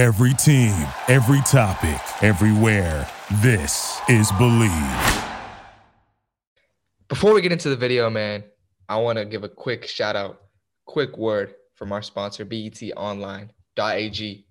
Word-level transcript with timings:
Every 0.00 0.32
team, 0.32 0.72
every 1.08 1.42
topic, 1.42 2.00
everywhere. 2.22 3.06
This 3.42 4.00
is 4.08 4.32
Believe. 4.38 5.22
Before 7.06 7.34
we 7.34 7.42
get 7.42 7.52
into 7.52 7.68
the 7.68 7.76
video, 7.76 8.08
man, 8.08 8.44
I 8.88 8.96
want 8.96 9.18
to 9.18 9.26
give 9.26 9.44
a 9.44 9.48
quick 9.50 9.86
shout 9.86 10.16
out, 10.16 10.40
quick 10.86 11.18
word 11.18 11.54
from 11.74 11.92
our 11.92 12.00
sponsor, 12.00 12.46
betonline.ag. 12.46 14.46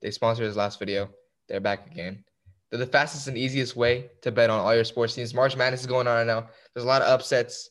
They 0.00 0.10
sponsored 0.10 0.46
his 0.46 0.56
last 0.56 0.78
video. 0.78 1.10
They're 1.50 1.60
back 1.60 1.90
again. 1.90 2.24
They're 2.70 2.80
the 2.80 2.86
fastest 2.86 3.28
and 3.28 3.36
easiest 3.36 3.76
way 3.76 4.08
to 4.22 4.32
bet 4.32 4.48
on 4.48 4.58
all 4.58 4.74
your 4.74 4.84
sports 4.84 5.14
teams. 5.14 5.34
March 5.34 5.54
Madness 5.54 5.82
is 5.82 5.86
going 5.86 6.06
on 6.06 6.14
right 6.14 6.26
now. 6.26 6.48
There's 6.72 6.84
a 6.84 6.88
lot 6.88 7.02
of 7.02 7.08
upsets. 7.08 7.68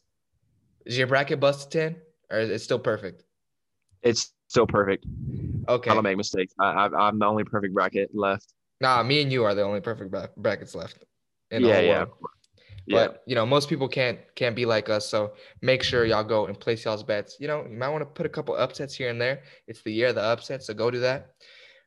Is 0.85 0.95
your 0.95 1.07
bracket 1.07 1.39
busted 1.39 1.71
10 1.71 1.95
or 2.29 2.41
is 2.41 2.51
it 2.51 2.59
still 2.59 2.77
perfect? 2.77 3.23
It's 4.03 4.33
still 4.47 4.67
perfect. 4.67 5.05
Okay. 5.67 5.91
I 5.91 5.93
don't 5.93 6.03
make 6.03 6.17
mistakes. 6.17 6.53
I, 6.59 6.65
I, 6.65 7.07
I'm 7.07 7.19
the 7.19 7.25
only 7.25 7.43
perfect 7.43 7.73
bracket 7.73 8.11
left. 8.13 8.53
Nah, 8.79 9.03
me 9.03 9.21
and 9.21 9.31
you 9.31 9.43
are 9.43 9.55
the 9.55 9.63
only 9.63 9.81
perfect 9.81 10.11
bra- 10.11 10.27
brackets 10.37 10.75
left. 10.75 11.03
In 11.51 11.61
the 11.61 11.69
yeah, 11.69 11.75
whole 11.75 11.83
yeah, 11.83 11.97
world. 11.97 12.09
yeah. 12.85 13.07
But 13.07 13.23
you 13.25 13.35
know, 13.35 13.45
most 13.45 13.69
people 13.69 13.87
can't 13.87 14.19
can't 14.35 14.55
be 14.55 14.65
like 14.65 14.89
us. 14.89 15.07
So 15.07 15.33
make 15.61 15.81
sure 15.81 16.05
y'all 16.05 16.23
go 16.23 16.47
and 16.47 16.59
place 16.59 16.83
y'all's 16.83 17.03
bets. 17.03 17.37
You 17.39 17.47
know, 17.47 17.65
you 17.69 17.77
might 17.77 17.89
want 17.89 18.01
to 18.01 18.05
put 18.05 18.25
a 18.25 18.29
couple 18.29 18.55
upsets 18.55 18.93
here 18.93 19.09
and 19.09 19.19
there. 19.19 19.43
It's 19.67 19.81
the 19.81 19.91
year 19.93 20.09
of 20.09 20.15
the 20.15 20.21
upset, 20.21 20.63
so 20.63 20.73
go 20.73 20.91
do 20.91 20.99
that. 20.99 21.29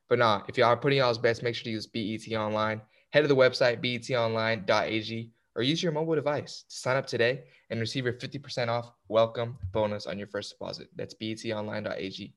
But 0.09 0.19
nah, 0.19 0.41
if 0.47 0.57
y'all 0.57 0.67
are 0.67 0.77
putting 0.77 0.97
y'all's 0.97 1.17
bets, 1.17 1.41
make 1.41 1.55
sure 1.55 1.65
to 1.65 1.69
use 1.69 1.87
BET 1.87 2.27
Online. 2.35 2.81
Head 3.11 3.21
to 3.21 3.27
the 3.27 3.35
website 3.35 3.83
betonline.ag 3.83 5.31
or 5.55 5.63
use 5.63 5.83
your 5.83 5.91
mobile 5.91 6.15
device 6.15 6.63
to 6.69 6.75
sign 6.75 6.97
up 6.97 7.05
today 7.05 7.43
and 7.69 7.79
receive 7.79 8.05
your 8.05 8.13
50% 8.13 8.67
off 8.67 8.91
welcome 9.07 9.57
bonus 9.71 10.07
on 10.07 10.17
your 10.17 10.27
first 10.27 10.51
deposit. 10.51 10.87
That's 10.95 11.13
betonline.ag. 11.15 12.33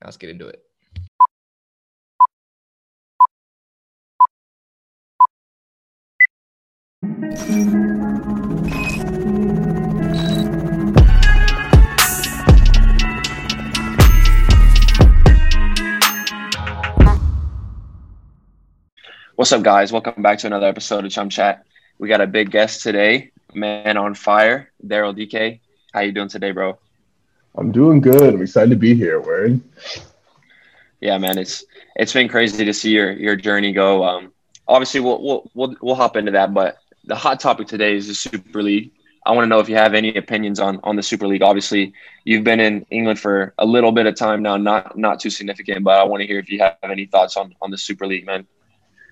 Now 0.00 0.06
let's 0.06 0.16
get 0.16 0.30
into 0.30 0.46
it. 0.46 0.64
What's 19.34 19.52
up, 19.52 19.62
guys? 19.62 19.92
Welcome 19.92 20.22
back 20.22 20.38
to 20.38 20.46
another 20.46 20.66
episode 20.66 21.04
of 21.04 21.10
Chum 21.10 21.28
Chat. 21.28 21.66
We 21.98 22.08
got 22.08 22.22
a 22.22 22.26
big 22.26 22.50
guest 22.50 22.82
today, 22.82 23.32
man 23.52 23.98
on 23.98 24.14
fire, 24.14 24.70
Daryl 24.82 25.14
Dike. 25.14 25.60
How 25.92 26.00
you 26.00 26.12
doing 26.12 26.28
today, 26.28 26.52
bro? 26.52 26.78
I'm 27.56 27.72
doing 27.72 28.00
good. 28.00 28.34
I'm 28.34 28.42
excited 28.42 28.70
to 28.70 28.76
be 28.76 28.94
here. 28.94 29.20
Word. 29.20 29.60
Yeah, 31.00 31.18
man, 31.18 31.38
it's 31.38 31.64
it's 31.96 32.12
been 32.12 32.28
crazy 32.28 32.64
to 32.64 32.72
see 32.72 32.90
your 32.90 33.12
your 33.12 33.36
journey 33.36 33.72
go. 33.72 34.04
Um, 34.04 34.32
obviously, 34.68 35.00
we'll 35.00 35.22
we'll 35.22 35.50
we'll, 35.54 35.76
we'll 35.80 35.94
hop 35.94 36.16
into 36.16 36.32
that, 36.32 36.54
but 36.54 36.78
the 37.04 37.16
hot 37.16 37.40
topic 37.40 37.66
today 37.66 37.96
is 37.96 38.08
the 38.08 38.14
Super 38.14 38.62
League. 38.62 38.92
I 39.26 39.32
want 39.32 39.44
to 39.44 39.48
know 39.48 39.58
if 39.58 39.68
you 39.68 39.76
have 39.76 39.94
any 39.94 40.14
opinions 40.16 40.60
on 40.60 40.80
on 40.82 40.96
the 40.96 41.02
Super 41.02 41.26
League. 41.26 41.42
Obviously, 41.42 41.92
you've 42.24 42.44
been 42.44 42.60
in 42.60 42.86
England 42.90 43.18
for 43.18 43.54
a 43.58 43.66
little 43.66 43.92
bit 43.92 44.06
of 44.06 44.16
time 44.16 44.42
now, 44.42 44.56
not 44.56 44.96
not 44.96 45.20
too 45.20 45.30
significant, 45.30 45.84
but 45.84 45.98
I 45.98 46.04
want 46.04 46.20
to 46.22 46.26
hear 46.26 46.38
if 46.38 46.50
you 46.50 46.60
have 46.60 46.76
any 46.82 47.06
thoughts 47.06 47.36
on 47.36 47.54
on 47.60 47.70
the 47.70 47.78
Super 47.78 48.06
League, 48.06 48.26
man. 48.26 48.46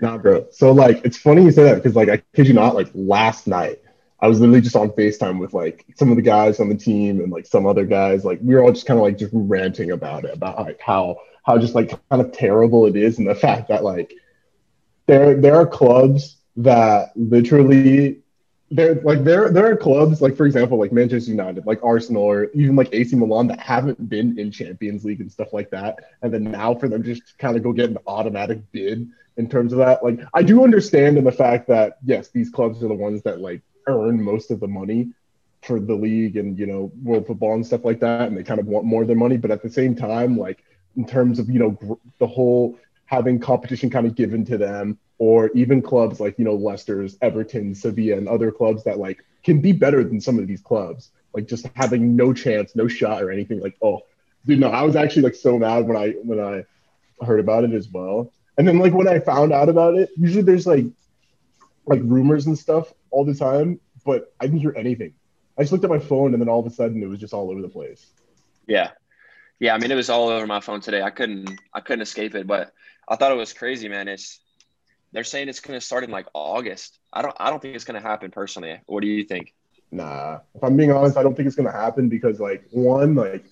Nah, 0.01 0.17
bro. 0.17 0.47
So 0.53 0.73
like, 0.73 1.05
it's 1.05 1.19
funny 1.19 1.43
you 1.43 1.51
say 1.51 1.65
that 1.65 1.77
because 1.77 1.97
like, 1.97 2.09
I 2.09 2.23
kid 2.35 2.47
you 2.47 2.55
not, 2.55 2.75
like 2.75 2.89
last 2.95 3.47
night, 3.47 3.81
I 4.21 4.29
was 4.29 4.41
literally 4.41 4.61
just 4.61 4.77
on 4.77 4.91
Facetime 4.91 5.39
with 5.39 5.55
like 5.55 5.87
some 5.97 6.11
of 6.11 6.17
the 6.17 6.23
guys 6.23 6.59
on 6.59 6.69
the 6.69 6.75
team 6.75 7.21
and 7.21 7.31
like 7.31 7.47
some 7.47 7.67
other 7.67 7.85
guys. 7.85 8.25
Like 8.25 8.41
we 8.43 8.55
were 8.55 8.63
all 8.63 8.73
just 8.73 8.87
kind 8.87 8.99
of 8.99 9.05
like 9.05 9.19
just 9.19 9.33
ranting 9.33 9.93
about 9.93 10.25
it, 10.25 10.35
about 10.35 10.59
like 10.59 10.81
how 10.81 11.19
how 11.45 11.57
just 11.59 11.75
like 11.75 11.91
kind 12.11 12.23
of 12.23 12.33
terrible 12.33 12.87
it 12.87 12.97
is, 12.97 13.19
and 13.19 13.29
the 13.29 13.35
fact 13.47 13.69
that 13.69 13.85
like 13.85 14.13
there 15.07 15.41
there 15.41 15.57
are 15.57 15.67
clubs 15.67 16.37
that 16.57 17.13
literally 17.17 18.21
there 18.71 18.97
like 18.97 19.23
there 19.23 19.51
there 19.51 19.71
are 19.71 19.77
clubs 19.77 20.21
like 20.21 20.37
for 20.37 20.45
example 20.45 20.79
like 20.79 20.93
Manchester 20.93 21.31
United, 21.31 21.65
like 21.65 21.83
Arsenal, 21.85 22.23
or 22.23 22.51
even 22.55 22.75
like 22.75 22.89
AC 22.93 23.15
Milan 23.15 23.47
that 23.47 23.61
haven't 23.61 24.09
been 24.09 24.37
in 24.39 24.51
Champions 24.51 25.05
League 25.05 25.21
and 25.21 25.31
stuff 25.31 25.53
like 25.53 25.71
that, 25.71 26.01
and 26.23 26.35
then 26.35 26.43
now 26.43 26.75
for 26.75 26.89
them 26.89 27.05
just 27.05 27.39
kind 27.39 27.57
of 27.57 27.63
go 27.63 27.73
get 27.73 27.89
an 27.89 27.99
automatic 28.09 28.61
bid 28.73 29.09
in 29.37 29.49
terms 29.49 29.73
of 29.73 29.79
that. 29.79 30.03
Like 30.05 30.19
I 30.35 30.43
do 30.43 30.65
understand 30.65 31.17
in 31.17 31.25
the 31.25 31.33
fact 31.33 31.69
that 31.69 31.99
yes, 32.05 32.31
these 32.31 32.51
clubs 32.51 32.83
are 32.83 32.89
the 32.89 32.95
ones 32.95 33.23
that 33.23 33.41
like 33.41 33.63
earn 33.89 34.23
most 34.23 34.51
of 34.51 34.61
the 34.61 34.69
money 34.69 35.11
for 35.63 35.81
the 35.81 35.95
league 35.95 36.37
and 36.37 36.59
you 36.59 36.67
know 36.67 36.93
world 37.03 37.27
football 37.27 37.55
and 37.55 37.67
stuff 37.67 37.85
like 37.85 38.01
that, 38.01 38.29
and 38.29 38.37
they 38.37 38.43
kind 38.43 38.61
of 38.61 38.67
want 38.67 38.87
more 38.87 39.03
of 39.03 39.09
their 39.09 39.17
money. 39.17 39.37
But 39.37 39.51
at 39.51 39.63
the 39.63 39.71
same 39.71 39.95
time, 39.95 40.37
like 40.37 40.65
in 40.97 41.07
terms 41.07 41.39
of 41.39 41.51
you 41.51 41.59
know 41.59 41.71
gr- 41.71 41.95
the 42.19 42.27
whole 42.27 42.79
having 43.07 43.39
competition 43.39 43.91
kind 43.91 44.07
of 44.07 44.15
given 44.15 44.45
to 44.47 44.59
them, 44.59 44.99
or 45.19 45.51
even 45.55 45.83
clubs 45.83 46.21
like 46.21 46.39
you 46.39 46.45
know 46.45 46.55
Leicester's, 46.55 47.17
Everton, 47.21 47.75
Sevilla, 47.75 48.17
and 48.17 48.29
other 48.29 48.51
clubs 48.51 48.85
that 48.85 48.99
like 48.99 49.25
can 49.45 49.61
be 49.61 49.73
better 49.73 50.05
than 50.05 50.21
some 50.21 50.39
of 50.39 50.47
these 50.47 50.61
clubs. 50.61 51.11
Like 51.35 51.47
just 51.47 51.67
having 51.75 52.17
no 52.17 52.33
chance, 52.33 52.75
no 52.75 52.89
shot, 52.89 53.23
or 53.23 53.31
anything. 53.31 53.61
Like 53.61 53.77
oh, 53.83 54.03
dude, 54.47 54.61
no, 54.61 54.69
I 54.69 54.83
was 54.83 54.97
actually 54.97 55.23
like 55.23 55.35
so 55.35 55.59
mad 55.59 55.87
when 55.87 55.97
I 55.97 56.11
when 56.11 56.41
I 56.41 56.65
heard 57.25 57.41
about 57.41 57.65
it 57.65 57.73
as 57.73 57.89
well. 57.89 58.33
And 58.57 58.67
then 58.67 58.79
like 58.79 58.93
when 58.93 59.09
I 59.09 59.19
found 59.21 59.53
out 59.53 59.69
about 59.69 59.95
it, 59.95 60.11
usually 60.17 60.43
there's 60.43 60.67
like 60.67 60.87
like 61.87 62.01
rumors 62.03 62.47
and 62.47 62.59
stuff 62.59 62.93
all 63.11 63.25
the 63.25 63.35
time, 63.35 63.81
but 64.05 64.33
I 64.41 64.47
didn't 64.47 64.61
hear 64.61 64.75
anything. 64.77 65.15
I 65.57 65.63
just 65.63 65.73
looked 65.73 65.85
at 65.85 65.91
my 65.91 65.99
phone 65.99 66.35
and 66.35 66.41
then 66.41 66.49
all 66.49 66.61
of 66.61 66.67
a 66.67 66.71
sudden 66.71 67.03
it 67.03 67.07
was 67.07 67.19
just 67.19 67.35
all 67.35 67.51
over 67.51 67.61
the 67.61 67.69
place. 67.69 68.07
Yeah. 68.67 68.91
Yeah, 69.61 69.75
I 69.75 69.79
mean 69.79 69.91
it 69.91 69.97
was 69.97 70.09
all 70.09 70.29
over 70.29 70.47
my 70.47 70.61
phone 70.61 70.81
today. 70.81 71.03
I 71.03 71.11
couldn't 71.11 71.51
I 71.75 71.81
couldn't 71.81 72.03
escape 72.03 72.35
it, 72.35 72.47
but 72.47 72.73
I 73.09 73.17
thought 73.17 73.33
it 73.33 73.37
was 73.37 73.53
crazy, 73.53 73.89
man. 73.89 74.07
It's 74.07 74.41
they're 75.13 75.25
saying 75.25 75.49
it's 75.49 75.61
going 75.61 75.79
to 75.79 75.85
start 75.85 76.05
in 76.05 76.11
like 76.11 76.27
August. 76.33 76.99
I 77.13 77.23
don't 77.23 77.35
I 77.41 77.51
don't 77.51 77.61
think 77.61 77.75
it's 77.75 77.85
going 77.85 78.01
to 78.01 78.07
happen 78.07 78.31
personally. 78.31 78.81
What 78.87 79.01
do 79.01 79.09
you 79.09 79.25
think? 79.25 79.53
Nah, 79.91 80.41
if 80.55 80.63
I'm 80.63 80.77
being 80.77 80.93
honest, 80.93 81.17
I 81.17 81.23
don't 81.23 81.35
think 81.35 81.47
it's 81.47 81.57
gonna 81.57 81.73
happen 81.73 82.09
because 82.09 82.41
like 82.41 82.65
one, 82.71 83.15
like 83.15 83.45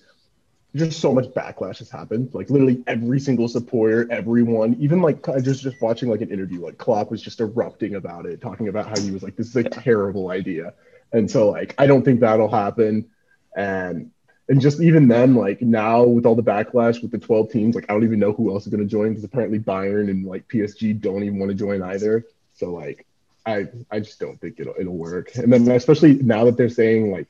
just 0.77 0.99
so 0.99 1.13
much 1.13 1.25
backlash 1.27 1.79
has 1.79 1.89
happened. 1.89 2.29
Like 2.33 2.49
literally 2.49 2.83
every 2.87 3.19
single 3.19 3.47
supporter, 3.47 4.07
everyone, 4.11 4.75
even 4.79 5.01
like 5.01 5.23
just 5.41 5.63
just 5.63 5.81
watching 5.81 6.09
like 6.09 6.21
an 6.21 6.31
interview, 6.31 6.63
like 6.63 6.77
Klopp 6.77 7.11
was 7.11 7.21
just 7.21 7.41
erupting 7.41 7.95
about 7.95 8.25
it, 8.25 8.41
talking 8.41 8.67
about 8.67 8.87
how 8.87 8.99
he 8.99 9.11
was 9.11 9.23
like, 9.23 9.35
"This 9.35 9.47
is 9.47 9.55
a 9.55 9.63
terrible 9.63 10.29
idea," 10.31 10.73
and 11.11 11.29
so 11.29 11.49
like 11.49 11.75
I 11.77 11.87
don't 11.87 12.03
think 12.03 12.19
that'll 12.19 12.49
happen. 12.49 13.09
And 13.55 14.11
and 14.49 14.61
just 14.61 14.81
even 14.81 15.07
then, 15.07 15.35
like 15.35 15.61
now 15.61 16.03
with 16.03 16.25
all 16.25 16.35
the 16.35 16.43
backlash 16.43 17.01
with 17.01 17.11
the 17.11 17.17
12 17.17 17.51
teams, 17.51 17.75
like 17.75 17.85
I 17.89 17.93
don't 17.93 18.03
even 18.03 18.19
know 18.19 18.31
who 18.31 18.53
else 18.53 18.65
is 18.65 18.71
gonna 18.71 18.85
join 18.85 19.09
because 19.09 19.23
apparently 19.23 19.59
Bayern 19.59 20.09
and 20.09 20.25
like 20.25 20.47
PSG 20.47 20.99
don't 20.99 21.23
even 21.23 21.39
want 21.39 21.49
to 21.49 21.55
join 21.55 21.81
either. 21.81 22.25
So 22.53 22.71
like 22.71 23.05
I 23.45 23.67
I 23.91 23.99
just 23.99 24.19
don't 24.19 24.39
think 24.39 24.59
it'll 24.59 24.75
it'll 24.79 24.97
work. 24.97 25.35
And 25.35 25.51
then 25.51 25.69
especially 25.69 26.15
now 26.15 26.45
that 26.45 26.57
they're 26.57 26.69
saying 26.69 27.11
like 27.11 27.27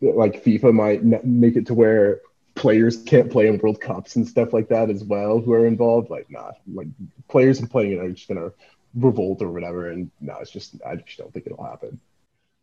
like 0.00 0.42
FIFA 0.44 0.74
might 0.74 1.24
make 1.24 1.56
it 1.56 1.66
to 1.66 1.74
where 1.74 2.20
players 2.62 3.02
can't 3.02 3.28
play 3.28 3.48
in 3.48 3.58
World 3.58 3.80
Cups 3.80 4.14
and 4.14 4.26
stuff 4.26 4.52
like 4.52 4.68
that 4.68 4.88
as 4.88 5.02
well 5.02 5.40
who 5.40 5.52
are 5.52 5.66
involved. 5.66 6.10
Like, 6.10 6.30
nah, 6.30 6.52
like 6.72 6.86
players 7.28 7.58
and 7.58 7.68
playing 7.68 7.92
it 7.92 7.98
are 7.98 8.12
just 8.12 8.28
gonna 8.28 8.52
revolt 8.94 9.42
or 9.42 9.50
whatever. 9.50 9.90
And 9.90 10.12
no, 10.20 10.38
it's 10.40 10.52
just 10.52 10.76
I 10.86 10.94
just 10.94 11.18
don't 11.18 11.34
think 11.34 11.46
it'll 11.46 11.64
happen. 11.64 12.00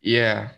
Yeah, 0.02 0.52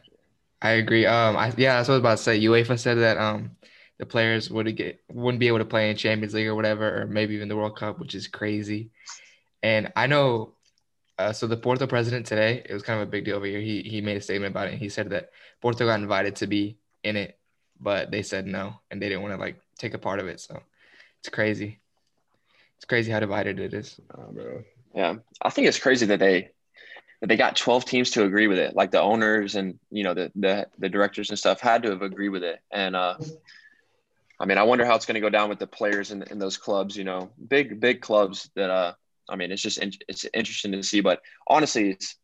I 0.62 0.74
agree. 0.74 1.08
Um, 1.08 1.36
I, 1.36 1.48
yeah, 1.58 1.78
that's 1.78 1.90
what 1.90 1.96
I 1.96 1.98
was 1.98 2.02
about 2.02 2.18
to 2.18 2.24
say. 2.24 2.40
UEFA 2.40 2.78
said 2.78 3.00
that 3.00 3.18
um, 3.18 3.58
the 3.98 4.06
players 4.06 4.52
would 4.52 4.78
get 4.78 5.02
wouldn't 5.12 5.40
be 5.40 5.48
able 5.48 5.58
to 5.58 5.66
play 5.66 5.90
in 5.90 5.98
Champions 5.98 6.36
League 6.36 6.48
or 6.48 6.54
whatever, 6.54 7.02
or 7.02 7.08
maybe 7.08 7.34
even 7.34 7.50
the 7.50 7.58
World 7.58 7.76
Cup, 7.76 7.98
which 7.98 8.14
is 8.14 8.28
crazy. 8.28 8.92
And 9.64 9.92
I 9.96 10.06
know, 10.06 10.54
uh, 11.18 11.34
so 11.34 11.48
the 11.48 11.58
Porto 11.58 11.88
president 11.88 12.28
today, 12.28 12.64
it 12.64 12.74
was 12.74 12.84
kind 12.84 13.02
of 13.02 13.08
a 13.08 13.12
big 13.12 13.26
deal 13.26 13.38
over 13.38 13.48
here. 13.48 13.60
He 13.60 13.82
he 13.82 14.02
made 14.02 14.18
a 14.18 14.22
statement 14.22 14.52
about 14.52 14.68
it. 14.68 14.78
He 14.78 14.90
said 14.90 15.10
that 15.10 15.32
Porto 15.62 15.88
got 15.88 16.00
invited 16.00 16.36
to 16.36 16.46
be 16.46 16.78
in 17.04 17.16
it, 17.16 17.40
but 17.82 18.12
they 18.12 18.22
said 18.22 18.46
no, 18.46 18.80
and 18.90 19.02
they 19.02 19.10
didn't 19.10 19.24
want 19.24 19.34
to 19.34 19.40
like 19.40 19.56
take 19.78 19.94
a 19.94 20.00
part 20.00 20.20
of 20.20 20.28
it. 20.28 20.40
So 20.40 20.62
it's 21.20 21.30
crazy. 21.30 21.80
It's 22.78 22.86
crazy 22.86 23.12
how 23.12 23.20
divided 23.20 23.60
it 23.60 23.74
is. 23.74 24.00
Nah, 24.16 24.32
bro. 24.32 24.64
Yeah, 24.96 25.16
I 25.42 25.50
think 25.50 25.68
it's 25.68 25.80
crazy 25.80 26.06
that 26.08 26.20
they 26.20 26.52
that 27.22 27.28
they 27.28 27.38
got 27.38 27.56
12 27.56 27.86
teams 27.86 28.12
to 28.12 28.24
agree 28.24 28.48
with 28.48 28.58
it. 28.58 28.76
Like 28.76 28.92
the 28.92 29.02
owners 29.02 29.56
and 29.56 29.80
you 29.90 30.04
know 30.04 30.14
the 30.14 30.32
the, 30.36 30.68
the 30.78 30.90
directors 30.90 31.30
and 31.30 31.40
stuff 31.40 31.60
had 31.60 31.84
to 31.84 31.90
have 31.90 32.02
agreed 32.02 32.30
with 32.30 32.44
it. 32.44 32.60
And 32.72 32.96
uh, 32.96 33.16
I 34.40 34.46
mean, 34.46 34.58
I 34.58 34.64
wonder 34.64 34.86
how 34.86 34.96
it's 34.96 35.06
going 35.06 35.16
to 35.16 35.22
go 35.22 35.30
down 35.30 35.50
with 35.50 35.60
the 35.60 35.68
players 35.68 36.12
in, 36.12 36.24
in 36.24 36.40
those 36.40 36.58
clubs. 36.58 36.96
You 36.96 37.04
know, 37.04 37.32
big 37.48 37.80
big 37.80 38.02
clubs 38.02 38.50
that 38.56 38.70
uh, 38.70 38.94
I 39.30 39.36
mean, 39.36 39.52
it's 39.52 39.62
just 39.62 39.78
in, 39.78 39.92
it's 40.08 40.26
interesting 40.34 40.72
to 40.74 40.84
see. 40.84 41.02
But 41.02 41.22
honestly, 41.48 41.92
it's 41.92 42.16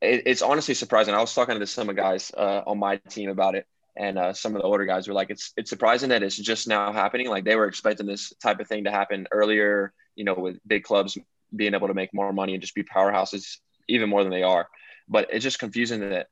it, 0.00 0.22
it's 0.26 0.42
honestly 0.42 0.74
surprising. 0.74 1.14
I 1.14 1.20
was 1.20 1.34
talking 1.34 1.58
to 1.58 1.66
some 1.66 1.88
of 1.88 1.96
guys 1.96 2.32
uh, 2.36 2.62
on 2.66 2.78
my 2.78 2.96
team 2.96 3.30
about 3.30 3.54
it. 3.54 3.66
And 3.96 4.18
uh, 4.18 4.32
some 4.34 4.54
of 4.54 4.60
the 4.60 4.66
older 4.66 4.84
guys 4.84 5.08
were 5.08 5.14
like, 5.14 5.30
"It's 5.30 5.52
it's 5.56 5.70
surprising 5.70 6.10
that 6.10 6.22
it's 6.22 6.36
just 6.36 6.68
now 6.68 6.92
happening. 6.92 7.28
Like 7.28 7.44
they 7.44 7.56
were 7.56 7.66
expecting 7.66 8.06
this 8.06 8.32
type 8.42 8.60
of 8.60 8.68
thing 8.68 8.84
to 8.84 8.90
happen 8.90 9.26
earlier, 9.32 9.92
you 10.14 10.24
know, 10.24 10.34
with 10.34 10.58
big 10.66 10.84
clubs 10.84 11.16
being 11.54 11.74
able 11.74 11.88
to 11.88 11.94
make 11.94 12.12
more 12.12 12.32
money 12.32 12.54
and 12.54 12.60
just 12.60 12.74
be 12.74 12.82
powerhouses 12.82 13.58
even 13.88 14.10
more 14.10 14.22
than 14.22 14.32
they 14.32 14.42
are. 14.42 14.68
But 15.08 15.28
it's 15.32 15.44
just 15.44 15.58
confusing 15.58 16.10
that 16.10 16.28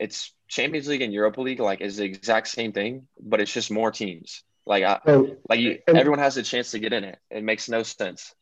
it's 0.00 0.32
Champions 0.46 0.88
League 0.88 1.02
and 1.02 1.12
Europa 1.12 1.40
League 1.40 1.60
like 1.60 1.80
is 1.80 1.96
the 1.96 2.04
exact 2.04 2.48
same 2.48 2.72
thing, 2.72 3.08
but 3.20 3.40
it's 3.40 3.52
just 3.52 3.70
more 3.70 3.90
teams. 3.90 4.42
Like, 4.64 4.84
I, 4.84 5.00
So, 5.06 5.36
like 5.48 5.60
you, 5.60 5.78
everyone 5.88 6.18
has 6.18 6.36
a 6.36 6.42
chance 6.42 6.72
to 6.72 6.78
get 6.78 6.92
in 6.92 7.02
it. 7.02 7.18
It 7.30 7.42
makes 7.42 7.68
no 7.68 7.82
sense. 7.82 8.34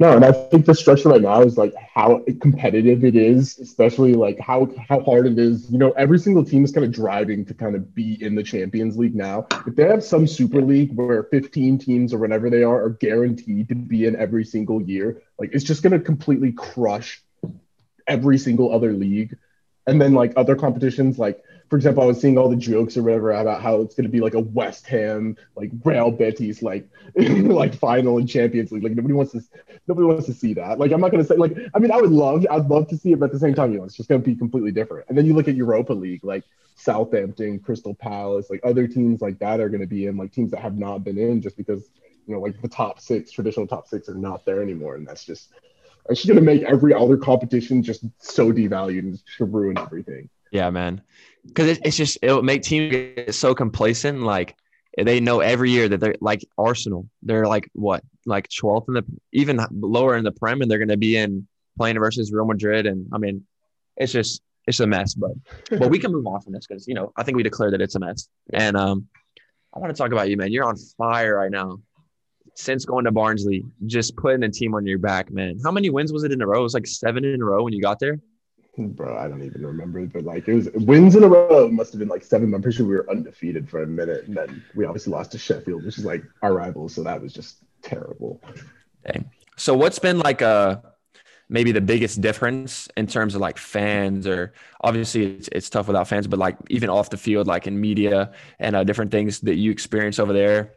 No, 0.00 0.14
and 0.14 0.24
I 0.24 0.30
think 0.30 0.64
the 0.64 0.76
structure 0.76 1.08
right 1.08 1.20
now 1.20 1.42
is 1.42 1.58
like 1.58 1.74
how 1.74 2.22
competitive 2.40 3.04
it 3.04 3.16
is, 3.16 3.58
especially 3.58 4.14
like 4.14 4.38
how 4.38 4.68
how 4.88 5.00
hard 5.00 5.26
it 5.26 5.38
is. 5.40 5.68
You 5.70 5.78
know, 5.78 5.90
every 5.92 6.20
single 6.20 6.44
team 6.44 6.64
is 6.64 6.70
kind 6.70 6.86
of 6.86 6.92
driving 6.92 7.44
to 7.46 7.54
kind 7.54 7.74
of 7.74 7.92
be 7.96 8.22
in 8.22 8.36
the 8.36 8.44
Champions 8.44 8.96
League 8.96 9.16
now. 9.16 9.48
If 9.66 9.74
they 9.74 9.88
have 9.88 10.04
some 10.04 10.28
Super 10.28 10.62
League 10.62 10.94
where 10.94 11.24
15 11.24 11.78
teams 11.78 12.14
or 12.14 12.18
whatever 12.18 12.48
they 12.48 12.62
are 12.62 12.84
are 12.84 12.90
guaranteed 12.90 13.68
to 13.70 13.74
be 13.74 14.04
in 14.04 14.14
every 14.14 14.44
single 14.44 14.80
year, 14.80 15.20
like 15.36 15.50
it's 15.52 15.64
just 15.64 15.82
going 15.82 15.92
to 15.92 15.98
completely 15.98 16.52
crush 16.52 17.20
every 18.06 18.38
single 18.38 18.72
other 18.72 18.92
league. 18.92 19.36
And 19.88 20.00
then 20.00 20.14
like 20.14 20.32
other 20.36 20.54
competitions, 20.54 21.18
like 21.18 21.42
for 21.68 21.76
example, 21.76 22.02
I 22.02 22.06
was 22.06 22.20
seeing 22.20 22.38
all 22.38 22.48
the 22.48 22.56
jokes 22.56 22.96
or 22.96 23.02
whatever 23.02 23.30
about 23.32 23.60
how 23.60 23.82
it's 23.82 23.94
going 23.94 24.06
to 24.06 24.10
be 24.10 24.20
like 24.20 24.34
a 24.34 24.40
West 24.40 24.86
Ham, 24.86 25.36
like 25.54 25.70
Real 25.84 26.10
Betis, 26.10 26.62
like 26.62 26.88
like 27.14 27.74
final 27.74 28.18
in 28.18 28.26
Champions 28.26 28.72
League. 28.72 28.82
Like 28.82 28.92
nobody 28.92 29.12
wants 29.12 29.32
to 29.32 29.42
nobody 29.86 30.06
wants 30.06 30.26
to 30.26 30.32
see 30.32 30.54
that. 30.54 30.78
Like 30.78 30.92
I'm 30.92 31.00
not 31.00 31.10
gonna 31.10 31.24
say 31.24 31.36
like 31.36 31.56
I 31.74 31.78
mean 31.78 31.92
I 31.92 31.96
would 31.96 32.10
love 32.10 32.46
I'd 32.50 32.68
love 32.68 32.88
to 32.88 32.96
see 32.96 33.12
it, 33.12 33.20
but 33.20 33.26
at 33.26 33.32
the 33.32 33.38
same 33.38 33.54
time, 33.54 33.72
you 33.72 33.78
know, 33.78 33.84
it's 33.84 33.96
just 33.96 34.08
gonna 34.08 34.20
be 34.20 34.34
completely 34.34 34.72
different. 34.72 35.06
And 35.08 35.18
then 35.18 35.26
you 35.26 35.34
look 35.34 35.48
at 35.48 35.56
Europa 35.56 35.92
League, 35.92 36.24
like 36.24 36.44
Southampton, 36.74 37.58
Crystal 37.58 37.94
Palace, 37.94 38.48
like 38.48 38.60
other 38.64 38.86
teams 38.86 39.20
like 39.20 39.38
that 39.40 39.60
are 39.60 39.68
gonna 39.68 39.86
be 39.86 40.06
in, 40.06 40.16
like 40.16 40.32
teams 40.32 40.52
that 40.52 40.60
have 40.60 40.78
not 40.78 41.04
been 41.04 41.18
in 41.18 41.42
just 41.42 41.56
because 41.56 41.90
you 42.26 42.34
know, 42.34 42.40
like 42.40 42.60
the 42.60 42.68
top 42.68 43.00
six, 43.00 43.30
traditional 43.30 43.66
top 43.66 43.88
six 43.88 44.08
are 44.08 44.14
not 44.14 44.44
there 44.46 44.62
anymore. 44.62 44.96
And 44.96 45.06
that's 45.06 45.24
just 45.24 45.52
it's 46.08 46.22
just 46.22 46.28
gonna 46.28 46.40
make 46.40 46.62
every 46.62 46.94
other 46.94 47.18
competition 47.18 47.82
just 47.82 48.04
so 48.18 48.52
devalued 48.52 49.00
and 49.00 49.12
just 49.12 49.40
ruin 49.40 49.76
everything. 49.76 50.30
Yeah, 50.50 50.70
man. 50.70 51.02
Because 51.48 51.68
it, 51.68 51.80
it's 51.84 51.96
just 51.96 52.18
it'll 52.22 52.42
make 52.42 52.62
teams 52.62 52.92
get 52.92 53.34
so 53.34 53.54
complacent. 53.54 54.22
Like 54.22 54.56
they 54.96 55.20
know 55.20 55.40
every 55.40 55.70
year 55.70 55.88
that 55.88 55.98
they're 55.98 56.14
like 56.20 56.44
Arsenal. 56.56 57.08
They're 57.22 57.46
like 57.46 57.68
what, 57.74 58.02
like 58.26 58.48
12th 58.48 58.88
in 58.88 58.94
the 58.94 59.04
even 59.32 59.60
lower 59.72 60.16
in 60.16 60.24
the 60.24 60.32
Prem, 60.32 60.62
and 60.62 60.70
they're 60.70 60.78
going 60.78 60.88
to 60.88 60.96
be 60.96 61.16
in 61.16 61.46
playing 61.76 61.98
versus 61.98 62.32
Real 62.32 62.46
Madrid. 62.46 62.86
And 62.86 63.06
I 63.12 63.18
mean, 63.18 63.44
it's 63.96 64.12
just 64.12 64.42
it's 64.66 64.80
a 64.80 64.86
mess. 64.86 65.14
But 65.14 65.32
but 65.70 65.90
we 65.90 65.98
can 65.98 66.12
move 66.12 66.26
on 66.26 66.40
from 66.40 66.52
this 66.52 66.66
because 66.66 66.86
you 66.86 66.94
know 66.94 67.12
I 67.16 67.22
think 67.22 67.36
we 67.36 67.42
declared 67.42 67.72
that 67.74 67.80
it's 67.80 67.94
a 67.94 68.00
mess. 68.00 68.28
And 68.52 68.76
um, 68.76 69.08
I 69.74 69.78
want 69.78 69.94
to 69.94 69.98
talk 69.98 70.12
about 70.12 70.28
you, 70.28 70.36
man. 70.36 70.52
You're 70.52 70.64
on 70.64 70.76
fire 70.96 71.36
right 71.36 71.50
now. 71.50 71.80
Since 72.54 72.84
going 72.84 73.04
to 73.04 73.12
Barnsley, 73.12 73.64
just 73.86 74.16
putting 74.16 74.42
a 74.42 74.48
team 74.48 74.74
on 74.74 74.84
your 74.84 74.98
back, 74.98 75.30
man. 75.30 75.60
How 75.62 75.70
many 75.70 75.90
wins 75.90 76.12
was 76.12 76.24
it 76.24 76.32
in 76.32 76.42
a 76.42 76.46
row? 76.46 76.58
It 76.60 76.64
was 76.64 76.74
like 76.74 76.88
seven 76.88 77.24
in 77.24 77.40
a 77.40 77.44
row 77.44 77.62
when 77.62 77.72
you 77.72 77.80
got 77.80 78.00
there. 78.00 78.18
Bro, 78.78 79.18
I 79.18 79.26
don't 79.28 79.42
even 79.42 79.66
remember, 79.66 80.06
but 80.06 80.24
like 80.24 80.46
it 80.46 80.54
was 80.54 80.70
wins 80.72 81.16
in 81.16 81.24
a 81.24 81.28
row 81.28 81.68
must 81.68 81.92
have 81.92 81.98
been 81.98 82.08
like 82.08 82.22
seven. 82.22 82.54
I'm 82.54 82.62
pretty 82.62 82.76
sure 82.76 82.86
we 82.86 82.94
were 82.94 83.10
undefeated 83.10 83.68
for 83.68 83.82
a 83.82 83.86
minute, 83.86 84.28
and 84.28 84.36
then 84.36 84.62
we 84.74 84.84
obviously 84.84 85.12
lost 85.12 85.32
to 85.32 85.38
Sheffield, 85.38 85.84
which 85.84 85.98
is 85.98 86.04
like 86.04 86.22
our 86.42 86.54
rival, 86.54 86.88
So 86.88 87.02
that 87.02 87.20
was 87.20 87.32
just 87.32 87.58
terrible. 87.82 88.40
So 89.56 89.74
what's 89.74 89.98
been 89.98 90.20
like 90.20 90.40
a 90.40 90.82
maybe 91.48 91.72
the 91.72 91.80
biggest 91.80 92.20
difference 92.20 92.88
in 92.96 93.06
terms 93.06 93.34
of 93.34 93.40
like 93.40 93.58
fans 93.58 94.26
or 94.26 94.52
obviously 94.82 95.36
it's, 95.36 95.48
it's 95.50 95.70
tough 95.70 95.86
without 95.86 96.06
fans, 96.06 96.26
but 96.26 96.38
like 96.38 96.56
even 96.68 96.90
off 96.90 97.10
the 97.10 97.16
field, 97.16 97.46
like 97.46 97.66
in 97.66 97.80
media 97.80 98.32
and 98.58 98.76
uh, 98.76 98.84
different 98.84 99.10
things 99.10 99.40
that 99.40 99.56
you 99.56 99.70
experience 99.70 100.18
over 100.18 100.32
there 100.32 100.74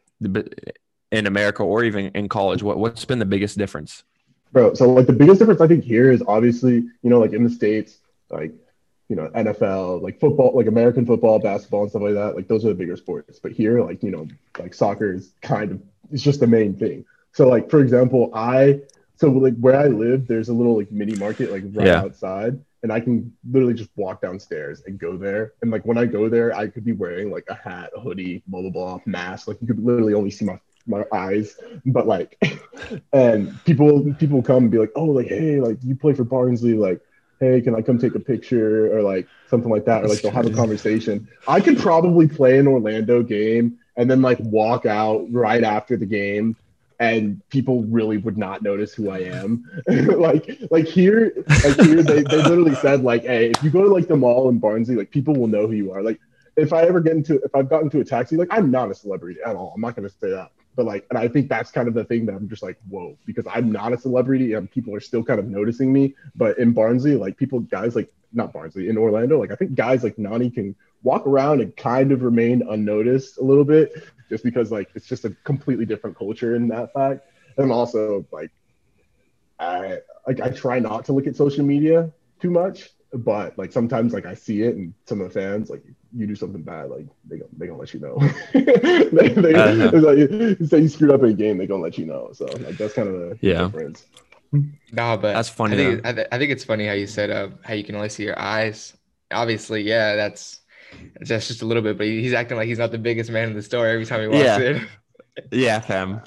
in 1.12 1.28
America 1.28 1.62
or 1.62 1.84
even 1.84 2.08
in 2.16 2.30
college, 2.30 2.64
what, 2.64 2.80
what's 2.80 3.06
been 3.06 3.20
the 3.20 3.26
biggest 3.26 3.58
difference? 3.58 4.04
Bro, 4.52 4.74
so 4.76 4.90
like 4.92 5.08
the 5.08 5.14
biggest 5.14 5.40
difference 5.40 5.62
I 5.62 5.68
think 5.68 5.84
here 5.84 6.12
is 6.12 6.22
obviously, 6.28 6.74
you 6.76 7.10
know, 7.10 7.20
like 7.20 7.34
in 7.34 7.44
the 7.44 7.50
States, 7.50 8.00
like, 8.30 8.54
you 9.08 9.16
know, 9.16 9.30
NFL, 9.30 10.02
like 10.02 10.20
football, 10.20 10.54
like 10.56 10.68
American 10.68 11.06
football, 11.06 11.40
basketball, 11.40 11.84
and 11.84 11.90
stuff 11.90 12.02
like 12.02 12.14
that. 12.16 12.36
Like 12.36 12.48
those 12.48 12.66
are 12.66 12.70
the 12.70 12.76
bigger 12.76 12.98
sports. 12.98 13.40
But 13.40 13.52
here, 13.54 13.82
like, 13.84 14.04
you 14.04 14.12
know, 14.12 14.28
like 14.58 14.74
soccer 14.74 15.14
is 15.14 15.34
kind 15.42 15.72
of 15.72 15.82
it's 16.12 16.24
just 16.24 16.40
the 16.42 16.48
main 16.48 16.76
thing. 16.76 17.06
So 17.34 17.48
like 17.48 17.70
for 17.70 17.80
example, 17.82 18.30
I 18.34 18.82
so 19.16 19.30
like 19.30 19.56
where 19.58 19.78
I 19.80 19.88
live, 19.88 20.28
there's 20.28 20.50
a 20.50 20.54
little 20.54 20.78
like 20.78 20.92
mini 20.92 21.16
market 21.16 21.52
like 21.52 21.64
right 21.74 21.88
Yeah. 21.88 22.02
outside. 22.02 22.60
And 22.84 22.92
I 22.92 23.00
can 23.00 23.32
literally 23.50 23.76
just 23.76 23.92
walk 23.96 24.22
downstairs 24.22 24.82
and 24.88 24.98
go 24.98 25.16
there. 25.16 25.54
And 25.62 25.70
like 25.72 25.86
when 25.86 25.98
I 25.98 26.06
go 26.06 26.30
there, 26.30 26.54
I 26.56 26.68
could 26.68 26.84
be 26.84 26.94
wearing 26.94 27.30
like 27.32 27.46
a 27.48 27.54
hat, 27.54 27.92
a 27.96 28.02
hoodie, 28.02 28.44
blah 28.48 28.62
blah 28.62 28.72
blah, 28.72 29.00
mask. 29.06 29.48
Like 29.48 29.62
you 29.62 29.68
could 29.68 29.84
literally 29.84 30.14
only 30.16 30.32
see 30.32 30.46
my 30.46 30.60
my 30.92 31.06
eyes. 31.12 31.58
But 31.86 32.06
like 32.06 32.38
and 33.14 33.64
people 33.66 34.14
people 34.20 34.44
come 34.44 34.64
and 34.64 34.72
be 34.72 34.78
like, 34.78 34.92
oh, 34.96 35.06
like 35.06 35.28
hey, 35.28 35.60
like 35.60 35.78
you 35.84 35.96
play 35.96 36.14
for 36.14 36.24
Barnsley, 36.24 36.76
like 36.76 37.02
hey, 37.42 37.60
can 37.60 37.76
I 37.76 37.82
come 37.82 37.98
take 37.98 38.16
a 38.16 38.20
picture 38.20 38.96
or 38.96 39.02
like 39.02 39.28
something 39.50 39.70
like 39.70 39.84
that, 39.86 40.06
or 40.06 40.08
like 40.08 40.22
they'll 40.22 40.32
have 40.32 40.46
a 40.46 40.54
conversation. 40.54 41.28
I 41.48 41.60
could 41.60 41.78
probably 41.78 42.28
play 42.28 42.60
an 42.60 42.68
Orlando 42.68 43.24
game 43.24 43.80
and 43.98 44.10
then 44.10 44.22
like 44.22 44.40
walk 44.40 44.86
out 44.86 45.26
right 45.32 45.64
after 45.64 45.98
the 45.98 46.06
game. 46.06 46.56
And 47.00 47.42
people 47.50 47.84
really 47.86 48.18
would 48.18 48.38
not 48.38 48.62
notice 48.62 48.94
who 48.94 49.10
I 49.10 49.22
am. 49.22 49.66
like, 49.88 50.60
like 50.70 50.86
here, 50.86 51.34
like 51.48 51.82
here, 51.82 52.04
they, 52.04 52.22
they 52.22 52.44
literally 52.44 52.76
said 52.76 53.02
like, 53.02 53.24
"Hey, 53.24 53.50
if 53.50 53.64
you 53.64 53.72
go 53.72 53.82
to 53.82 53.90
like 53.92 54.08
the 54.08 54.16
mall 54.16 54.50
in 54.50 54.60
Barnsley, 54.60 54.96
like 54.96 55.10
people 55.10 55.36
will 55.36 55.48
know 55.48 55.66
who 55.66 55.74
you 55.74 55.92
are." 55.92 56.04
Like, 56.04 56.20
if 56.56 56.74
I 56.74 56.84
ever 56.84 57.00
get 57.00 57.14
into, 57.14 57.42
if 57.42 57.56
I've 57.56 57.68
gotten 57.72 57.88
into 57.88 58.02
a 58.02 58.06
taxi, 58.06 58.38
like 58.38 58.50
I'm 58.52 58.70
not 58.70 58.92
a 58.92 58.94
celebrity 58.94 59.40
at 59.44 59.56
all. 59.56 59.72
I'm 59.74 59.82
not 59.82 59.96
gonna 59.96 60.10
say 60.10 60.30
that 60.30 60.52
but 60.76 60.86
like 60.86 61.06
and 61.10 61.18
i 61.18 61.28
think 61.28 61.50
that's 61.50 61.72
kind 61.72 61.88
of 61.88 61.94
the 61.94 62.04
thing 62.04 62.26
that 62.26 62.34
i'm 62.34 62.48
just 62.48 62.64
like 62.64 62.78
whoa 62.90 63.18
because 63.26 63.46
i'm 63.52 63.72
not 63.72 63.94
a 63.94 63.98
celebrity 63.98 64.54
and 64.54 64.70
people 64.72 64.94
are 64.96 65.00
still 65.00 65.24
kind 65.24 65.40
of 65.40 65.48
noticing 65.48 65.92
me. 65.92 66.16
But 66.36 66.58
in 66.58 66.72
barnsley 66.72 67.16
like 67.16 67.38
people 67.38 67.60
guys 67.60 67.96
like 67.96 68.12
not 68.34 68.54
barnsley 68.54 68.88
in 68.90 68.98
orlando 68.98 69.40
like 69.40 69.52
i 69.52 69.56
think 69.56 69.76
guys 69.76 70.04
like 70.04 70.18
nani 70.18 70.50
can 70.50 70.76
walk 71.04 71.26
around 71.26 71.62
and 71.62 71.76
kind 71.76 72.12
of 72.12 72.22
remain 72.22 72.62
unnoticed 72.70 73.38
a 73.38 73.44
little 73.44 73.66
bit 73.66 73.92
just 74.30 74.44
because 74.44 74.72
like 74.72 74.90
it's 74.96 75.08
just 75.08 75.26
a 75.26 75.32
completely 75.44 75.86
different 75.86 76.18
culture 76.18 76.56
in 76.56 76.70
that 76.70 76.94
fact. 76.94 77.26
And 77.58 77.72
also 77.72 78.26
like 78.32 78.52
i 79.60 80.00
like 80.26 80.40
i 80.40 80.50
try 80.50 80.80
not 80.80 81.06
to 81.06 81.14
look 81.14 81.28
at 81.28 81.36
social 81.36 81.66
media 81.66 82.12
too 82.40 82.50
much 82.50 82.90
but 83.14 83.58
like 83.58 83.72
sometimes 83.72 84.14
like 84.14 84.26
i 84.26 84.34
see 84.34 84.62
it 84.62 84.76
and 84.76 84.94
some 85.06 85.20
of 85.22 85.28
the 85.28 85.40
fans 85.40 85.70
like 85.70 85.84
you 86.16 86.26
do 86.26 86.36
something 86.36 86.62
bad 86.62 86.90
like 86.90 87.06
they 87.28 87.38
gonna, 87.38 87.50
they 87.58 87.68
gonna 87.68 87.78
let 87.80 87.94
you 87.94 88.00
know 88.00 88.18
they, 88.54 89.30
they, 89.30 89.54
Uh-huh. 89.56 89.92
it's 89.94 90.60
like, 90.62 90.70
say 90.70 90.80
you 90.82 90.88
screwed 90.88 91.12
up 91.12 91.22
in 91.24 91.30
a 91.30 91.34
game 91.34 91.58
they 91.58 91.68
gonna 91.68 91.84
let 91.84 91.98
you 91.98 92.06
know 92.06 92.30
so 92.34 92.46
like 92.46 92.78
that's 92.78 92.94
kind 92.94 93.10
of 93.10 93.16
the 93.16 93.38
Yeah. 93.42 93.66
difference 93.66 94.08
No, 94.92 95.18
but 95.18 95.34
That's 95.34 95.50
funny, 95.50 95.74
I 95.74 95.78
think, 95.78 96.06
I, 96.06 96.14
th- 96.14 96.28
I 96.32 96.38
think 96.38 96.52
it's 96.52 96.64
funny 96.66 96.86
how 96.86 96.94
you 96.94 97.08
said 97.08 97.30
uh, 97.32 97.50
how 97.64 97.74
you 97.74 97.84
can 97.84 97.96
only 97.96 98.10
see 98.10 98.24
your 98.24 98.38
eyes. 98.38 98.94
Obviously, 99.32 99.82
yeah, 99.82 100.16
that's 100.16 100.60
that's 101.22 101.48
just 101.48 101.62
a 101.62 101.66
little 101.66 101.82
bit, 101.84 101.98
but 101.98 102.06
he's 102.08 102.34
acting 102.34 102.58
like 102.58 102.68
he's 102.68 102.80
not 102.80 102.92
the 102.92 102.98
biggest 102.98 103.30
man 103.32 103.48
in 103.50 103.56
the 103.56 103.62
store 103.62 103.88
every 103.88 104.06
time 104.06 104.20
he 104.22 104.28
walks 104.28 104.58
Yeah. 104.58 104.58
in. 104.58 104.88
Yeah, 105.52 105.80
fam. 105.80 106.22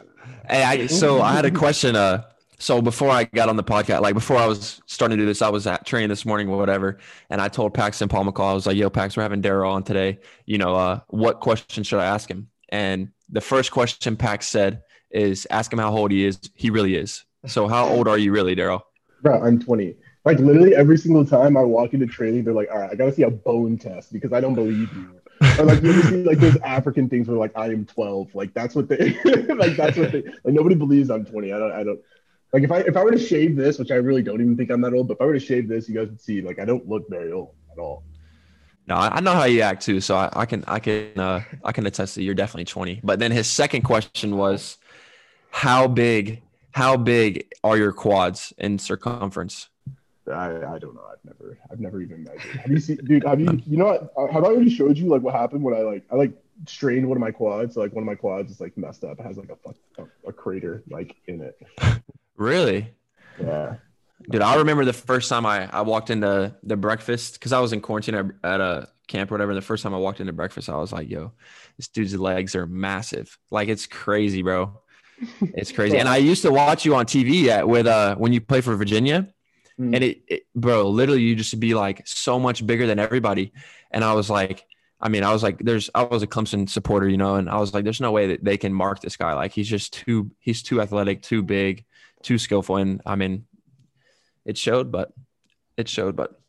Hey, 0.49 0.63
I, 0.65 0.87
so 0.87 1.21
I 1.21 1.35
had 1.35 1.45
a 1.45 1.51
question. 1.51 1.97
Uh, 1.97 2.23
so 2.59 2.81
before 2.81 3.11
I 3.11 3.25
got 3.25 3.49
on 3.49 3.57
the 3.57 3.65
podcast, 3.65 4.01
like 4.03 4.15
before 4.15 4.37
I 4.37 4.47
was 4.47 4.81
starting 4.87 5.17
to 5.17 5.23
do 5.23 5.27
this, 5.27 5.43
I 5.43 5.49
was 5.49 5.67
at 5.67 5.87
training 5.87 6.09
this 6.09 6.25
morning 6.25 6.49
or 6.49 6.57
whatever, 6.57 6.99
and 7.31 7.41
I 7.41 7.49
told 7.49 7.75
Paxton 7.75 8.09
Pomykal, 8.09 8.51
I 8.51 8.55
was 8.55 8.67
like, 8.67 8.77
"Yo, 8.77 8.91
Pax, 8.91 9.17
we're 9.17 9.23
having 9.23 9.43
Daryl 9.43 9.71
on 9.71 9.83
today. 9.83 10.19
You 10.47 10.59
know, 10.59 10.75
uh, 10.75 11.01
what 11.09 11.41
question 11.41 11.85
should 11.85 12.01
I 12.01 12.07
ask 12.07 12.31
him?" 12.31 12.49
And 12.71 13.09
the 13.29 13.41
first 13.41 13.73
question 13.73 14.17
Pax 14.17 14.49
said 14.49 14.83
is, 15.11 15.47
"Ask 15.51 15.73
him 15.73 15.79
how 15.79 15.97
old 15.97 16.11
he 16.11 16.25
is. 16.25 16.39
He 16.55 16.71
really 16.71 16.97
is. 16.97 17.25
So, 17.47 17.69
how 17.69 17.87
old 17.89 18.09
are 18.09 18.19
you 18.19 18.33
really, 18.33 18.57
Daryl?" 18.57 18.83
bro 19.25 19.43
i'm 19.43 19.59
20 19.59 19.97
like 20.25 20.39
literally 20.39 20.77
every 20.77 20.99
single 20.99 21.25
time 21.25 21.57
i 21.57 21.63
walk 21.63 21.95
into 21.95 22.07
training 22.07 22.45
they're 22.45 22.55
like 22.55 22.69
all 22.71 22.79
right 22.79 22.91
i 22.91 22.95
gotta 22.95 23.13
see 23.13 23.23
a 23.23 23.31
bone 23.31 23.77
test 23.77 24.13
because 24.13 24.33
i 24.33 24.41
don't 24.41 24.55
believe 24.55 24.93
you 24.95 25.21
or 25.59 25.65
like 25.65 25.83
you 25.83 25.91
ever 25.91 26.03
see 26.03 26.23
like 26.23 26.39
those 26.39 26.57
african 26.59 27.09
things 27.09 27.27
where 27.27 27.39
like 27.39 27.51
i 27.57 27.67
am 27.67 27.85
12 27.87 28.35
like 28.35 28.53
that's 28.55 28.75
what 28.75 28.87
they 28.89 29.19
like 29.55 29.77
that's 29.77 29.97
what 29.97 30.13
they 30.13 30.23
like 30.23 30.55
nobody 30.55 30.75
believes 30.75 31.11
i'm 31.11 31.25
20 31.25 31.53
i 31.53 31.59
don't 31.59 31.73
i 31.73 31.83
don't 31.83 31.99
like 32.55 32.63
if 32.63 32.73
i 32.77 32.79
if 32.91 32.97
i 32.97 33.03
were 33.05 33.11
to 33.11 33.25
shave 33.33 33.53
this 33.63 33.79
which 33.81 33.91
i 33.91 33.99
really 34.09 34.23
don't 34.29 34.41
even 34.41 34.57
think 34.57 34.71
i'm 34.71 34.81
that 34.81 34.95
old 34.95 35.09
but 35.09 35.15
if 35.19 35.21
i 35.21 35.27
were 35.27 35.39
to 35.41 35.47
shave 35.51 35.69
this 35.69 35.89
you 35.89 35.95
guys 35.99 36.09
would 36.09 36.21
see 36.29 36.41
like 36.49 36.59
i 36.59 36.65
don't 36.65 36.89
look 36.89 37.05
very 37.11 37.33
old 37.39 37.51
at 37.73 37.79
all 37.85 37.97
No, 38.87 38.97
I 38.97 39.21
know 39.21 39.33
how 39.33 39.45
you 39.55 39.63
act 39.63 39.81
too, 39.89 39.99
so 40.07 40.13
I, 40.15 40.29
I 40.43 40.47
can 40.51 40.61
I 40.77 40.79
can 40.79 41.19
uh, 41.29 41.41
I 41.69 41.73
can 41.73 41.87
attest 41.87 42.11
that 42.17 42.23
you're 42.27 42.41
definitely 42.43 42.67
20. 42.67 43.01
But 43.03 43.17
then 43.19 43.33
his 43.33 43.47
second 43.63 43.81
question 43.83 44.37
was, 44.37 44.77
how 45.65 45.89
big 45.89 46.43
how 46.73 46.93
big 46.99 47.31
are 47.63 47.79
your 47.79 47.93
quads 47.93 48.53
in 48.59 48.79
circumference? 48.79 49.71
I, 50.29 50.49
I 50.75 50.79
don't 50.83 50.95
know. 50.99 51.07
I've 51.13 51.25
never 51.25 51.59
I've 51.71 51.81
never 51.81 51.99
even 52.03 52.25
measured. 52.29 52.61
Have 52.61 52.71
you 52.71 52.81
seen, 52.87 52.99
dude? 53.09 53.25
Have 53.25 53.41
you 53.41 53.49
you 53.73 53.79
know 53.81 53.87
what? 53.93 54.01
uh, 54.19 54.31
Have 54.35 54.45
I 54.45 54.49
already 54.49 54.69
showed 54.79 54.99
you 54.99 55.07
like 55.09 55.23
what 55.23 55.35
happened 55.35 55.63
when 55.65 55.75
I 55.75 55.83
like 55.93 56.05
I 56.13 56.17
like 56.17 56.35
strained 56.67 57.09
one 57.09 57.17
of 57.17 57.23
my 57.29 57.33
quads? 57.41 57.71
So, 57.75 57.81
like 57.81 57.95
one 57.95 58.03
of 58.05 58.11
my 58.15 58.19
quads 58.25 58.51
is 58.53 58.61
like 58.61 58.77
messed 58.77 59.03
up. 59.05 59.19
It 59.19 59.25
has 59.25 59.39
like 59.39 59.49
a 59.57 59.57
fuck 59.65 59.77
a, 59.97 60.29
a 60.29 60.33
crater 60.33 60.83
like 60.91 61.17
in 61.27 61.41
it. 61.41 61.57
Really? 62.37 62.95
Yeah. 63.41 63.77
Dude, 64.31 64.43
I 64.43 64.57
remember 64.57 64.85
the 64.85 64.93
first 64.93 65.29
time 65.29 65.45
I, 65.45 65.69
I 65.71 65.83
walked 65.83 66.11
into 66.11 66.55
the 66.63 66.77
breakfast 66.77 67.35
because 67.35 67.53
I 67.53 67.61
was 67.61 67.73
in 67.73 67.81
quarantine 67.81 68.33
at, 68.43 68.61
a 68.61 68.89
camp 69.07 69.31
or 69.31 69.35
whatever. 69.35 69.51
And 69.51 69.59
The 69.59 69.63
first 69.63 69.83
time 69.83 69.95
I 69.95 69.99
walked 69.99 70.21
into 70.21 70.33
breakfast, 70.33 70.69
I 70.71 70.77
was 70.77 70.93
like, 70.93 71.11
yo, 71.11 71.33
this 71.77 71.89
dude's 71.89 72.17
legs 72.17 72.55
are 72.55 72.67
massive. 72.67 73.37
Like 73.51 73.69
it's 73.69 73.87
crazy, 73.87 74.43
bro. 74.43 74.81
It's 75.41 75.73
crazy. 75.73 75.99
and 75.99 76.09
I 76.09 76.17
used 76.17 76.43
to 76.43 76.51
watch 76.51 76.85
you 76.85 76.95
on 76.95 77.05
TV 77.05 77.49
at, 77.49 77.69
with 77.69 77.87
uh 77.87 78.17
when 78.17 78.33
you 78.33 78.41
play 78.41 78.63
for 78.63 78.75
Virginia. 78.77 79.29
Mm. 79.79 79.95
And 79.95 80.05
it, 80.05 80.23
it 80.27 80.43
bro, 80.55 80.89
literally 80.89 81.23
you 81.23 81.37
just 81.37 81.59
be 81.61 81.75
like 81.75 82.07
so 82.07 82.39
much 82.39 82.67
bigger 82.67 82.87
than 82.87 82.99
everybody. 82.99 83.53
And 83.91 84.03
I 84.03 84.15
was 84.15 84.31
like, 84.31 84.65
I 85.01 85.09
mean, 85.09 85.23
I 85.23 85.33
was 85.33 85.43
like, 85.43 85.59
there's, 85.59 85.91
I 85.95 86.05
was 86.05 86.23
a 86.23 86.27
Clemson 86.27 86.69
supporter, 86.69 87.09
you 87.09 87.19
know, 87.19 87.35
and 87.35 87.51
I 87.51 87.59
was 87.59 87.75
like, 87.75 87.85
there's 87.85 88.01
no 88.01 88.11
way 88.11 88.29
that 88.29 88.43
they 88.43 88.57
can 88.57 88.73
mark 88.73 89.01
this 89.01 89.19
guy. 89.19 89.35
Like, 89.35 89.53
he's 89.53 89.69
just 89.69 89.93
too, 89.93 90.31
he's 90.39 90.63
too 90.63 90.81
athletic, 90.81 91.21
too 91.21 91.43
big, 91.43 91.85
too 92.25 92.39
skillful. 92.39 92.77
And 92.77 93.01
I 93.07 93.15
mean, 93.15 93.47
it 94.45 94.59
showed, 94.59 94.91
but 94.91 95.13
it 95.77 95.89
showed. 95.89 96.17
But, 96.17 96.41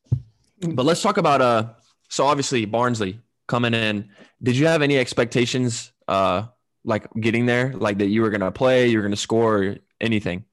but 0.62 0.86
let's 0.86 1.04
talk 1.04 1.18
about, 1.18 1.42
uh, 1.42 1.70
so 2.10 2.26
obviously 2.26 2.66
Barnsley 2.66 3.20
coming 3.48 3.74
in. 3.74 4.10
Did 4.42 4.58
you 4.58 4.66
have 4.66 4.82
any 4.82 4.98
expectations, 4.98 5.92
uh, 6.08 6.48
like 6.84 7.08
getting 7.20 7.46
there, 7.46 7.74
like 7.74 7.98
that 8.00 8.08
you 8.08 8.22
were 8.22 8.32
to 8.32 8.52
play, 8.52 8.88
you 8.88 9.02
were 9.02 9.10
to 9.10 9.16
score, 9.16 9.78
anything? 10.02 10.46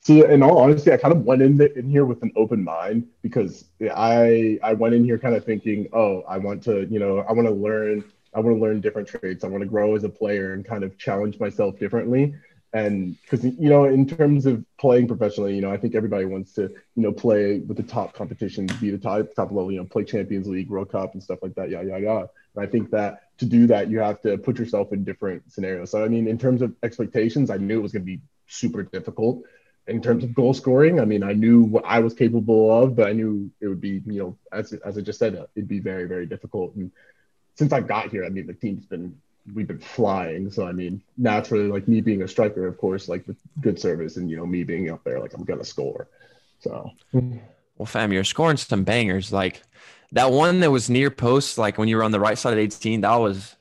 So 0.00 0.24
in 0.28 0.42
all 0.42 0.58
honesty, 0.58 0.92
I 0.92 0.96
kind 0.98 1.12
of 1.12 1.24
went 1.24 1.42
in, 1.42 1.56
the, 1.56 1.76
in 1.76 1.90
here 1.90 2.04
with 2.04 2.22
an 2.22 2.32
open 2.36 2.62
mind 2.62 3.08
because 3.22 3.64
I 3.94 4.58
I 4.62 4.72
went 4.72 4.94
in 4.94 5.04
here 5.04 5.18
kind 5.18 5.34
of 5.34 5.44
thinking, 5.44 5.88
oh, 5.92 6.22
I 6.28 6.38
want 6.38 6.62
to, 6.64 6.86
you 6.88 7.00
know, 7.00 7.24
I 7.28 7.32
want 7.32 7.48
to 7.48 7.54
learn, 7.54 8.04
I 8.32 8.38
want 8.38 8.56
to 8.56 8.62
learn 8.62 8.80
different 8.80 9.08
traits. 9.08 9.42
I 9.42 9.48
want 9.48 9.62
to 9.62 9.68
grow 9.68 9.96
as 9.96 10.04
a 10.04 10.08
player 10.08 10.52
and 10.52 10.64
kind 10.64 10.84
of 10.84 10.96
challenge 10.96 11.40
myself 11.40 11.78
differently. 11.78 12.34
And 12.76 13.16
because 13.22 13.42
you 13.42 13.70
know, 13.70 13.84
in 13.84 14.06
terms 14.06 14.44
of 14.44 14.62
playing 14.78 15.08
professionally, 15.08 15.54
you 15.54 15.62
know, 15.62 15.72
I 15.72 15.78
think 15.78 15.94
everybody 15.94 16.26
wants 16.26 16.52
to, 16.54 16.62
you 16.62 17.02
know, 17.02 17.12
play 17.12 17.60
with 17.60 17.78
the 17.78 17.82
top 17.82 18.12
competitions, 18.12 18.70
be 18.74 18.90
the 18.90 18.98
top 18.98 19.34
top 19.34 19.50
level, 19.50 19.72
you 19.72 19.78
know, 19.78 19.86
play 19.86 20.04
Champions 20.04 20.46
League, 20.46 20.68
World 20.68 20.90
Cup, 20.92 21.14
and 21.14 21.22
stuff 21.22 21.38
like 21.40 21.54
that. 21.54 21.70
Yeah, 21.70 21.80
yeah, 21.80 21.96
yeah. 21.96 22.26
And 22.54 22.64
I 22.64 22.66
think 22.66 22.90
that 22.90 23.38
to 23.38 23.46
do 23.46 23.66
that, 23.68 23.88
you 23.88 24.00
have 24.00 24.20
to 24.22 24.36
put 24.36 24.58
yourself 24.58 24.92
in 24.92 25.04
different 25.04 25.50
scenarios. 25.50 25.90
So 25.90 26.04
I 26.04 26.08
mean, 26.08 26.28
in 26.28 26.36
terms 26.36 26.60
of 26.60 26.74
expectations, 26.82 27.48
I 27.48 27.56
knew 27.56 27.78
it 27.78 27.82
was 27.82 27.92
going 27.92 28.02
to 28.02 28.12
be 28.14 28.20
super 28.46 28.82
difficult 28.82 29.42
in 29.86 30.02
terms 30.02 30.22
of 30.22 30.34
goal 30.34 30.52
scoring. 30.52 31.00
I 31.00 31.06
mean, 31.06 31.22
I 31.22 31.32
knew 31.32 31.62
what 31.62 31.84
I 31.86 32.00
was 32.00 32.12
capable 32.12 32.82
of, 32.82 32.94
but 32.94 33.08
I 33.08 33.12
knew 33.12 33.50
it 33.60 33.68
would 33.68 33.80
be, 33.80 34.02
you 34.04 34.20
know, 34.20 34.36
as, 34.52 34.74
as 34.74 34.98
I 34.98 35.00
just 35.00 35.18
said, 35.18 35.46
it'd 35.54 35.68
be 35.68 35.80
very, 35.80 36.06
very 36.06 36.26
difficult. 36.26 36.74
And 36.74 36.90
since 37.54 37.72
I 37.72 37.80
got 37.80 38.10
here, 38.10 38.24
I 38.26 38.28
mean, 38.28 38.46
the 38.46 38.52
team's 38.52 38.84
been, 38.84 39.16
we've 39.54 39.66
been 39.66 39.78
flying. 39.78 40.50
So, 40.50 40.66
I 40.66 40.72
mean, 40.72 41.02
naturally, 41.16 41.68
like 41.68 41.88
me 41.88 42.00
being 42.00 42.22
a 42.22 42.28
striker, 42.28 42.66
of 42.66 42.78
course, 42.78 43.08
like 43.08 43.26
with 43.26 43.36
good 43.60 43.78
service 43.78 44.16
and, 44.16 44.30
you 44.30 44.36
know, 44.36 44.46
me 44.46 44.64
being 44.64 44.90
up 44.90 45.04
there, 45.04 45.20
like 45.20 45.34
I'm 45.34 45.44
to 45.44 45.64
score. 45.64 46.08
So, 46.60 46.90
well, 47.12 47.86
fam, 47.86 48.12
you're 48.12 48.24
scoring 48.24 48.56
some 48.56 48.84
bangers. 48.84 49.32
Like 49.32 49.62
that 50.12 50.30
one 50.30 50.60
that 50.60 50.70
was 50.70 50.90
near 50.90 51.10
post, 51.10 51.58
like 51.58 51.78
when 51.78 51.88
you 51.88 51.96
were 51.96 52.04
on 52.04 52.12
the 52.12 52.20
right 52.20 52.38
side 52.38 52.52
of 52.52 52.58
18, 52.58 53.02
that 53.02 53.16
was, 53.16 53.54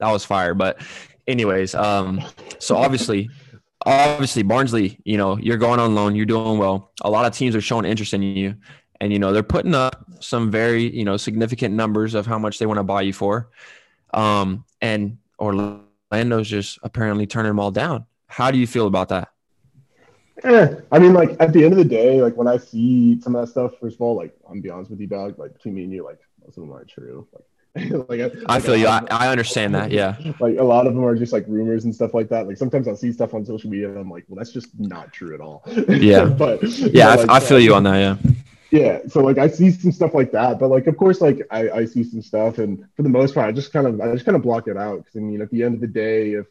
that 0.00 0.10
was 0.10 0.24
fire. 0.24 0.54
But, 0.54 0.80
anyways, 1.28 1.74
um, 1.74 2.22
so 2.58 2.76
obviously, 2.76 3.30
obviously 3.86 4.42
Barnsley, 4.42 4.98
you 5.04 5.16
know, 5.16 5.38
you're 5.38 5.56
going 5.56 5.80
on 5.80 5.94
loan, 5.94 6.16
you're 6.16 6.26
doing 6.26 6.58
well. 6.58 6.92
A 7.02 7.10
lot 7.10 7.26
of 7.26 7.34
teams 7.34 7.54
are 7.54 7.60
showing 7.60 7.84
interest 7.84 8.14
in 8.14 8.22
you. 8.22 8.56
And, 9.00 9.12
you 9.12 9.18
know, 9.18 9.32
they're 9.32 9.42
putting 9.42 9.74
up 9.74 10.04
some 10.20 10.50
very, 10.50 10.94
you 10.94 11.04
know, 11.04 11.16
significant 11.16 11.74
numbers 11.74 12.14
of 12.14 12.26
how 12.26 12.38
much 12.38 12.58
they 12.58 12.66
want 12.66 12.78
to 12.78 12.84
buy 12.84 13.00
you 13.02 13.14
for. 13.14 13.48
Um, 14.12 14.64
and 14.80 15.18
Orlando's 15.40 16.48
just 16.48 16.78
apparently 16.82 17.26
turning 17.26 17.50
them 17.50 17.60
all 17.60 17.70
down. 17.70 18.06
How 18.26 18.50
do 18.50 18.58
you 18.58 18.66
feel 18.66 18.86
about 18.86 19.08
that? 19.08 19.28
Eh, 20.44 20.74
I 20.90 20.98
mean, 20.98 21.12
like 21.12 21.36
at 21.40 21.52
the 21.52 21.64
end 21.64 21.72
of 21.72 21.78
the 21.78 21.84
day, 21.84 22.22
like 22.22 22.36
when 22.36 22.46
I 22.46 22.56
see 22.56 23.20
some 23.20 23.34
of 23.34 23.42
that 23.42 23.50
stuff, 23.50 23.72
first 23.80 23.96
of 23.96 24.00
all, 24.00 24.16
like 24.16 24.34
I'm 24.48 24.60
be 24.60 24.70
honest 24.70 24.90
with 24.90 25.00
you, 25.00 25.06
dog, 25.06 25.38
like 25.38 25.52
between 25.54 25.74
me 25.74 25.84
and 25.84 25.92
you, 25.92 26.04
like 26.04 26.18
most 26.40 26.56
of 26.56 26.62
them 26.62 26.72
aren't 26.72 26.88
true. 26.88 27.26
Like 27.32 27.44
like, 28.08 28.20
I, 28.20 28.30
I 28.56 28.60
feel 28.60 28.76
you. 28.76 28.88
I, 28.88 29.02
I 29.10 29.28
understand 29.28 29.74
that. 29.76 29.92
Yeah. 29.92 30.16
Like 30.40 30.58
a 30.58 30.64
lot 30.64 30.86
of 30.88 30.94
them 30.94 31.04
are 31.04 31.14
just 31.14 31.32
like 31.32 31.44
rumors 31.46 31.84
and 31.84 31.94
stuff 31.94 32.14
like 32.14 32.28
that. 32.30 32.48
Like 32.48 32.56
sometimes 32.56 32.88
I'll 32.88 32.96
see 32.96 33.12
stuff 33.12 33.32
on 33.32 33.44
social 33.44 33.70
media 33.70 33.88
and 33.90 33.98
I'm 33.98 34.10
like, 34.10 34.24
well, 34.28 34.36
that's 34.36 34.52
just 34.52 34.68
not 34.78 35.12
true 35.12 35.34
at 35.34 35.40
all. 35.40 35.62
Yeah. 35.88 36.24
but 36.38 36.62
yeah, 36.62 37.14
know, 37.14 37.22
like, 37.22 37.30
I, 37.30 37.40
feel 37.40 37.60
you 37.60 37.74
on 37.74 37.84
that. 37.84 37.98
Yeah. 37.98 38.32
Yeah. 38.70 39.00
So 39.08 39.20
like 39.22 39.38
I 39.38 39.48
see 39.48 39.70
some 39.70 39.92
stuff 39.92 40.14
like 40.14 40.32
that, 40.32 40.58
but 40.58 40.68
like 40.68 40.86
of 40.86 40.96
course 40.96 41.20
like 41.20 41.46
I, 41.50 41.70
I 41.70 41.84
see 41.86 42.04
some 42.04 42.22
stuff, 42.22 42.58
and 42.58 42.86
for 42.94 43.02
the 43.02 43.08
most 43.08 43.34
part, 43.34 43.48
I 43.48 43.52
just 43.52 43.72
kind 43.72 43.86
of 43.86 44.00
I 44.00 44.12
just 44.12 44.24
kind 44.24 44.36
of 44.36 44.42
block 44.42 44.68
it 44.68 44.76
out 44.76 44.98
because 44.98 45.16
I 45.16 45.20
mean 45.20 45.40
at 45.42 45.50
the 45.50 45.62
end 45.64 45.74
of 45.74 45.80
the 45.80 45.88
day, 45.88 46.32
if 46.32 46.46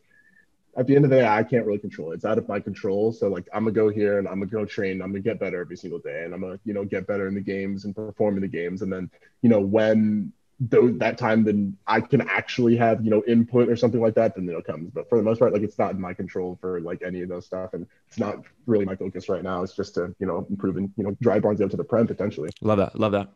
at 0.76 0.86
the 0.86 0.96
end 0.96 1.06
of 1.06 1.12
the 1.12 1.18
day, 1.18 1.28
I 1.28 1.44
can't 1.44 1.66
really 1.66 1.80
control 1.80 2.12
it. 2.12 2.16
It's 2.16 2.26
out 2.26 2.38
of 2.38 2.48
my 2.48 2.60
control. 2.60 3.14
So 3.14 3.30
like 3.30 3.48
I'm 3.54 3.64
gonna 3.64 3.72
go 3.74 3.90
here 3.90 4.20
and 4.20 4.28
I'm 4.28 4.40
gonna 4.40 4.48
go 4.48 4.66
train. 4.66 5.02
I'm 5.02 5.12
gonna 5.12 5.22
get 5.22 5.40
better 5.40 5.62
every 5.62 5.78
single 5.78 6.00
day, 6.00 6.24
and 6.26 6.34
I'm 6.34 6.42
gonna 6.42 6.60
you 6.66 6.74
know 6.74 6.84
get 6.84 7.08
better 7.08 7.28
in 7.28 7.36
the 7.36 7.42
games 7.42 7.86
and 7.86 7.96
perform 7.96 8.36
in 8.36 8.42
the 8.42 8.50
games. 8.50 8.82
And 8.82 8.92
then 8.92 9.10
you 9.42 9.50
know 9.50 9.62
when 9.62 10.34
those 10.60 10.98
that 10.98 11.18
time 11.18 11.44
then 11.46 11.78
I 11.88 12.02
can 12.02 12.22
actually 12.22 12.76
have 12.76 13.04
you 13.04 13.10
know 13.10 13.24
input 13.28 13.70
or 13.70 13.76
something 13.76 14.02
like 14.02 14.16
that, 14.16 14.36
then 14.36 14.50
it 14.50 14.66
comes. 14.66 14.92
But 14.92 15.08
for 15.08 15.18
the 15.18 15.24
most 15.24 15.40
part, 15.40 15.54
like 15.54 15.62
it's 15.62 15.78
not 15.78 15.92
in 15.92 16.02
my 16.02 16.14
control 16.14 16.58
for 16.60 16.82
like 16.82 17.02
any 17.02 17.22
of 17.22 17.30
those 17.30 17.46
stuff, 17.46 17.74
and 17.74 17.88
it's 18.08 18.20
not 18.20 18.44
really 18.66 18.86
my 18.86 18.96
focus 18.96 19.30
right 19.30 19.44
now. 19.44 19.64
It's 19.64 19.76
just 19.76 19.96
to 19.96 20.14
you 20.20 20.28
know 20.28 20.46
improve 20.50 20.78
and 20.78 20.92
you 20.98 21.04
know 21.04 21.16
drive 21.22 21.44
Barnes 21.44 21.62
out 21.62 21.72
to 21.72 21.78
the 21.78 21.84
prem 21.84 22.08
potentially. 22.08 22.50
Love 22.62 22.78
that, 22.80 23.00
love 23.00 23.14
that. 23.14 23.30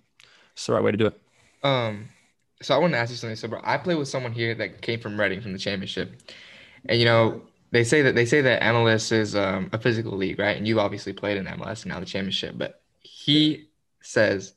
It's 0.53 0.65
the 0.65 0.73
right 0.73 0.83
way 0.83 0.91
to 0.91 0.97
do 0.97 1.07
it. 1.07 1.19
Um, 1.63 2.09
so 2.61 2.75
I 2.75 2.77
want 2.77 2.93
to 2.93 2.99
ask 2.99 3.09
you 3.09 3.17
something. 3.17 3.37
So, 3.37 3.47
bro, 3.47 3.61
I 3.63 3.77
play 3.77 3.95
with 3.95 4.07
someone 4.09 4.33
here 4.33 4.53
that 4.55 4.81
came 4.81 4.99
from 4.99 5.19
Reading 5.19 5.39
from 5.39 5.53
the 5.53 5.59
championship, 5.59 6.11
and 6.87 6.99
you 6.99 7.05
know 7.05 7.41
they 7.71 7.85
say 7.85 8.01
that 8.01 8.15
they 8.15 8.25
say 8.25 8.41
that 8.41 8.61
MLS 8.61 9.13
is 9.13 9.33
um, 9.35 9.69
a 9.71 9.79
physical 9.79 10.17
league, 10.17 10.39
right? 10.39 10.57
And 10.57 10.67
you 10.67 10.81
obviously 10.81 11.13
played 11.13 11.37
in 11.37 11.45
MLS 11.45 11.83
and 11.83 11.93
now 11.93 12.01
the 12.01 12.05
championship, 12.05 12.57
but 12.57 12.81
he 13.01 13.69
says 14.01 14.53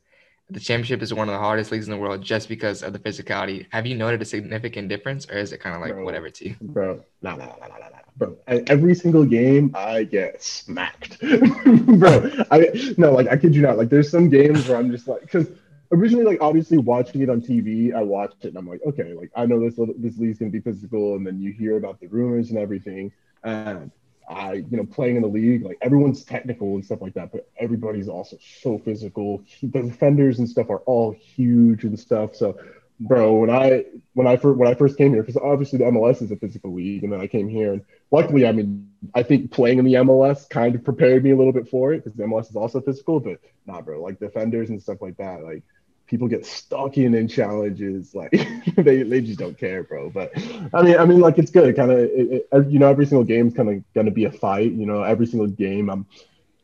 the 0.48 0.60
championship 0.60 1.02
is 1.02 1.12
one 1.12 1.28
of 1.28 1.32
the 1.32 1.38
hardest 1.38 1.72
leagues 1.72 1.86
in 1.86 1.90
the 1.90 1.98
world 1.98 2.22
just 2.22 2.48
because 2.48 2.82
of 2.82 2.92
the 2.92 2.98
physicality. 2.98 3.66
Have 3.70 3.86
you 3.86 3.96
noted 3.96 4.22
a 4.22 4.24
significant 4.24 4.88
difference, 4.88 5.28
or 5.28 5.36
is 5.38 5.52
it 5.52 5.58
kind 5.58 5.74
of 5.74 5.82
like 5.82 5.92
bro, 5.92 6.04
whatever 6.04 6.30
to 6.30 6.48
you? 6.48 6.56
Bro, 6.60 7.04
no, 7.22 7.30
no, 7.32 7.46
no, 7.46 7.56
no, 7.60 7.76
no, 7.78 7.98
bro. 8.16 8.36
Every 8.46 8.94
single 8.94 9.24
game, 9.24 9.72
I 9.74 10.04
get 10.04 10.42
smacked, 10.42 11.18
bro. 11.20 12.30
I 12.50 12.94
no, 12.96 13.12
like 13.12 13.28
I 13.28 13.36
kid 13.36 13.54
you 13.54 13.62
not. 13.62 13.76
Like 13.76 13.88
there's 13.88 14.10
some 14.10 14.28
games 14.28 14.68
where 14.68 14.78
I'm 14.78 14.90
just 14.92 15.08
like, 15.08 15.22
because 15.22 15.48
originally, 15.90 16.24
like 16.24 16.40
obviously 16.40 16.78
watching 16.78 17.22
it 17.22 17.30
on 17.30 17.40
TV, 17.40 17.92
I 17.92 18.02
watched 18.02 18.44
it 18.44 18.48
and 18.48 18.58
I'm 18.58 18.68
like, 18.68 18.80
okay, 18.86 19.14
like 19.14 19.30
I 19.34 19.46
know 19.46 19.58
this 19.58 19.74
this 19.98 20.16
league's 20.16 20.38
gonna 20.38 20.52
be 20.52 20.60
physical, 20.60 21.16
and 21.16 21.26
then 21.26 21.40
you 21.40 21.52
hear 21.52 21.76
about 21.76 21.98
the 21.98 22.06
rumors 22.06 22.50
and 22.50 22.58
everything, 22.58 23.10
and 23.42 23.90
I, 24.28 24.54
you 24.54 24.76
know, 24.76 24.85
playing 24.85 25.16
in 25.16 25.23
the 25.23 25.28
league, 25.28 25.62
like 25.62 25.78
everyone's 25.80 26.25
technical 26.25 26.75
and 26.75 26.85
stuff 26.85 27.00
like 27.00 27.14
that, 27.14 27.33
but 27.33 27.49
everybody's 27.59 28.09
also 28.09 28.38
so 28.61 28.78
physical. 28.78 29.45
The 29.62 29.83
defenders 29.83 30.38
and 30.38 30.49
stuff 30.49 30.68
are 30.71 30.80
all 30.80 31.12
huge 31.12 31.85
and 31.85 31.99
stuff. 31.99 32.35
So, 32.35 32.59
bro, 32.99 33.35
when 33.35 33.50
I 33.50 33.85
when 34.14 34.26
I 34.26 34.37
first 34.37 34.59
when 34.59 34.68
I 34.68 34.75
first 34.75 34.99
came 34.99 35.12
here, 35.12 35.23
because 35.23 35.37
obviously 35.37 35.78
the 35.78 35.85
MLS 35.85 36.23
is 36.23 36.33
a 36.33 36.37
physical 36.37 36.75
league, 36.75 37.04
and 37.04 37.12
then 37.12 37.21
I 37.21 37.28
came 37.28 37.49
here, 37.49 37.75
and 37.75 37.85
luckily, 38.11 38.47
I 38.47 38.52
mean, 38.52 38.90
I 39.14 39.23
think 39.23 39.52
playing 39.52 39.78
in 39.78 39.85
the 39.85 39.95
MLS 39.95 40.49
kind 40.49 40.75
of 40.75 40.83
prepared 40.83 41.23
me 41.23 41.30
a 41.30 41.37
little 41.37 41.52
bit 41.52 41.68
for 41.68 41.92
it 41.92 42.04
because 42.04 42.16
the 42.16 42.25
MLS 42.25 42.50
is 42.50 42.56
also 42.56 42.80
physical. 42.80 43.21
But 43.21 43.40
nah, 43.66 43.80
bro, 43.80 44.02
like 44.02 44.18
defenders 44.18 44.71
and 44.71 44.83
stuff 44.83 44.99
like 45.00 45.16
that, 45.18 45.45
like 45.45 45.62
people 46.06 46.28
get 46.28 46.46
stuck 46.46 46.96
in 46.98 47.26
challenges 47.28 48.14
like 48.14 48.30
they, 48.76 49.02
they 49.02 49.20
just 49.20 49.38
don't 49.38 49.58
care 49.58 49.82
bro. 49.82 50.10
But 50.10 50.32
i 50.72 50.82
mean 50.82 50.96
i 50.98 51.04
mean 51.04 51.20
like 51.20 51.38
it's 51.38 51.50
good. 51.50 51.75
Kind 51.76 51.90
of 51.90 52.70
you 52.70 52.78
know 52.78 52.88
every 52.88 53.06
single 53.06 53.25
game's 53.25 53.54
kind 53.54 53.68
of 53.68 53.94
gonna 53.94 54.10
be 54.10 54.25
a 54.25 54.32
fight 54.32 54.72
you 54.72 54.86
know? 54.86 55.02
Every 55.02 55.26
single 55.26 55.48
game 55.48 55.90
i'm 55.90 56.06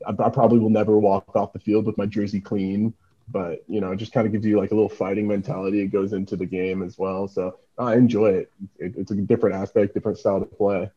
I, 0.06 0.12
probably 0.30 0.58
will 0.58 0.70
never 0.70 0.98
walk 0.98 1.36
off 1.36 1.52
the 1.52 1.60
field 1.60 1.86
with 1.86 1.96
my 1.96 2.06
jersey 2.06 2.40
clean. 2.40 2.92
But 3.28 3.64
you 3.68 3.80
know 3.80 3.92
it 3.92 3.96
just 3.96 4.12
kind 4.12 4.26
of 4.26 4.32
gives 4.32 4.44
you 4.44 4.58
like 4.58 4.72
a 4.72 4.74
little 4.74 4.88
fighting 4.88 5.28
mentality. 5.28 5.80
It 5.80 5.88
goes 5.88 6.12
into 6.12 6.36
the 6.36 6.46
game 6.46 6.82
as 6.82 6.98
well. 6.98 7.28
So 7.28 7.58
i 7.78 7.94
enjoy 7.94 8.30
it. 8.30 8.52
it 8.78 8.94
it's 8.96 9.10
a 9.10 9.14
different 9.14 9.56
aspect 9.56 9.94
different 9.94 10.18
style 10.18 10.40
to 10.40 10.46
play. 10.46 10.90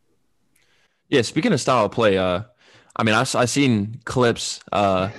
Yeah 1.09 1.21
speaking 1.21 1.53
of 1.53 1.61
style 1.61 1.85
of 1.85 1.91
play 1.91 2.17
uh 2.17 2.43
i 2.95 3.03
mean 3.03 3.15
i 3.15 3.21
i 3.21 3.45
seen 3.45 4.01
clips 4.05 4.59
uh 4.71 5.09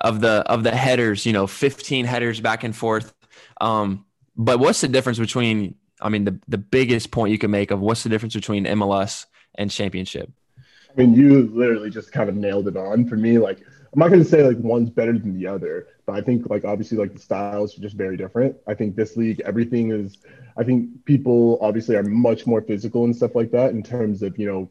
of 0.00 0.20
the 0.20 0.42
of 0.46 0.62
the 0.62 0.74
headers, 0.74 1.26
you 1.26 1.32
know, 1.32 1.46
15 1.46 2.04
headers 2.04 2.40
back 2.40 2.64
and 2.64 2.74
forth. 2.74 3.12
Um, 3.60 4.04
but 4.36 4.58
what's 4.58 4.80
the 4.80 4.88
difference 4.88 5.18
between 5.18 5.74
I 6.00 6.08
mean 6.08 6.24
the 6.24 6.38
the 6.48 6.58
biggest 6.58 7.10
point 7.10 7.32
you 7.32 7.38
can 7.38 7.50
make 7.50 7.70
of 7.70 7.80
what's 7.80 8.02
the 8.02 8.08
difference 8.08 8.34
between 8.34 8.64
MLS 8.64 9.26
and 9.56 9.70
championship? 9.70 10.30
I 10.58 11.00
mean, 11.00 11.14
you 11.14 11.48
literally 11.52 11.90
just 11.90 12.12
kind 12.12 12.28
of 12.28 12.34
nailed 12.34 12.66
it 12.66 12.76
on 12.76 13.06
for 13.06 13.16
me. 13.16 13.38
Like, 13.38 13.60
I'm 13.60 13.98
not 13.98 14.08
going 14.08 14.22
to 14.22 14.28
say 14.28 14.42
like 14.42 14.58
one's 14.58 14.90
better 14.90 15.16
than 15.16 15.38
the 15.38 15.46
other, 15.46 15.88
but 16.06 16.14
I 16.14 16.20
think 16.20 16.48
like 16.48 16.64
obviously 16.64 16.98
like 16.98 17.12
the 17.12 17.20
styles 17.20 17.76
are 17.76 17.82
just 17.82 17.96
very 17.96 18.16
different. 18.16 18.56
I 18.66 18.74
think 18.74 18.96
this 18.96 19.16
league, 19.16 19.40
everything 19.44 19.92
is. 19.92 20.18
I 20.56 20.64
think 20.64 21.04
people 21.04 21.58
obviously 21.60 21.96
are 21.96 22.02
much 22.02 22.46
more 22.46 22.60
physical 22.60 23.04
and 23.04 23.14
stuff 23.14 23.34
like 23.34 23.50
that 23.52 23.70
in 23.70 23.82
terms 23.82 24.22
of 24.22 24.38
you 24.38 24.46
know 24.46 24.70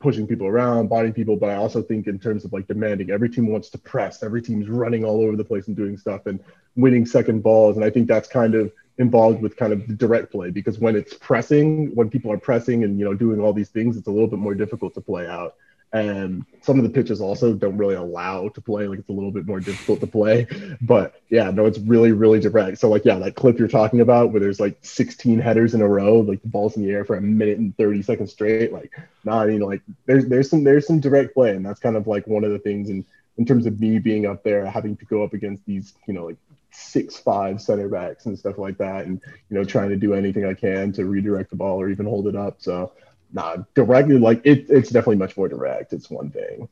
pushing 0.00 0.26
people 0.26 0.46
around, 0.46 0.88
bonding 0.88 1.12
people, 1.12 1.36
but 1.36 1.50
I 1.50 1.56
also 1.56 1.82
think 1.82 2.06
in 2.06 2.18
terms 2.18 2.44
of 2.44 2.52
like 2.52 2.66
demanding, 2.66 3.10
every 3.10 3.28
team 3.28 3.48
wants 3.48 3.68
to 3.70 3.78
press, 3.78 4.22
every 4.22 4.40
team's 4.40 4.68
running 4.68 5.04
all 5.04 5.22
over 5.22 5.36
the 5.36 5.44
place 5.44 5.68
and 5.68 5.76
doing 5.76 5.96
stuff 5.96 6.26
and 6.26 6.40
winning 6.76 7.04
second 7.04 7.42
balls. 7.42 7.76
And 7.76 7.84
I 7.84 7.90
think 7.90 8.08
that's 8.08 8.28
kind 8.28 8.54
of 8.54 8.72
involved 8.98 9.42
with 9.42 9.56
kind 9.56 9.72
of 9.72 9.86
the 9.86 9.94
direct 9.94 10.32
play 10.32 10.50
because 10.50 10.78
when 10.78 10.96
it's 10.96 11.14
pressing, 11.14 11.94
when 11.94 12.10
people 12.10 12.32
are 12.32 12.38
pressing 12.38 12.84
and 12.84 12.98
you 12.98 13.04
know 13.04 13.14
doing 13.14 13.40
all 13.40 13.52
these 13.52 13.68
things, 13.68 13.96
it's 13.96 14.08
a 14.08 14.10
little 14.10 14.28
bit 14.28 14.38
more 14.38 14.54
difficult 14.54 14.94
to 14.94 15.00
play 15.00 15.26
out 15.26 15.54
and 15.92 16.44
some 16.60 16.78
of 16.78 16.84
the 16.84 16.90
pitches 16.90 17.20
also 17.20 17.54
don't 17.54 17.78
really 17.78 17.94
allow 17.94 18.48
to 18.48 18.60
play 18.60 18.86
like 18.86 18.98
it's 18.98 19.08
a 19.08 19.12
little 19.12 19.30
bit 19.30 19.46
more 19.46 19.58
difficult 19.58 20.00
to 20.00 20.06
play 20.06 20.46
but 20.82 21.22
yeah 21.30 21.50
no 21.50 21.64
it's 21.64 21.78
really 21.78 22.12
really 22.12 22.38
direct 22.38 22.78
so 22.78 22.90
like 22.90 23.04
yeah 23.06 23.18
that 23.18 23.34
clip 23.34 23.58
you're 23.58 23.68
talking 23.68 24.00
about 24.00 24.30
where 24.30 24.40
there's 24.40 24.60
like 24.60 24.76
16 24.82 25.38
headers 25.38 25.74
in 25.74 25.80
a 25.80 25.88
row 25.88 26.20
like 26.20 26.42
the 26.42 26.48
ball's 26.48 26.76
in 26.76 26.82
the 26.82 26.90
air 26.90 27.04
for 27.04 27.16
a 27.16 27.20
minute 27.22 27.58
and 27.58 27.76
30 27.78 28.02
seconds 28.02 28.32
straight 28.32 28.72
like 28.72 28.92
nah, 29.24 29.40
I 29.40 29.46
mean 29.46 29.60
like 29.60 29.80
there's 30.04 30.26
there's 30.26 30.50
some 30.50 30.62
there's 30.62 30.86
some 30.86 31.00
direct 31.00 31.32
play 31.32 31.56
and 31.56 31.64
that's 31.64 31.80
kind 31.80 31.96
of 31.96 32.06
like 32.06 32.26
one 32.26 32.44
of 32.44 32.50
the 32.50 32.58
things 32.58 32.90
in 32.90 33.04
in 33.38 33.46
terms 33.46 33.66
of 33.66 33.80
me 33.80 33.98
being 33.98 34.26
up 34.26 34.42
there 34.42 34.66
having 34.66 34.96
to 34.96 35.04
go 35.06 35.22
up 35.22 35.32
against 35.32 35.64
these 35.64 35.94
you 36.06 36.12
know 36.12 36.26
like 36.26 36.36
six 36.70 37.16
five 37.16 37.60
center 37.60 37.88
backs 37.88 38.26
and 38.26 38.38
stuff 38.38 38.58
like 38.58 38.78
that, 38.78 39.06
and 39.06 39.20
you 39.50 39.56
know 39.56 39.64
trying 39.64 39.90
to 39.90 39.96
do 39.96 40.14
anything 40.14 40.44
I 40.44 40.54
can 40.54 40.92
to 40.92 41.04
redirect 41.04 41.50
the 41.50 41.56
ball 41.56 41.80
or 41.80 41.88
even 41.90 42.06
hold 42.06 42.26
it 42.26 42.36
up. 42.36 42.56
So, 42.58 42.92
nah, 43.32 43.56
directly 43.74 44.18
like 44.18 44.40
it, 44.44 44.66
it's 44.68 44.90
definitely 44.90 45.16
much 45.16 45.36
more 45.36 45.48
direct. 45.48 45.92
It's 45.92 46.10
one 46.10 46.30
thing. 46.30 46.68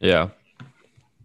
Yeah. 0.00 0.28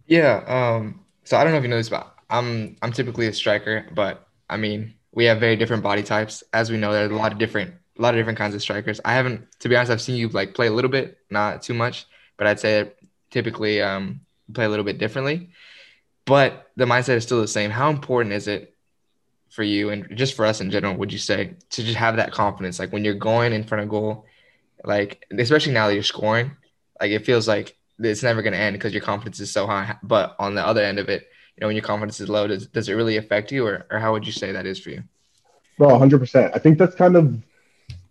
Yeah. 0.07 0.43
Um. 0.47 1.05
So 1.23 1.37
I 1.37 1.43
don't 1.43 1.53
know 1.53 1.57
if 1.57 1.63
you 1.63 1.69
know 1.69 1.77
this, 1.77 1.89
but 1.89 2.13
I'm 2.29 2.77
I'm 2.81 2.91
typically 2.91 3.27
a 3.27 3.33
striker, 3.33 3.85
but 3.93 4.27
I 4.49 4.57
mean 4.57 4.95
we 5.11 5.25
have 5.25 5.39
very 5.39 5.55
different 5.55 5.83
body 5.83 6.03
types. 6.03 6.43
As 6.53 6.71
we 6.71 6.77
know, 6.77 6.91
there's 6.91 7.11
a 7.11 7.15
lot 7.15 7.31
of 7.31 7.37
different 7.37 7.73
a 7.97 8.01
lot 8.01 8.13
of 8.13 8.19
different 8.19 8.37
kinds 8.37 8.55
of 8.55 8.61
strikers. 8.61 9.01
I 9.03 9.13
haven't, 9.13 9.45
to 9.59 9.69
be 9.69 9.75
honest, 9.75 9.91
I've 9.91 10.01
seen 10.01 10.15
you 10.15 10.29
like 10.29 10.53
play 10.53 10.67
a 10.67 10.71
little 10.71 10.91
bit, 10.91 11.17
not 11.29 11.61
too 11.61 11.73
much, 11.73 12.07
but 12.37 12.47
I'd 12.47 12.59
say 12.59 12.91
typically 13.29 13.81
um 13.81 14.21
play 14.53 14.65
a 14.65 14.69
little 14.69 14.85
bit 14.85 14.97
differently. 14.97 15.49
But 16.25 16.67
the 16.75 16.85
mindset 16.85 17.15
is 17.15 17.23
still 17.23 17.41
the 17.41 17.47
same. 17.47 17.71
How 17.71 17.89
important 17.89 18.33
is 18.33 18.47
it 18.47 18.75
for 19.49 19.63
you 19.63 19.89
and 19.89 20.07
just 20.15 20.35
for 20.35 20.45
us 20.45 20.61
in 20.61 20.71
general, 20.71 20.95
would 20.95 21.11
you 21.11 21.17
say, 21.17 21.55
to 21.71 21.83
just 21.83 21.97
have 21.97 22.15
that 22.17 22.31
confidence? 22.31 22.79
Like 22.79 22.91
when 22.91 23.03
you're 23.03 23.15
going 23.15 23.53
in 23.53 23.63
front 23.63 23.83
of 23.83 23.89
goal, 23.89 24.25
like 24.83 25.25
especially 25.37 25.73
now 25.73 25.87
that 25.87 25.93
you're 25.93 26.03
scoring, 26.03 26.51
like 27.01 27.11
it 27.11 27.25
feels 27.25 27.47
like 27.47 27.75
it's 27.99 28.23
never 28.23 28.41
gonna 28.41 28.57
end 28.57 28.75
because 28.75 28.93
your 28.93 29.01
confidence 29.01 29.39
is 29.39 29.51
so 29.51 29.67
high. 29.67 29.97
But 30.03 30.35
on 30.39 30.55
the 30.55 30.65
other 30.65 30.81
end 30.81 30.99
of 30.99 31.09
it, 31.09 31.27
you 31.55 31.61
know, 31.61 31.67
when 31.67 31.75
your 31.75 31.83
confidence 31.83 32.19
is 32.19 32.29
low, 32.29 32.47
does, 32.47 32.67
does 32.67 32.87
it 32.87 32.93
really 32.93 33.17
affect 33.17 33.51
you 33.51 33.65
or, 33.65 33.85
or 33.91 33.99
how 33.99 34.13
would 34.13 34.25
you 34.25 34.31
say 34.31 34.51
that 34.51 34.65
is 34.65 34.79
for 34.79 34.91
you? 34.91 35.03
Bro, 35.77 35.89
100%. 35.89 36.51
I 36.53 36.59
think 36.59 36.77
that's 36.77 36.95
kind 36.95 37.15
of 37.15 37.41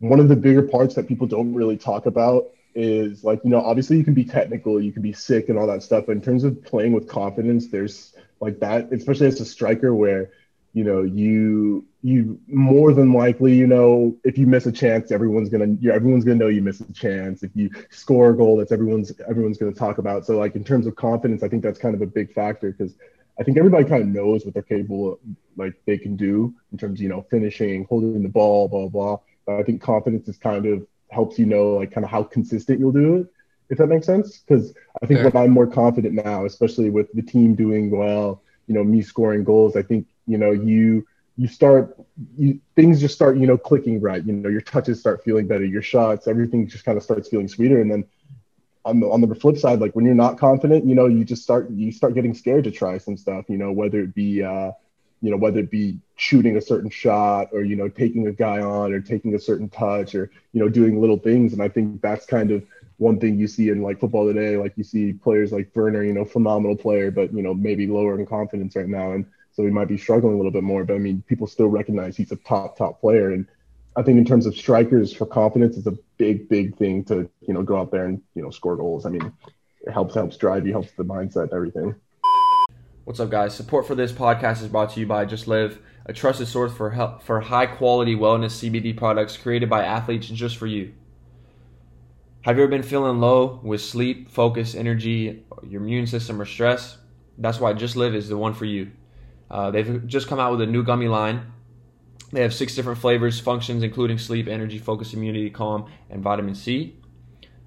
one 0.00 0.21
of 0.21 0.28
the 0.28 0.37
bigger 0.37 0.62
parts 0.62 0.95
that 0.95 1.09
people 1.09 1.26
don't 1.26 1.54
really 1.54 1.76
talk 1.76 2.07
about 2.07 2.49
is 2.75 3.25
like, 3.25 3.40
you 3.45 3.50
know, 3.50 3.61
obviously 3.61 3.97
you 3.97 4.04
can 4.04 4.14
be 4.14 4.25
technical, 4.25 4.80
you 4.80 4.92
can 4.92 5.02
be 5.02 5.12
sick 5.12 5.49
and 5.49 5.59
all 5.59 5.66
that 5.66 5.83
stuff. 5.83 6.07
But 6.07 6.12
in 6.12 6.23
terms 6.23 6.45
of 6.45 6.62
playing 6.64 6.92
with 6.92 7.09
confidence, 7.09 7.68
there's 7.68 8.14
like 8.40 8.61
that, 8.61 8.92
especially 8.92 9.26
as 9.26 9.40
a 9.40 9.45
striker 9.45 9.95
where, 9.95 10.30
you 10.72 10.84
know, 10.84 11.02
you 11.02 11.84
you 12.02 12.38
more 12.46 12.92
than 12.92 13.12
likely, 13.12 13.54
you 13.54 13.66
know, 13.66 14.16
if 14.25 14.38
you 14.38 14.46
miss 14.46 14.66
a 14.66 14.72
chance, 14.72 15.10
everyone's 15.10 15.48
gonna 15.48 15.76
you 15.80 15.90
everyone's 15.90 16.25
gonna 16.25 16.38
know 16.38 16.48
you 16.48 16.62
missed 16.62 16.80
a 16.80 16.92
chance. 16.92 17.42
If 17.42 17.50
you 17.54 17.70
score 17.90 18.30
a 18.30 18.37
goal, 18.37 18.56
that's 18.56 18.72
everyone's 18.72 19.12
everyone's 19.28 19.58
gonna 19.58 19.72
talk 19.72 19.98
about. 19.98 20.26
So 20.26 20.38
like 20.38 20.54
in 20.54 20.64
terms 20.64 20.87
of 20.87 20.94
confidence, 20.96 21.42
I 21.42 21.48
think 21.48 21.62
that's 21.62 21.78
kind 21.78 21.94
of 21.94 22.02
a 22.02 22.06
big 22.06 22.32
factor 22.32 22.70
because 22.70 22.94
I 23.38 23.44
think 23.44 23.56
everybody 23.56 23.84
kind 23.84 24.02
of 24.02 24.08
knows 24.08 24.44
what 24.44 24.54
they're 24.54 24.62
capable 24.62 25.12
of, 25.12 25.18
like 25.56 25.75
they 25.87 25.96
can 25.96 26.16
do 26.16 26.54
in 26.72 26.78
terms 26.78 26.98
of, 26.98 27.02
you 27.02 27.08
know, 27.08 27.25
finishing, 27.30 27.84
holding 27.88 28.22
the 28.22 28.28
ball, 28.28 28.68
blah, 28.68 28.88
blah. 28.88 29.18
But 29.46 29.56
I 29.56 29.62
think 29.62 29.80
confidence 29.80 30.28
is 30.28 30.37
kind 30.38 30.66
of 30.66 30.87
helps 31.10 31.38
you 31.38 31.46
know, 31.46 31.75
like 31.75 31.92
kind 31.92 32.04
of 32.04 32.10
how 32.10 32.22
consistent 32.22 32.80
you'll 32.80 32.92
do 32.92 33.16
it, 33.16 33.26
if 33.70 33.78
that 33.78 33.87
makes 33.87 34.06
sense. 34.06 34.38
Because 34.38 34.75
I 35.02 35.06
think 35.06 35.22
when 35.22 35.42
I'm 35.42 35.50
more 35.50 35.66
confident 35.66 36.14
now, 36.14 36.44
especially 36.44 36.90
with 36.90 37.12
the 37.12 37.22
team 37.22 37.54
doing 37.54 37.90
well, 37.90 38.42
you 38.66 38.75
know, 38.75 38.84
me 38.84 39.02
scoring 39.02 39.44
goals, 39.44 39.76
I 39.76 39.82
think, 39.82 40.06
you 40.28 40.38
know, 40.38 40.52
you, 40.52 41.06
you 41.37 41.49
start, 41.49 41.97
you, 42.37 42.61
things 42.76 43.00
just 43.00 43.14
start, 43.14 43.38
you 43.38 43.47
know, 43.47 43.56
clicking 43.58 44.00
right. 44.00 44.25
You 44.25 44.32
know, 44.32 44.49
your 44.49 44.61
touches 44.61 45.00
start 45.00 45.25
feeling 45.25 45.47
better, 45.47 45.64
your 45.64 45.82
shots, 45.82 46.28
everything 46.28 46.68
just 46.68 46.85
kind 46.85 46.99
of 46.99 47.04
starts 47.04 47.28
feeling 47.28 47.49
sweeter. 47.49 47.80
And 47.80 47.90
then 47.90 48.04
on 48.85 49.00
the 49.00 49.06
on 49.08 49.20
the 49.20 49.35
flip 49.35 49.56
side, 49.58 49.80
like 49.80 49.94
when 49.94 50.04
you're 50.04 50.14
not 50.14 50.38
confident, 50.38 50.87
you 50.87 50.94
know, 50.94 51.06
you 51.06 51.25
just 51.25 51.42
start 51.42 51.70
you 51.70 51.92
start 51.92 52.14
getting 52.14 52.35
scared 52.35 52.64
to 52.64 52.70
try 52.70 52.99
some 52.99 53.16
stuff. 53.16 53.47
You 53.49 53.58
know, 53.58 53.73
whether 53.73 54.00
it 54.00 54.14
be 54.14 54.42
uh, 54.42 54.73
you 55.20 55.30
know 55.30 55.37
whether 55.37 55.61
it 55.61 55.70
be 55.70 55.99
shooting 56.16 56.56
a 56.56 56.61
certain 56.61 56.90
shot 56.90 57.49
or 57.52 57.62
you 57.62 57.76
know 57.76 57.88
taking 57.88 58.26
a 58.26 58.32
guy 58.32 58.61
on 58.61 58.92
or 58.92 59.00
taking 59.00 59.35
a 59.35 59.38
certain 59.38 59.68
touch 59.68 60.14
or 60.14 60.30
you 60.52 60.61
know 60.61 60.68
doing 60.68 61.00
little 61.00 61.18
things. 61.18 61.52
And 61.52 61.62
I 61.62 61.68
think 61.68 62.00
that's 62.00 62.26
kind 62.26 62.50
of 62.50 62.64
one 62.99 63.20
thing 63.20 63.38
you 63.38 63.47
see 63.47 63.68
in 63.68 63.82
like 63.82 64.00
football 64.00 64.26
today. 64.26 64.56
Like 64.56 64.73
you 64.76 64.85
see 64.85 65.12
players 65.12 65.52
like 65.52 65.70
Werner, 65.75 66.02
you 66.02 66.12
know, 66.12 66.25
phenomenal 66.25 66.76
player, 66.76 67.11
but 67.11 67.32
you 67.32 67.42
know 67.42 67.54
maybe 67.54 67.87
lower 67.87 68.18
in 68.18 68.26
confidence 68.26 68.76
right 68.76 68.88
now, 68.88 69.12
and 69.12 69.26
so 69.58 69.64
he 69.64 69.70
might 69.70 69.88
be 69.88 69.98
struggling 69.98 70.34
a 70.34 70.36
little 70.36 70.52
bit 70.52 70.62
more. 70.62 70.84
But 70.84 70.94
I 70.94 70.98
mean, 70.98 71.24
people 71.26 71.48
still 71.48 71.66
recognize 71.66 72.16
he's 72.16 72.30
a 72.30 72.36
top 72.36 72.78
top 72.78 73.00
player 73.00 73.32
and 73.32 73.44
I 73.96 74.02
think 74.02 74.16
in 74.16 74.24
terms 74.24 74.46
of 74.46 74.56
strikers 74.56 75.12
for 75.12 75.26
confidence, 75.26 75.76
it's 75.76 75.88
a 75.88 75.98
big, 76.18 76.48
big 76.48 76.76
thing 76.76 77.02
to 77.06 77.28
you 77.40 77.52
know 77.52 77.64
go 77.64 77.76
out 77.76 77.90
there 77.90 78.04
and 78.04 78.22
you 78.36 78.42
know 78.42 78.50
score 78.50 78.76
goals. 78.76 79.04
I 79.04 79.08
mean, 79.10 79.32
it 79.80 79.90
helps 79.90 80.14
helps 80.14 80.36
drive 80.36 80.64
you, 80.64 80.72
helps 80.72 80.92
the 80.92 81.02
mindset 81.02 81.52
everything. 81.52 81.96
What's 83.02 83.18
up, 83.18 83.30
guys? 83.30 83.56
Support 83.56 83.88
for 83.88 83.96
this 83.96 84.12
podcast 84.12 84.62
is 84.62 84.68
brought 84.68 84.90
to 84.90 85.00
you 85.00 85.06
by 85.09 85.24
Just 85.24 85.48
Live, 85.48 85.80
a 86.06 86.12
trusted 86.12 86.46
source 86.46 86.72
for 86.72 86.90
help, 86.90 87.24
for 87.24 87.40
high 87.40 87.66
quality 87.66 88.14
wellness 88.14 88.70
CBD 88.70 88.96
products 88.96 89.37
created 89.37 89.68
by 89.68 89.83
athletes 89.83 90.28
just 90.28 90.59
for 90.59 90.68
you. 90.68 90.94
Have 92.42 92.56
you 92.56 92.62
ever 92.62 92.70
been 92.70 92.85
feeling 92.85 93.18
low 93.18 93.59
with 93.64 93.80
sleep, 93.80 94.30
focus, 94.30 94.76
energy, 94.76 95.42
your 95.64 95.83
immune 95.83 96.06
system, 96.06 96.40
or 96.40 96.44
stress? 96.44 96.98
That's 97.37 97.59
why 97.59 97.72
Just 97.72 97.96
Live 97.96 98.14
is 98.14 98.28
the 98.28 98.37
one 98.37 98.54
for 98.54 98.64
you. 98.64 98.92
Uh, 99.50 99.70
they've 99.70 100.06
just 100.06 100.28
come 100.28 100.38
out 100.38 100.52
with 100.52 100.61
a 100.61 100.66
new 100.66 100.82
gummy 100.82 101.08
line 101.08 101.52
they 102.32 102.42
have 102.42 102.52
six 102.52 102.74
different 102.74 102.98
flavors, 102.98 103.40
functions 103.40 103.82
including 103.82 104.18
sleep, 104.18 104.48
energy, 104.48 104.78
focus, 104.78 105.14
immunity, 105.14 105.50
calm, 105.50 105.90
and 106.11 106.22
vitamin 106.22 106.54
C. 106.54 106.96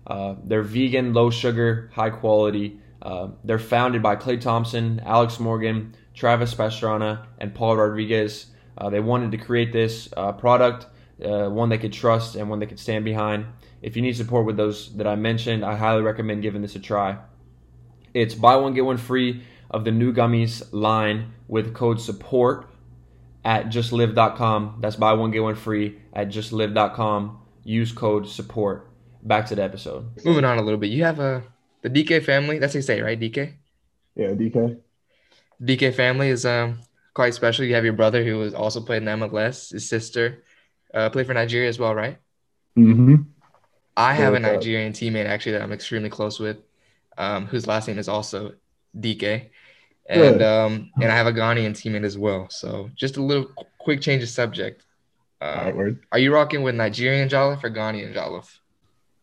Uh, 0.06 0.36
they're 0.44 0.62
vegan, 0.62 1.13
low 1.13 1.30
sugar, 1.30 1.89
high 1.94 2.10
quality. 2.10 2.80
Uh, 3.02 3.30
they're 3.44 3.60
founded 3.60 4.04
by 4.04 4.15
Klay 4.15 4.39
Thompson, 4.39 5.02
Alex 5.04 5.39
Morgan, 5.39 5.96
Travis 6.13 6.54
Pastrana, 6.54 7.26
and 7.39 7.56
Paul 7.56 7.78
Rodriguez. 7.78 8.48
Uh, 8.78 8.89
they 8.89 9.00
wanted 9.00 9.32
to 9.32 9.38
create 9.38 9.74
this 9.74 10.10
uh, 10.15 10.32
product, 10.32 10.86
uh, 11.24 11.50
one 11.50 11.70
they 11.70 11.78
could 11.78 11.94
trust 11.94 12.36
and 12.36 12.50
one 12.50 12.60
they 12.60 12.67
could 12.67 12.80
stand 12.80 13.04
behind. 13.04 13.46
If 13.82 13.96
you 13.96 14.04
need 14.04 14.15
support 14.15 14.46
with 14.46 14.58
those 14.58 14.96
that 14.98 15.08
I 15.08 15.15
mentioned, 15.15 15.65
I 15.65 15.76
highly 15.76 16.04
recommend 16.04 16.44
giving 16.44 16.62
this 16.62 16.76
a 16.76 16.80
try. 16.80 17.17
It's 18.13 18.36
buy 18.36 18.58
one, 18.58 18.76
get 18.76 18.86
one 18.86 18.98
free 18.98 19.44
of 19.72 19.86
the 19.86 19.92
new 19.92 20.14
gummies 20.14 20.64
line 20.72 21.34
with 21.48 21.74
code 21.74 22.00
SUPPORT 22.00 22.68
at 23.44 23.68
justlive.com. 23.68 24.78
That's 24.82 24.96
buy 24.96 25.14
one, 25.14 25.32
get 25.32 25.42
one 25.42 25.56
free 25.56 25.98
at 26.14 26.30
justlive.com. 26.30 27.40
Use 27.64 27.92
code 27.92 28.28
support. 28.28 28.88
Back 29.24 29.48
to 29.48 29.56
the 29.56 29.64
episode. 29.64 30.06
Moving 30.26 30.46
on 30.46 30.58
a 30.58 30.62
little 30.62 30.80
bit. 30.80 30.90
You 30.90 31.04
have 31.04 31.20
a 31.20 31.44
the 31.82 31.90
Dike 31.90 32.24
family. 32.24 32.60
That's 32.60 32.74
how 32.74 32.78
you 32.80 32.84
say, 32.84 33.02
right? 33.02 33.20
Dike? 33.20 33.56
Yeah, 34.16 34.34
Dike. 34.34 34.80
Dike 35.64 35.94
family 35.94 36.30
is 36.30 36.46
um 36.46 36.80
quite 37.14 37.34
special. 37.34 37.66
You 37.66 37.76
have 37.76 37.84
your 37.84 37.94
brother 37.94 38.24
who 38.24 38.38
was 38.38 38.54
also 38.54 38.82
played 38.82 39.04
in 39.04 39.08
MLS, 39.08 39.72
his 39.72 39.88
sister 39.88 40.44
uh, 40.94 41.10
played 41.10 41.28
for 41.28 41.34
Nigeria 41.34 41.70
as 41.70 41.80
well, 41.80 41.94
right? 41.94 42.18
Mm-hmm. 42.78 43.16
I 43.96 44.14
have 44.14 44.34
a 44.34 44.40
Nigerian 44.40 44.94
teammate 44.94 45.26
actually 45.26 45.54
that 45.54 45.62
I'm 45.62 45.74
extremely 45.74 46.10
close 46.10 46.40
with, 46.40 46.58
um, 47.18 47.46
whose 47.46 47.68
last 47.68 47.88
name 47.88 48.00
is 48.00 48.10
also 48.10 48.54
Dike 49.00 49.52
and 50.10 50.42
um, 50.42 50.92
and 51.02 51.12
I 51.12 51.16
have 51.16 51.28
a 51.28 51.34
Ghanaian 51.34 51.72
teammate 51.72 52.04
as 52.04 52.18
well. 52.18 52.48
So 52.50 52.90
just 52.96 53.18
a 53.18 53.22
little 53.22 53.52
quick 53.80 54.02
change 54.02 54.24
of 54.24 54.30
subject. 54.30 54.84
Um, 55.42 56.00
are 56.12 56.20
you 56.20 56.34
rocking 56.34 56.62
with 56.62 56.76
Nigerian 56.76 57.28
Jollof 57.28 57.64
or 57.64 57.72
Ghanaian 57.72 58.14
Jollof? 58.14 58.60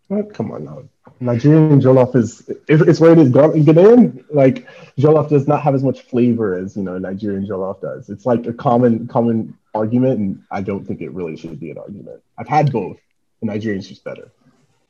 What? 0.08 0.34
Come 0.34 0.50
on 0.50 0.64
now. 0.64 0.82
Nigerian 1.20 1.80
Jollof 1.80 2.16
is 2.16 2.48
it's 2.66 3.00
where 3.00 3.12
it 3.12 3.18
is. 3.18 3.30
Ghanaian 3.30 4.24
like 4.30 4.66
Jollof 4.96 5.28
does 5.28 5.46
not 5.46 5.62
have 5.62 5.74
as 5.74 5.84
much 5.84 6.02
flavor 6.02 6.54
as 6.54 6.76
you 6.76 6.82
know 6.82 6.98
Nigerian 6.98 7.46
Jollof 7.46 7.80
does. 7.80 8.08
It's 8.08 8.26
like 8.26 8.46
a 8.46 8.52
common 8.52 9.06
common 9.06 9.56
argument, 9.74 10.18
and 10.18 10.42
I 10.50 10.62
don't 10.62 10.86
think 10.86 11.00
it 11.00 11.12
really 11.12 11.36
should 11.36 11.60
be 11.60 11.70
an 11.70 11.78
argument. 11.78 12.22
I've 12.38 12.48
had 12.48 12.72
both. 12.72 12.98
The 13.40 13.46
Nigerian's 13.46 13.88
just 13.88 14.02
better. 14.02 14.32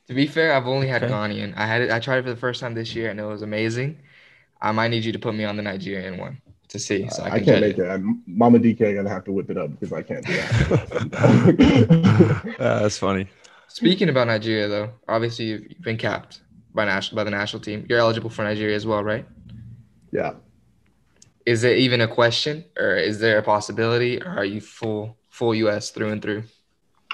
To 0.07 0.13
be 0.13 0.25
fair, 0.25 0.53
I've 0.53 0.65
only 0.65 0.87
had 0.87 1.03
okay. 1.03 1.13
Ghanaian. 1.13 1.53
I 1.55 1.67
had 1.67 1.81
it. 1.81 1.91
I 1.91 1.99
tried 1.99 2.17
it 2.17 2.23
for 2.23 2.29
the 2.29 2.35
first 2.35 2.61
time 2.61 2.73
this 2.73 2.95
year, 2.95 3.11
and 3.11 3.19
it 3.19 3.25
was 3.25 3.41
amazing. 3.41 3.99
I 4.61 4.71
might 4.71 4.89
need 4.89 5.05
you 5.05 5.11
to 5.11 5.19
put 5.19 5.35
me 5.35 5.45
on 5.45 5.57
the 5.57 5.63
Nigerian 5.63 6.17
one 6.17 6.41
to 6.69 6.79
see. 6.79 7.09
So 7.09 7.23
I, 7.23 7.35
I, 7.35 7.39
can 7.39 7.53
not 7.55 7.61
make 7.61 7.77
it. 7.77 7.85
it. 7.85 8.01
Mama 8.25 8.59
Dike 8.59 8.79
gonna 8.79 9.09
have 9.09 9.23
to 9.25 9.31
whip 9.31 9.49
it 9.49 9.57
up 9.57 9.71
because 9.71 9.91
I 9.91 10.01
can't 10.01 10.25
do 10.25 10.33
that. 10.33 10.55
uh, 12.59 12.79
that's 12.79 12.97
funny. 12.97 13.27
Speaking 13.67 14.09
about 14.09 14.27
Nigeria, 14.27 14.67
though, 14.67 14.91
obviously 15.07 15.45
you've 15.45 15.81
been 15.81 15.97
capped 15.97 16.41
by 16.73 16.85
national 16.85 17.15
by 17.17 17.23
the 17.23 17.31
national 17.31 17.61
team. 17.61 17.85
You're 17.89 17.99
eligible 17.99 18.29
for 18.29 18.43
Nigeria 18.43 18.75
as 18.75 18.85
well, 18.85 19.03
right? 19.03 19.25
Yeah. 20.11 20.33
Is 21.45 21.63
it 21.63 21.77
even 21.77 22.01
a 22.01 22.07
question, 22.07 22.65
or 22.77 22.95
is 22.95 23.19
there 23.19 23.37
a 23.37 23.43
possibility, 23.43 24.21
or 24.21 24.29
are 24.29 24.45
you 24.45 24.61
full 24.61 25.17
full 25.29 25.55
US 25.55 25.89
through 25.89 26.11
and 26.11 26.21
through? 26.21 26.43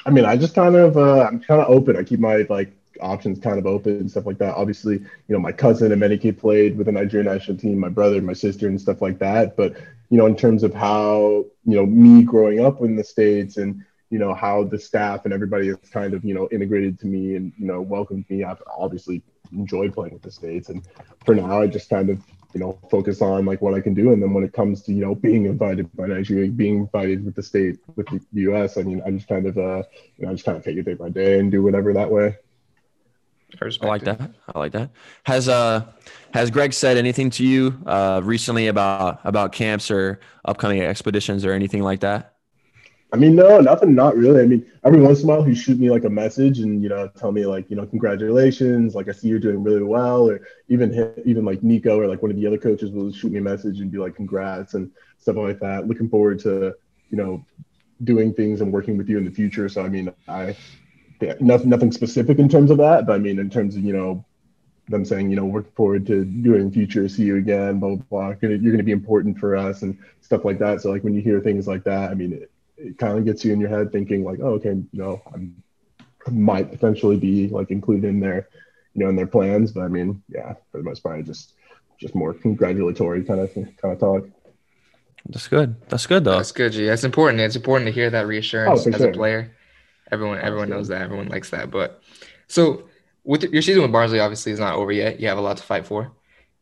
I 0.05 0.09
mean, 0.11 0.25
I 0.25 0.35
just 0.35 0.53
kind 0.53 0.75
of 0.75 0.97
uh, 0.97 1.23
I'm 1.23 1.39
kind 1.39 1.61
of 1.61 1.69
open. 1.69 1.95
I 1.95 2.03
keep 2.03 2.19
my 2.19 2.45
like 2.49 2.73
options 3.01 3.39
kind 3.39 3.59
of 3.59 3.65
open 3.65 3.97
and 3.97 4.11
stuff 4.11 4.25
like 4.25 4.37
that. 4.39 4.55
Obviously, 4.55 4.95
you 4.95 5.07
know, 5.29 5.39
my 5.39 5.51
cousin 5.51 5.91
and 5.91 6.01
Emenike 6.01 6.37
played 6.37 6.77
with 6.77 6.85
the 6.85 6.91
Nigerian 6.91 7.31
national 7.31 7.57
team, 7.57 7.79
my 7.79 7.89
brother, 7.89 8.21
my 8.21 8.33
sister, 8.33 8.67
and 8.67 8.79
stuff 8.79 9.01
like 9.01 9.19
that. 9.19 9.55
But 9.55 9.77
you 10.09 10.17
know, 10.17 10.25
in 10.25 10.35
terms 10.35 10.63
of 10.63 10.73
how 10.73 11.45
you 11.65 11.75
know 11.75 11.85
me 11.85 12.23
growing 12.23 12.63
up 12.63 12.81
in 12.81 12.95
the 12.95 13.03
states 13.03 13.57
and 13.57 13.83
you 14.09 14.19
know 14.19 14.33
how 14.33 14.63
the 14.63 14.79
staff 14.79 15.25
and 15.25 15.33
everybody 15.33 15.67
has 15.67 15.77
kind 15.91 16.13
of 16.13 16.23
you 16.23 16.33
know 16.33 16.47
integrated 16.51 16.99
to 16.99 17.07
me 17.07 17.35
and 17.35 17.53
you 17.57 17.65
know 17.65 17.81
welcomed 17.81 18.25
me. 18.29 18.43
I've 18.43 18.61
obviously 18.77 19.23
enjoyed 19.51 19.93
playing 19.93 20.13
with 20.13 20.21
the 20.21 20.31
states, 20.31 20.69
and 20.69 20.85
for 21.25 21.35
now, 21.35 21.61
I 21.61 21.67
just 21.67 21.89
kind 21.89 22.09
of 22.09 22.21
you 22.53 22.59
know 22.59 22.79
focus 22.89 23.21
on 23.21 23.45
like 23.45 23.61
what 23.61 23.73
I 23.73 23.81
can 23.81 23.93
do. 23.93 24.13
And 24.13 24.21
then 24.21 24.33
when 24.33 24.43
it 24.43 24.53
comes 24.53 24.83
to 24.83 24.93
you 24.93 25.01
know 25.01 25.15
being 25.15 25.45
invited 25.45 25.93
by 25.95 26.07
Nigeria, 26.07 26.49
being 26.49 26.77
invited 26.79 27.25
with 27.25 27.35
the 27.35 27.43
state 27.43 27.79
with 27.95 28.07
the 28.07 28.21
U.S., 28.41 28.77
I 28.77 28.83
mean, 28.83 29.01
I 29.05 29.11
just 29.11 29.27
kind 29.27 29.47
of 29.47 29.57
uh 29.57 29.83
you 30.17 30.25
know 30.25 30.29
I 30.29 30.33
just 30.33 30.45
kind 30.45 30.57
of 30.57 30.63
take 30.63 30.77
it 30.77 30.83
day 30.83 30.93
by 30.93 31.09
day 31.09 31.39
and 31.39 31.51
do 31.51 31.63
whatever 31.63 31.93
that 31.93 32.11
way. 32.11 32.37
I 33.61 33.87
like 33.87 34.03
that. 34.03 34.31
I 34.53 34.59
like 34.59 34.71
that. 34.73 34.89
Has 35.23 35.47
uh 35.49 35.85
has 36.33 36.51
Gregg 36.51 36.73
said 36.73 36.97
anything 36.97 37.29
to 37.31 37.45
you 37.45 37.79
uh 37.85 38.21
recently 38.23 38.67
about 38.67 39.19
about 39.23 39.51
camps 39.51 39.89
or 39.89 40.19
upcoming 40.45 40.81
expeditions 40.81 41.45
or 41.45 41.51
anything 41.53 41.81
like 41.81 42.01
that? 42.01 42.35
I 43.13 43.17
mean, 43.17 43.35
no, 43.35 43.61
nothing, 43.61 43.95
not 43.95 44.17
really. 44.17 44.41
I 44.41 44.45
mean, 44.45 44.65
every 44.83 44.99
once 44.99 45.21
in 45.21 45.29
a 45.29 45.33
while 45.33 45.43
he 45.43 45.55
shoot 45.55 45.79
me 45.79 45.89
like 45.89 46.03
a 46.03 46.09
message 46.09 46.59
and 46.59 46.83
you 46.83 46.89
know 46.89 47.07
tell 47.17 47.31
me 47.31 47.45
like 47.45 47.69
you 47.69 47.75
know 47.77 47.85
congratulations, 47.85 48.93
like 48.93 49.07
I 49.07 49.13
see 49.13 49.29
you're 49.29 49.39
doing 49.39 49.63
really 49.63 49.83
well, 49.83 50.29
or 50.29 50.41
even 50.67 50.91
him, 50.91 51.13
even 51.23 51.45
like 51.45 51.63
Nico 51.63 51.97
or 51.97 52.07
like 52.07 52.21
one 52.21 52.31
of 52.31 52.35
the 52.35 52.45
other 52.45 52.57
coaches 52.57 52.91
will 52.91 53.13
shoot 53.13 53.31
me 53.31 53.37
a 53.37 53.41
message 53.41 53.79
and 53.79 53.89
be 53.89 53.99
like 53.99 54.15
congrats 54.15 54.73
and 54.73 54.91
stuff 55.17 55.37
like 55.37 55.59
that. 55.61 55.87
Looking 55.87 56.09
forward 56.09 56.39
to 56.39 56.75
you 57.09 57.17
know 57.17 57.45
doing 58.03 58.33
things 58.33 58.59
and 58.59 58.73
working 58.73 58.97
with 58.97 59.07
you 59.07 59.17
in 59.17 59.23
the 59.23 59.31
future. 59.31 59.69
So 59.69 59.81
I 59.81 59.87
mean, 59.87 60.11
I 60.27 60.57
yeah, 61.21 61.33
nothing 61.39 61.69
nothing 61.69 61.91
specific 61.91 62.39
in 62.39 62.49
terms 62.49 62.71
of 62.71 62.77
that, 62.77 63.05
but 63.05 63.13
I 63.13 63.17
mean 63.19 63.39
in 63.39 63.49
terms 63.49 63.75
of 63.75 63.83
you 63.83 63.93
know 63.93 64.25
them 64.87 65.03
saying 65.03 65.29
you 65.29 65.35
know 65.35 65.47
looking 65.47 65.71
forward 65.71 66.05
to 66.07 66.25
doing 66.25 66.71
future, 66.71 67.07
see 67.09 67.23
you 67.23 67.37
again, 67.37 67.79
blah 67.79 67.95
blah 67.95 68.33
blah. 68.33 68.35
You're 68.41 68.57
going 68.57 68.77
to 68.77 68.83
be 68.83 68.91
important 68.91 69.39
for 69.39 69.55
us 69.55 69.81
and 69.81 69.97
stuff 70.21 70.45
like 70.45 70.59
that. 70.59 70.81
So 70.81 70.91
like 70.91 71.03
when 71.03 71.13
you 71.13 71.21
hear 71.21 71.39
things 71.41 71.67
like 71.67 71.83
that, 71.83 72.11
I 72.11 72.13
mean. 72.13 72.33
It, 72.33 72.51
it 72.77 72.97
kind 72.97 73.17
of 73.17 73.25
gets 73.25 73.45
you 73.45 73.53
in 73.53 73.59
your 73.59 73.69
head 73.69 73.91
thinking 73.91 74.23
like, 74.23 74.39
oh, 74.41 74.53
okay, 74.53 74.71
you 74.71 74.87
know, 74.91 75.21
I 75.33 76.29
might 76.31 76.71
potentially 76.71 77.17
be 77.17 77.47
like 77.47 77.71
included 77.71 78.07
in 78.07 78.19
their, 78.19 78.49
you 78.93 79.03
know, 79.03 79.09
in 79.09 79.15
their 79.15 79.27
plans. 79.27 79.71
But 79.71 79.81
I 79.81 79.87
mean, 79.87 80.21
yeah, 80.29 80.53
for 80.71 80.77
the 80.77 80.83
most 80.83 81.01
part, 81.01 81.23
just 81.25 81.53
just 81.99 82.15
more 82.15 82.33
congratulatory 82.33 83.23
kind 83.23 83.39
of 83.39 83.53
kind 83.53 83.75
of 83.83 83.99
talk. 83.99 84.27
That's 85.27 85.47
good. 85.47 85.75
That's 85.87 86.05
good 86.05 86.23
though. 86.23 86.37
That's 86.37 86.51
good, 86.51 86.73
G. 86.73 86.85
That's 86.85 87.03
important. 87.03 87.41
It's 87.41 87.55
important 87.55 87.87
to 87.87 87.93
hear 87.93 88.09
that 88.09 88.25
oh, 88.25 88.27
reassurance 88.27 88.85
oh, 88.85 88.91
as 88.91 88.97
sure. 88.97 89.09
a 89.09 89.13
player. 89.13 89.54
Everyone, 90.11 90.39
everyone 90.39 90.69
knows 90.69 90.87
that. 90.89 91.01
Everyone 91.01 91.27
likes 91.27 91.49
that. 91.49 91.71
But 91.71 92.01
so 92.47 92.87
with 93.23 93.43
your 93.43 93.61
season 93.61 93.81
with 93.81 93.91
Barnsley, 93.91 94.19
obviously 94.19 94.51
is 94.51 94.59
not 94.59 94.75
over 94.75 94.91
yet. 94.91 95.19
You 95.19 95.27
have 95.27 95.37
a 95.37 95.41
lot 95.41 95.57
to 95.57 95.63
fight 95.63 95.85
for. 95.85 96.11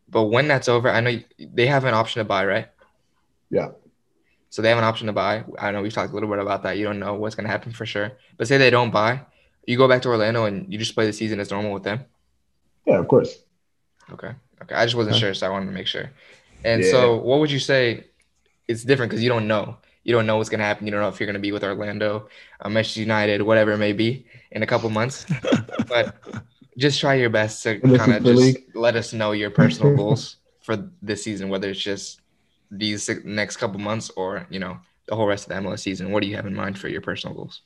But 0.09 0.23
when 0.23 0.47
that's 0.47 0.69
over, 0.69 0.89
I 0.89 1.01
know 1.01 1.19
they 1.39 1.67
have 1.67 1.85
an 1.85 1.93
option 1.93 2.19
to 2.19 2.25
buy, 2.25 2.45
right? 2.45 2.67
Yeah. 3.49 3.69
So 4.49 4.61
they 4.61 4.69
have 4.69 4.77
an 4.77 4.83
option 4.83 5.07
to 5.07 5.13
buy. 5.13 5.43
I 5.57 5.71
know 5.71 5.81
we've 5.81 5.93
talked 5.93 6.11
a 6.11 6.13
little 6.13 6.29
bit 6.29 6.39
about 6.39 6.63
that. 6.63 6.77
You 6.77 6.85
don't 6.85 6.99
know 6.99 7.15
what's 7.15 7.35
going 7.35 7.45
to 7.45 7.51
happen 7.51 7.71
for 7.71 7.85
sure. 7.85 8.11
But 8.37 8.47
say 8.47 8.57
they 8.57 8.69
don't 8.69 8.91
buy, 8.91 9.21
you 9.65 9.77
go 9.77 9.87
back 9.87 10.01
to 10.03 10.09
Orlando 10.09 10.45
and 10.45 10.71
you 10.71 10.77
just 10.77 10.93
play 10.93 11.05
the 11.05 11.13
season 11.13 11.39
as 11.39 11.49
normal 11.49 11.71
with 11.71 11.83
them. 11.83 12.05
Yeah, 12.85 12.99
of 12.99 13.07
course. 13.07 13.43
Okay. 14.11 14.31
Okay. 14.61 14.75
I 14.75 14.85
just 14.85 14.95
wasn't 14.95 15.15
sure, 15.15 15.33
so 15.33 15.47
I 15.47 15.49
wanted 15.49 15.67
to 15.67 15.71
make 15.71 15.87
sure. 15.87 16.11
And 16.63 16.83
yeah. 16.83 16.91
so, 16.91 17.17
what 17.17 17.39
would 17.39 17.51
you 17.51 17.59
say? 17.59 18.05
It's 18.67 18.83
different 18.83 19.09
because 19.09 19.23
you 19.23 19.29
don't 19.29 19.47
know. 19.47 19.77
You 20.03 20.13
don't 20.13 20.25
know 20.25 20.37
what's 20.37 20.49
going 20.49 20.59
to 20.59 20.65
happen. 20.65 20.85
You 20.85 20.91
don't 20.91 21.01
know 21.01 21.09
if 21.09 21.19
you're 21.19 21.27
going 21.27 21.35
to 21.35 21.39
be 21.39 21.51
with 21.51 21.63
Orlando, 21.63 22.27
uh, 22.59 22.69
Manchester 22.69 22.99
United, 22.99 23.41
whatever 23.41 23.71
it 23.71 23.77
may 23.77 23.93
be, 23.93 24.25
in 24.51 24.63
a 24.63 24.67
couple 24.67 24.89
months. 24.89 25.25
but 25.87 26.15
just 26.77 26.99
try 26.99 27.13
your 27.15 27.29
best 27.29 27.63
to 27.63 27.79
kind 27.79 28.13
of 28.13 28.23
just 28.23 28.57
let 28.73 28.95
us 28.95 29.13
know 29.13 29.31
your 29.31 29.49
personal 29.49 29.95
goals 29.97 30.37
for 30.61 30.89
this 31.01 31.23
season, 31.23 31.49
whether 31.49 31.69
it's 31.69 31.79
just 31.79 32.21
these 32.71 33.09
next 33.23 33.57
couple 33.57 33.79
months 33.79 34.09
or 34.15 34.47
you 34.49 34.59
know 34.59 34.77
the 35.07 35.15
whole 35.15 35.27
rest 35.27 35.49
of 35.49 35.49
the 35.49 35.69
MLS 35.69 35.79
season? 35.79 36.11
What 36.11 36.23
do 36.23 36.29
you 36.29 36.35
have 36.35 36.45
in 36.45 36.55
mind 36.55 36.77
for 36.77 36.87
your 36.87 37.01
personal 37.01 37.35
goals? 37.35 37.61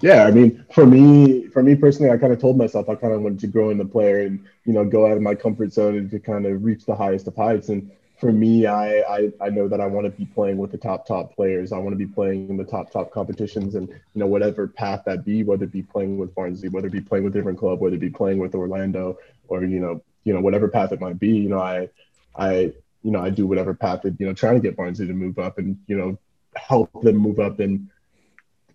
Yeah, 0.00 0.24
I 0.24 0.30
mean, 0.30 0.64
for 0.72 0.86
me, 0.86 1.48
for 1.48 1.62
me 1.62 1.74
personally, 1.74 2.10
I 2.10 2.16
kind 2.16 2.32
of 2.32 2.40
told 2.40 2.56
myself 2.56 2.88
I 2.88 2.94
kind 2.94 3.12
of 3.12 3.22
wanted 3.22 3.40
to 3.40 3.48
grow 3.48 3.70
in 3.70 3.78
the 3.78 3.84
player 3.84 4.20
and 4.20 4.44
you 4.64 4.72
know 4.72 4.84
go 4.84 5.06
out 5.06 5.16
of 5.16 5.22
my 5.22 5.34
comfort 5.34 5.72
zone 5.72 5.98
and 5.98 6.10
to 6.10 6.18
kind 6.18 6.46
of 6.46 6.64
reach 6.64 6.84
the 6.84 6.94
highest 6.94 7.26
of 7.26 7.36
heights. 7.36 7.68
And 7.68 7.90
for 8.20 8.32
me, 8.32 8.66
I 8.66 9.00
I, 9.00 9.32
I 9.40 9.48
know 9.50 9.68
that 9.68 9.80
I 9.80 9.86
want 9.86 10.04
to 10.04 10.10
be 10.10 10.26
playing 10.26 10.58
with 10.58 10.70
the 10.70 10.78
top 10.78 11.06
top 11.06 11.34
players. 11.34 11.72
I 11.72 11.78
want 11.78 11.92
to 11.92 11.96
be 11.96 12.06
playing 12.06 12.48
in 12.50 12.56
the 12.56 12.64
top 12.64 12.90
top 12.90 13.10
competitions, 13.10 13.74
and 13.74 13.88
you 13.88 13.98
know 14.14 14.26
whatever 14.26 14.68
path 14.68 15.02
that 15.06 15.24
be, 15.24 15.42
whether 15.42 15.64
it 15.64 15.72
be 15.72 15.82
playing 15.82 16.18
with 16.18 16.34
Barnsley, 16.34 16.68
whether 16.68 16.88
it 16.88 16.92
be 16.92 17.00
playing 17.00 17.24
with 17.24 17.32
different 17.32 17.58
club, 17.58 17.80
whether 17.80 17.96
it 17.96 18.00
be 18.00 18.10
playing 18.10 18.38
with 18.38 18.54
Orlando, 18.54 19.18
or 19.48 19.64
you 19.64 19.80
know 19.80 20.02
you 20.24 20.32
know 20.32 20.40
whatever 20.40 20.68
path 20.68 20.92
it 20.92 21.00
might 21.00 21.18
be. 21.18 21.30
You 21.30 21.48
know, 21.48 21.60
I 21.60 21.88
I 22.36 22.72
you 23.02 23.10
know, 23.10 23.20
I 23.20 23.30
do 23.30 23.46
whatever 23.46 23.74
path 23.74 24.02
that, 24.02 24.18
you 24.20 24.26
know, 24.26 24.34
trying 24.34 24.54
to 24.54 24.60
get 24.60 24.76
Barnsley 24.76 25.06
to 25.06 25.12
move 25.12 25.38
up 25.38 25.58
and, 25.58 25.78
you 25.86 25.96
know, 25.96 26.18
help 26.54 27.02
them 27.02 27.16
move 27.16 27.38
up 27.38 27.60
and 27.60 27.88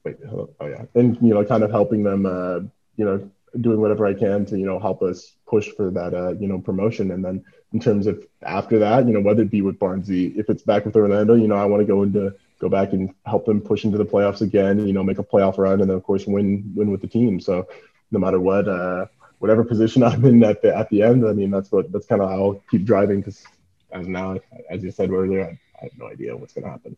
wait, 0.04 0.18
oh 0.32 0.50
yeah. 0.62 0.86
And, 0.96 1.18
you 1.22 1.34
know, 1.34 1.44
kind 1.46 1.64
of 1.64 1.72
helping 1.72 2.04
them, 2.04 2.26
uh, 2.26 2.60
you 2.98 3.06
know, 3.06 3.30
doing 3.62 3.80
whatever 3.80 4.06
I 4.06 4.14
can 4.14 4.46
to, 4.48 4.58
you 4.58 4.66
know, 4.66 4.80
help 4.80 5.02
us 5.02 5.34
push 5.48 5.70
for 5.70 5.92
that, 5.92 6.14
uh, 6.14 6.34
you 6.34 6.48
know, 6.48 6.60
promotion. 6.60 7.12
And 7.12 7.24
then 7.24 7.44
in 7.74 7.80
terms 7.80 8.08
of 8.08 8.26
after 8.44 8.80
that, 8.80 9.08
you 9.08 9.14
know, 9.14 9.22
whether 9.22 9.44
it 9.44 9.52
be 9.52 9.62
with 9.62 9.80
Barnsley, 9.80 10.28
if 10.38 10.50
it's 10.50 10.64
back 10.64 10.86
with 10.86 10.96
Orlando, 10.96 11.36
you 11.36 11.48
know, 11.48 11.56
I 11.56 11.66
want 11.66 11.82
to 11.82 11.86
go 11.86 12.04
into, 12.04 12.34
go 12.60 12.70
back 12.70 12.94
and 12.94 13.14
help 13.26 13.46
them 13.46 13.62
push 13.62 13.84
into 13.84 13.98
the 13.98 14.06
playoffs 14.06 14.42
again, 14.42 14.86
you 14.86 14.94
know, 14.94 15.04
make 15.04 15.20
a 15.20 15.24
playoff 15.24 15.58
run 15.58 15.82
and 15.82 15.90
then 15.90 15.98
of 15.98 16.04
course 16.04 16.26
win, 16.26 16.72
win 16.76 16.92
with 16.92 17.02
the 17.02 17.08
team. 17.08 17.40
So 17.40 17.68
no 18.12 18.20
matter 18.20 18.40
what, 18.40 18.68
uh, 18.68 19.08
whatever 19.40 19.64
position 19.64 20.04
I'm 20.10 20.24
in 20.26 20.44
at 20.44 20.62
the, 20.62 20.76
at 20.76 20.90
the 20.90 21.04
end, 21.04 21.28
I 21.28 21.34
mean, 21.34 21.52
that's 21.52 21.72
what, 21.72 21.92
that's 21.92 22.06
kind 22.06 22.22
of 22.22 22.30
how 22.30 22.36
I'll 22.36 22.64
keep 22.72 22.86
driving 22.86 23.20
because 23.20 23.44
as 23.92 24.08
now, 24.08 24.38
as 24.70 24.84
you 24.84 24.92
said 24.92 25.12
earlier, 25.12 25.46
I, 25.46 25.60
I 25.80 25.84
have 25.84 25.98
no 25.98 26.08
idea 26.08 26.36
what's 26.36 26.54
going 26.54 26.66
to 26.66 26.72
happen. 26.72 26.98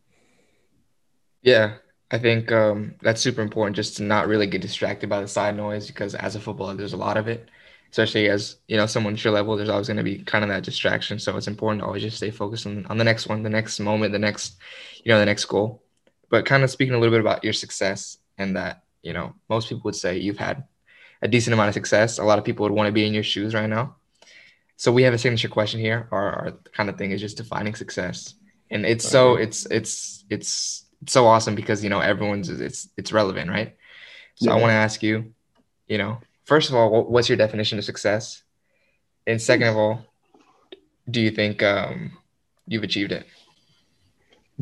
Yeah, 1.41 1.75
I 2.09 2.17
think 2.17 2.51
um, 2.51 2.95
that's 3.01 3.21
super 3.21 3.41
important 3.41 3.75
just 3.75 3.97
to 3.97 4.03
not 4.03 4.27
really 4.27 4.47
get 4.47 4.61
distracted 4.61 5.09
by 5.09 5.21
the 5.21 5.27
side 5.27 5.57
noise 5.57 5.87
because 5.87 6.15
as 6.15 6.35
a 6.35 6.39
footballer, 6.39 6.75
there's 6.75 6.93
a 6.93 6.97
lot 6.97 7.17
of 7.17 7.27
it. 7.27 7.49
Especially 7.89 8.29
as 8.29 8.57
you 8.67 8.75
know, 8.75 8.85
someone 8.85 9.13
at 9.13 9.23
your 9.23 9.33
level, 9.33 9.55
there's 9.55 9.69
always 9.69 9.87
going 9.87 9.97
to 9.97 10.03
be 10.03 10.19
kind 10.19 10.43
of 10.43 10.49
that 10.49 10.63
distraction. 10.63 11.19
So 11.19 11.37
it's 11.37 11.47
important 11.47 11.81
to 11.81 11.85
always 11.85 12.03
just 12.03 12.17
stay 12.17 12.31
focused 12.31 12.65
on, 12.67 12.85
on 12.87 12.97
the 12.97 13.03
next 13.05 13.27
one, 13.27 13.43
the 13.43 13.49
next 13.49 13.79
moment, 13.79 14.11
the 14.11 14.19
next, 14.19 14.57
you 15.03 15.11
know, 15.11 15.19
the 15.19 15.25
next 15.25 15.45
goal. 15.45 15.83
But 16.29 16.45
kind 16.45 16.63
of 16.63 16.69
speaking 16.69 16.95
a 16.95 16.99
little 16.99 17.13
bit 17.13 17.21
about 17.21 17.45
your 17.45 17.53
success 17.53 18.17
and 18.37 18.57
that, 18.57 18.83
you 19.03 19.13
know, 19.13 19.35
most 19.49 19.69
people 19.69 19.83
would 19.85 19.95
say 19.95 20.17
you've 20.17 20.37
had 20.37 20.65
a 21.21 21.27
decent 21.29 21.53
amount 21.53 21.69
of 21.69 21.73
success. 21.73 22.19
A 22.19 22.25
lot 22.25 22.39
of 22.39 22.45
people 22.45 22.63
would 22.63 22.73
want 22.73 22.87
to 22.87 22.91
be 22.91 23.05
in 23.07 23.13
your 23.13 23.23
shoes 23.23 23.53
right 23.53 23.69
now. 23.69 23.95
So 24.75 24.91
we 24.91 25.03
have 25.03 25.13
a 25.13 25.17
signature 25.17 25.49
question 25.49 25.79
here. 25.79 26.07
Our, 26.11 26.31
our 26.33 26.51
kind 26.73 26.89
of 26.89 26.97
thing 26.97 27.11
is 27.11 27.21
just 27.21 27.37
defining 27.37 27.73
success, 27.73 28.35
and 28.69 28.85
it's 28.85 29.07
so 29.07 29.35
it's 29.35 29.65
it's 29.71 30.23
it's 30.29 30.85
so 31.05 31.27
awesome 31.27 31.55
because 31.55 31.83
you 31.83 31.89
know 31.89 31.99
everyone's 31.99 32.49
it's 32.49 32.89
it's 32.97 33.11
relevant, 33.11 33.49
right? 33.49 33.75
So 34.35 34.49
yeah. 34.49 34.55
I 34.55 34.59
want 34.59 34.71
to 34.71 34.75
ask 34.75 35.03
you, 35.03 35.33
you 35.87 35.97
know, 35.97 36.19
first 36.45 36.69
of 36.69 36.75
all, 36.75 37.05
what's 37.05 37.29
your 37.29 37.37
definition 37.37 37.77
of 37.77 37.85
success, 37.85 38.43
and 39.25 39.41
second 39.41 39.67
of 39.67 39.77
all, 39.77 40.05
do 41.09 41.21
you 41.21 41.31
think 41.31 41.63
um, 41.63 42.17
you've 42.67 42.83
achieved 42.83 43.11
it? 43.11 43.25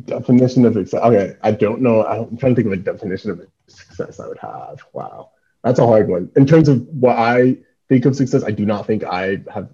Definition 0.05 0.65
of 0.65 0.73
success. 0.73 1.01
Okay, 1.01 1.35
I 1.41 1.51
don't 1.51 1.81
know. 1.81 2.05
I'm 2.05 2.37
trying 2.37 2.55
to 2.55 2.61
think 2.61 2.73
of 2.73 2.79
a 2.79 2.83
definition 2.83 3.31
of 3.31 3.47
success 3.67 4.19
I 4.19 4.27
would 4.27 4.39
have. 4.39 4.81
Wow, 4.93 5.31
that's 5.63 5.79
a 5.79 5.87
hard 5.87 6.09
one. 6.09 6.29
In 6.35 6.45
terms 6.45 6.67
of 6.67 6.85
what 6.87 7.17
I 7.17 7.57
think 7.87 8.05
of 8.05 8.15
success, 8.15 8.43
I 8.43 8.51
do 8.51 8.65
not 8.65 8.85
think 8.85 9.03
I 9.03 9.41
have 9.53 9.69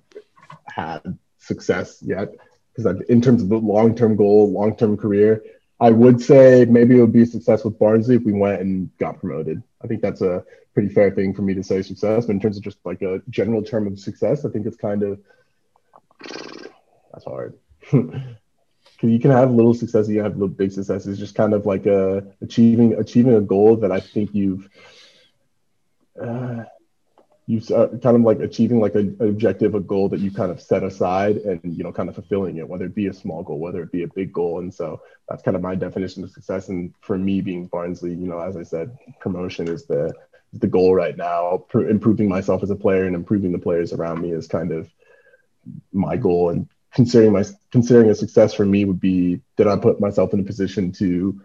had 0.68 1.18
success 1.40 2.02
yet. 2.02 2.36
Because 2.74 3.02
in 3.10 3.22
terms 3.22 3.42
of 3.42 3.50
the 3.50 3.58
long 3.58 3.96
term 3.96 4.16
goal, 4.16 4.52
long 4.52 4.76
term 4.76 4.96
career, 4.96 5.44
I 5.82 5.90
would 5.90 6.22
say 6.22 6.64
maybe 6.66 6.98
it 6.98 7.02
would 7.02 7.12
be 7.12 7.24
a 7.24 7.26
success 7.26 7.66
with 7.66 7.80
Barnsley 7.80 8.16
if 8.16 8.24
we 8.24 8.34
went 8.34 8.62
and 8.62 8.96
got 9.00 9.20
promoted. 9.20 9.64
I 9.84 9.88
think 9.88 10.02
that's 10.02 10.22
a 10.22 10.46
pretty 10.76 10.90
fair 10.90 11.10
thing 11.10 11.34
for 11.34 11.42
me 11.42 11.56
to 11.56 11.64
say 11.64 11.82
success. 11.82 12.28
But 12.28 12.34
in 12.34 12.40
terms 12.40 12.56
of 12.56 12.64
just 12.64 12.78
like 12.86 13.02
a 13.02 13.22
general 13.32 13.64
term 13.64 13.88
of 13.88 14.00
success, 14.00 14.46
I 14.46 14.50
think 14.50 14.68
it's 14.68 14.78
kind 14.78 15.02
of 15.02 15.20
that's 17.12 17.26
hard. 17.26 17.58
Because 19.02 19.14
you 19.14 19.20
can 19.20 19.32
have 19.32 19.50
little 19.50 19.74
success, 19.74 20.08
you 20.08 20.22
have 20.22 20.34
little 20.34 20.48
big 20.48 20.72
successes. 20.72 21.18
Just 21.18 21.34
kind 21.34 21.56
of 21.56 21.66
like 21.66 21.88
a 21.88 22.24
achieving 22.40 22.94
achieving 23.00 23.34
a 23.34 23.42
goal 23.42 23.78
that 23.78 23.92
I 23.92 24.00
think 24.00 24.30
you've 24.36 24.70
uh, 26.22 26.66
you 27.52 27.76
uh, 27.76 27.88
kind 27.98 28.16
of 28.16 28.22
like 28.22 28.40
achieving 28.40 28.80
like 28.80 28.96
a, 28.96 29.00
an 29.00 29.18
objective, 29.20 29.76
a 29.76 29.82
goal 29.82 30.08
that 30.08 30.22
you 30.22 30.32
kind 30.32 30.52
of 30.52 30.62
set 30.62 30.84
aside 30.84 31.36
and, 31.36 31.60
you 31.76 31.84
know, 31.84 31.92
kind 31.92 32.08
of 32.08 32.16
fulfilling 32.16 32.56
it, 32.58 32.68
whether 32.68 32.86
it 32.86 32.96
be 32.96 33.08
a 33.08 33.14
small 33.14 33.44
goal, 33.44 33.60
whether 33.60 33.84
it 33.84 33.92
be 33.92 34.04
a 34.04 34.08
big 34.08 34.32
goal. 34.32 34.60
And 34.60 34.74
so 34.74 35.02
that's 35.28 35.44
kind 35.44 35.58
of 35.58 35.62
my 35.62 35.76
definition 35.76 36.24
of 36.24 36.32
success. 36.32 36.70
And 36.70 36.94
for 37.02 37.18
me 37.18 37.42
being 37.42 37.68
Barnsley, 37.68 38.12
you 38.12 38.28
know, 38.28 38.40
as 38.40 38.56
I 38.56 38.64
said, 38.64 38.98
promotion 39.20 39.68
is 39.68 39.86
the, 39.86 40.14
the 40.54 40.68
goal 40.68 40.96
right 40.96 41.18
now. 41.18 41.66
Pro- 41.68 41.90
improving 41.90 42.30
myself 42.30 42.64
as 42.64 42.70
a 42.70 42.76
player 42.76 43.06
and 43.06 43.16
improving 43.16 43.52
the 43.52 43.60
players 43.60 43.92
around 43.92 44.22
me 44.22 44.32
is 44.32 44.48
kind 44.48 44.72
of 44.72 44.90
my 45.92 46.16
goal. 46.16 46.52
And 46.52 46.70
considering 46.94 47.34
my, 47.34 47.44
considering 47.70 48.10
a 48.10 48.16
success 48.16 48.54
for 48.54 48.66
me 48.66 48.86
would 48.86 49.02
be 49.02 49.42
that 49.58 49.68
I 49.68 49.76
put 49.76 50.00
myself 50.00 50.34
in 50.34 50.40
a 50.40 50.44
position 50.44 50.94
to 50.94 51.42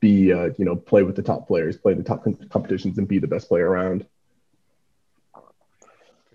be, 0.00 0.34
uh, 0.34 0.50
you 0.58 0.66
know, 0.66 0.76
play 0.76 1.02
with 1.02 1.16
the 1.16 1.22
top 1.22 1.46
players, 1.46 1.78
play 1.78 1.94
the 1.94 2.02
top 2.02 2.26
competitions 2.50 2.98
and 2.98 3.08
be 3.08 3.18
the 3.18 3.26
best 3.26 3.48
player 3.48 3.70
around. 3.70 4.04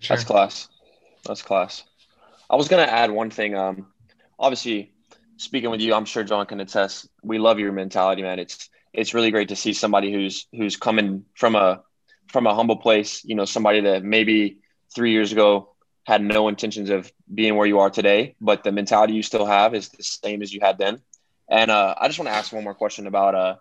Sure. 0.01 0.17
That's 0.17 0.25
class. 0.25 0.69
That's 1.25 1.41
class. 1.43 1.83
I 2.49 2.55
was 2.55 2.67
gonna 2.67 2.83
add 2.83 3.11
one 3.11 3.29
thing. 3.29 3.55
Um, 3.55 3.87
obviously, 4.39 4.93
speaking 5.37 5.69
with 5.69 5.79
you, 5.79 5.93
I'm 5.93 6.05
sure 6.05 6.23
John 6.23 6.45
can 6.47 6.59
attest. 6.59 7.07
We 7.23 7.39
love 7.39 7.59
your 7.59 7.71
mentality, 7.71 8.23
man. 8.23 8.39
It's 8.39 8.69
it's 8.93 9.13
really 9.13 9.31
great 9.31 9.49
to 9.49 9.55
see 9.55 9.73
somebody 9.73 10.11
who's 10.11 10.47
who's 10.51 10.75
coming 10.75 11.25
from 11.35 11.55
a 11.55 11.83
from 12.27 12.47
a 12.47 12.55
humble 12.55 12.77
place. 12.77 13.23
You 13.23 13.35
know, 13.35 13.45
somebody 13.45 13.81
that 13.81 14.03
maybe 14.03 14.59
three 14.93 15.11
years 15.11 15.31
ago 15.31 15.75
had 16.05 16.23
no 16.23 16.47
intentions 16.47 16.89
of 16.89 17.11
being 17.33 17.55
where 17.55 17.67
you 17.67 17.79
are 17.79 17.91
today, 17.91 18.35
but 18.41 18.63
the 18.63 18.71
mentality 18.71 19.13
you 19.13 19.23
still 19.23 19.45
have 19.45 19.75
is 19.75 19.89
the 19.89 20.03
same 20.03 20.41
as 20.41 20.51
you 20.51 20.59
had 20.61 20.79
then. 20.79 20.99
And 21.47 21.69
uh, 21.69 21.95
I 21.99 22.07
just 22.07 22.17
want 22.17 22.27
to 22.27 22.35
ask 22.35 22.51
one 22.51 22.63
more 22.63 22.73
question 22.73 23.07
about 23.07 23.35
uh 23.35 23.55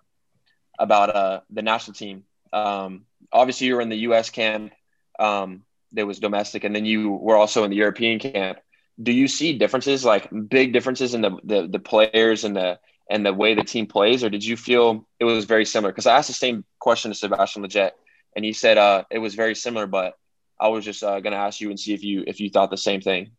about 0.79 1.15
uh 1.15 1.41
the 1.51 1.63
national 1.63 1.95
team. 1.95 2.25
Um, 2.53 3.05
obviously, 3.31 3.67
you're 3.67 3.83
in 3.83 3.91
the 3.91 3.99
U.S. 4.09 4.31
camp. 4.31 4.73
Um, 5.19 5.65
that 5.93 6.07
was 6.07 6.19
domestic, 6.19 6.65
and 6.65 6.75
then 6.75 6.85
you 6.85 7.11
were 7.11 7.37
also 7.37 7.65
in 7.65 7.71
the 7.71 7.77
European 7.77 8.19
camp. 8.19 8.59
Do 9.03 9.13
you 9.13 9.29
see 9.29 9.59
differences, 9.59 10.05
like 10.05 10.29
big 10.49 10.73
differences 10.73 11.15
in 11.15 11.21
the 11.21 11.37
the, 11.45 11.67
the 11.67 11.79
players 11.79 12.45
and 12.45 12.55
the 12.55 12.79
and 13.11 13.27
the 13.27 13.33
way 13.33 13.55
the 13.55 13.65
team 13.65 13.87
plays, 13.87 14.23
or 14.23 14.31
did 14.31 14.45
you 14.45 14.57
feel 14.57 15.07
it 15.19 15.25
was 15.25 15.45
very 15.45 15.65
similar? 15.65 15.93
Because 15.93 16.07
I 16.07 16.17
asked 16.17 16.29
the 16.29 16.35
same 16.35 16.65
question 16.79 17.11
to 17.11 17.15
Sebastian 17.17 17.63
Lletget, 17.65 17.91
and 18.37 18.45
he 18.45 18.53
said 18.53 18.79
uh, 18.79 19.05
it 19.11 19.19
was 19.19 19.35
very 19.35 19.55
similar. 19.55 19.87
But 19.87 20.15
I 20.61 20.69
was 20.69 20.85
just 20.85 21.03
uh, 21.03 21.21
going 21.21 21.33
to 21.33 21.39
ask 21.39 21.61
you 21.61 21.71
and 21.71 21.81
see 21.81 21.95
if 21.95 22.05
you 22.05 22.25
if 22.27 22.41
you 22.41 22.51
thought 22.51 22.71
the 22.71 22.77
same 22.77 23.01
thing. 23.01 23.33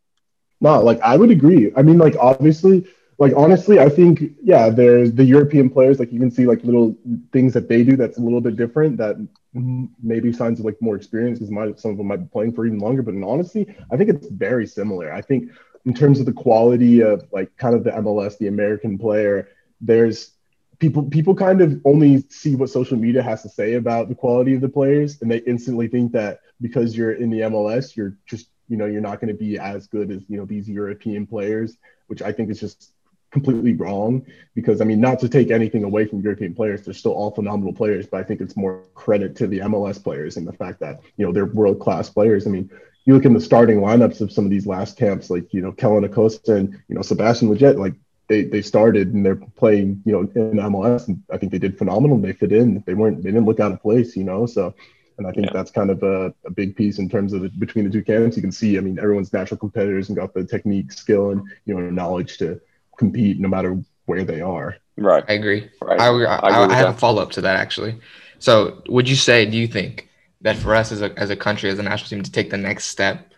No, 0.60 0.82
like 0.82 1.00
I 1.00 1.16
would 1.16 1.30
agree. 1.30 1.72
I 1.76 1.82
mean, 1.82 1.98
like 1.98 2.16
obviously, 2.20 2.86
like 3.22 3.34
honestly, 3.36 3.78
I 3.78 3.88
think 3.88 4.32
yeah, 4.42 4.68
there's 4.68 5.12
the 5.12 5.22
European 5.22 5.70
players. 5.70 6.00
Like 6.00 6.12
you 6.12 6.18
can 6.18 6.32
see 6.32 6.44
like 6.44 6.64
little 6.64 6.96
things 7.32 7.52
that 7.52 7.68
they 7.68 7.84
do 7.84 7.94
that's 7.94 8.18
a 8.18 8.20
little 8.20 8.40
bit 8.40 8.56
different. 8.56 8.96
That 8.96 9.14
maybe 9.54 10.32
signs 10.32 10.58
of 10.58 10.64
like 10.64 10.82
more 10.82 10.96
experience 10.96 11.38
because 11.38 11.80
some 11.80 11.92
of 11.92 11.98
them 11.98 12.08
might 12.08 12.16
be 12.16 12.26
playing 12.26 12.52
for 12.52 12.66
even 12.66 12.80
longer. 12.80 13.00
But 13.00 13.14
in 13.14 13.22
honesty, 13.22 13.72
I 13.92 13.96
think 13.96 14.10
it's 14.10 14.26
very 14.26 14.66
similar. 14.66 15.12
I 15.12 15.20
think 15.20 15.52
in 15.84 15.94
terms 15.94 16.18
of 16.18 16.26
the 16.26 16.32
quality 16.32 17.00
of 17.00 17.22
like 17.30 17.56
kind 17.58 17.76
of 17.76 17.84
the 17.84 17.92
MLS, 17.92 18.38
the 18.38 18.48
American 18.48 18.98
player, 18.98 19.50
there's 19.80 20.32
people 20.80 21.04
people 21.04 21.36
kind 21.36 21.60
of 21.60 21.80
only 21.84 22.24
see 22.28 22.56
what 22.56 22.70
social 22.70 22.96
media 22.96 23.22
has 23.22 23.40
to 23.42 23.48
say 23.48 23.74
about 23.74 24.08
the 24.08 24.16
quality 24.16 24.56
of 24.56 24.60
the 24.60 24.68
players, 24.68 25.22
and 25.22 25.30
they 25.30 25.38
instantly 25.46 25.86
think 25.86 26.10
that 26.10 26.40
because 26.60 26.96
you're 26.96 27.12
in 27.12 27.30
the 27.30 27.42
MLS, 27.42 27.94
you're 27.94 28.16
just 28.26 28.48
you 28.68 28.76
know 28.76 28.86
you're 28.86 29.00
not 29.00 29.20
going 29.20 29.32
to 29.32 29.40
be 29.48 29.60
as 29.60 29.86
good 29.86 30.10
as 30.10 30.22
you 30.28 30.38
know 30.38 30.44
these 30.44 30.68
European 30.68 31.24
players, 31.24 31.76
which 32.08 32.20
I 32.20 32.32
think 32.32 32.50
is 32.50 32.58
just 32.58 32.92
completely 33.32 33.72
wrong 33.72 34.24
because 34.54 34.80
I 34.80 34.84
mean 34.84 35.00
not 35.00 35.18
to 35.20 35.28
take 35.28 35.50
anything 35.50 35.84
away 35.84 36.06
from 36.06 36.20
European 36.20 36.54
players, 36.54 36.82
they're 36.82 36.94
still 36.94 37.12
all 37.12 37.30
phenomenal 37.30 37.72
players, 37.72 38.06
but 38.06 38.20
I 38.20 38.22
think 38.22 38.40
it's 38.40 38.56
more 38.56 38.84
credit 38.94 39.34
to 39.36 39.46
the 39.46 39.60
MLS 39.60 40.02
players 40.02 40.36
and 40.36 40.46
the 40.46 40.52
fact 40.52 40.78
that 40.80 41.00
you 41.16 41.26
know 41.26 41.32
they're 41.32 41.46
world 41.46 41.80
class 41.80 42.08
players. 42.08 42.46
I 42.46 42.50
mean, 42.50 42.70
you 43.04 43.14
look 43.14 43.24
in 43.24 43.32
the 43.32 43.40
starting 43.40 43.80
lineups 43.80 44.20
of 44.20 44.30
some 44.30 44.44
of 44.44 44.50
these 44.50 44.66
last 44.66 44.96
camps, 44.96 45.30
like 45.30 45.52
you 45.52 45.62
know 45.62 45.72
Kellyn 45.72 46.04
Acosta 46.04 46.56
and 46.56 46.78
you 46.88 46.94
know 46.94 47.02
Sebastian 47.02 47.48
Lletget, 47.48 47.78
like 47.78 47.94
they 48.28 48.44
they 48.44 48.62
started 48.62 49.14
and 49.14 49.24
they're 49.24 49.36
playing 49.36 50.02
you 50.04 50.12
know 50.12 50.20
in 50.20 50.58
MLS, 50.58 51.08
and 51.08 51.22
I 51.32 51.38
think 51.38 51.50
they 51.50 51.58
did 51.58 51.78
phenomenal. 51.78 52.18
They 52.18 52.34
fit 52.34 52.52
in. 52.52 52.84
They 52.86 52.94
weren't 52.94 53.22
they 53.22 53.30
didn't 53.30 53.46
look 53.46 53.60
out 53.60 53.72
of 53.72 53.82
place, 53.82 54.14
you 54.14 54.24
know. 54.24 54.46
So 54.46 54.74
and 55.18 55.26
I 55.26 55.32
think 55.32 55.46
yeah. 55.46 55.52
that's 55.52 55.70
kind 55.70 55.90
of 55.90 56.02
a, 56.02 56.34
a, 56.46 56.50
big 56.50 56.74
piece 56.74 56.98
in 56.98 57.08
terms 57.08 57.34
of 57.34 57.42
the, 57.42 57.48
between 57.50 57.84
the 57.84 57.90
two 57.90 58.02
camps. 58.02 58.34
You 58.34 58.42
can 58.42 58.50
see, 58.50 58.78
I 58.78 58.80
mean, 58.80 58.98
everyone's 58.98 59.32
natural 59.32 59.58
competitors 59.58 60.08
and 60.08 60.16
got 60.16 60.32
the 60.32 60.42
technique, 60.42 60.90
skill, 60.90 61.30
and 61.30 61.42
you 61.66 61.74
know 61.74 61.90
knowledge 61.90 62.38
to 62.38 62.60
compete 63.02 63.40
no 63.40 63.48
matter 63.48 63.70
where 64.06 64.24
they 64.24 64.40
are. 64.40 64.76
Right. 64.96 65.24
I 65.28 65.32
agree. 65.34 65.68
Right. 65.80 66.00
I, 66.00 66.06
I, 66.06 66.34
I, 66.36 66.48
I 66.48 66.74
have 66.74 66.86
that. 66.86 66.94
a 66.94 66.98
follow 66.98 67.22
up 67.22 67.32
to 67.32 67.40
that 67.42 67.56
actually. 67.56 67.98
So, 68.38 68.82
would 68.88 69.08
you 69.08 69.16
say? 69.16 69.46
Do 69.46 69.56
you 69.56 69.68
think 69.68 70.08
that 70.40 70.56
for 70.56 70.74
us 70.74 70.92
as 70.92 71.00
a 71.02 71.16
as 71.18 71.30
a 71.30 71.36
country, 71.36 71.70
as 71.70 71.78
a 71.78 71.82
national 71.82 72.08
team, 72.08 72.22
to 72.22 72.32
take 72.32 72.50
the 72.50 72.56
next 72.56 72.86
step, 72.86 73.32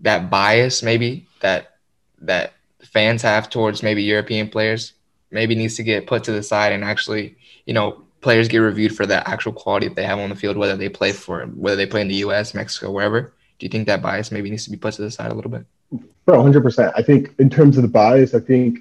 that 0.00 0.30
bias 0.30 0.82
maybe 0.82 1.26
that 1.40 1.76
that 2.20 2.54
fans 2.82 3.22
have 3.22 3.48
towards 3.48 3.82
maybe 3.82 4.02
European 4.02 4.48
players 4.48 4.94
maybe 5.30 5.54
needs 5.54 5.76
to 5.76 5.82
get 5.82 6.06
put 6.06 6.24
to 6.24 6.32
the 6.32 6.42
side 6.42 6.72
and 6.72 6.84
actually, 6.84 7.36
you 7.66 7.74
know, 7.74 8.02
players 8.20 8.48
get 8.48 8.58
reviewed 8.58 8.96
for 8.96 9.06
the 9.06 9.28
actual 9.28 9.52
quality 9.52 9.86
that 9.88 9.94
they 9.94 10.04
have 10.04 10.18
on 10.18 10.30
the 10.30 10.36
field, 10.36 10.56
whether 10.56 10.76
they 10.76 10.88
play 10.88 11.12
for 11.12 11.44
whether 11.46 11.76
they 11.76 11.86
play 11.86 12.00
in 12.00 12.08
the 12.08 12.16
U.S., 12.26 12.54
Mexico, 12.54 12.90
wherever. 12.90 13.32
Do 13.58 13.66
you 13.66 13.70
think 13.70 13.86
that 13.86 14.02
bias 14.02 14.30
maybe 14.30 14.50
needs 14.50 14.64
to 14.64 14.70
be 14.70 14.76
put 14.76 14.94
to 14.94 15.02
the 15.02 15.10
side 15.10 15.30
a 15.30 15.34
little 15.34 15.50
bit? 15.50 15.64
Bro, 16.24 16.42
hundred 16.42 16.62
percent. 16.62 16.92
I 16.96 17.02
think 17.02 17.34
in 17.38 17.50
terms 17.50 17.76
of 17.76 17.82
the 17.82 17.88
bias, 17.88 18.34
I 18.34 18.40
think 18.40 18.80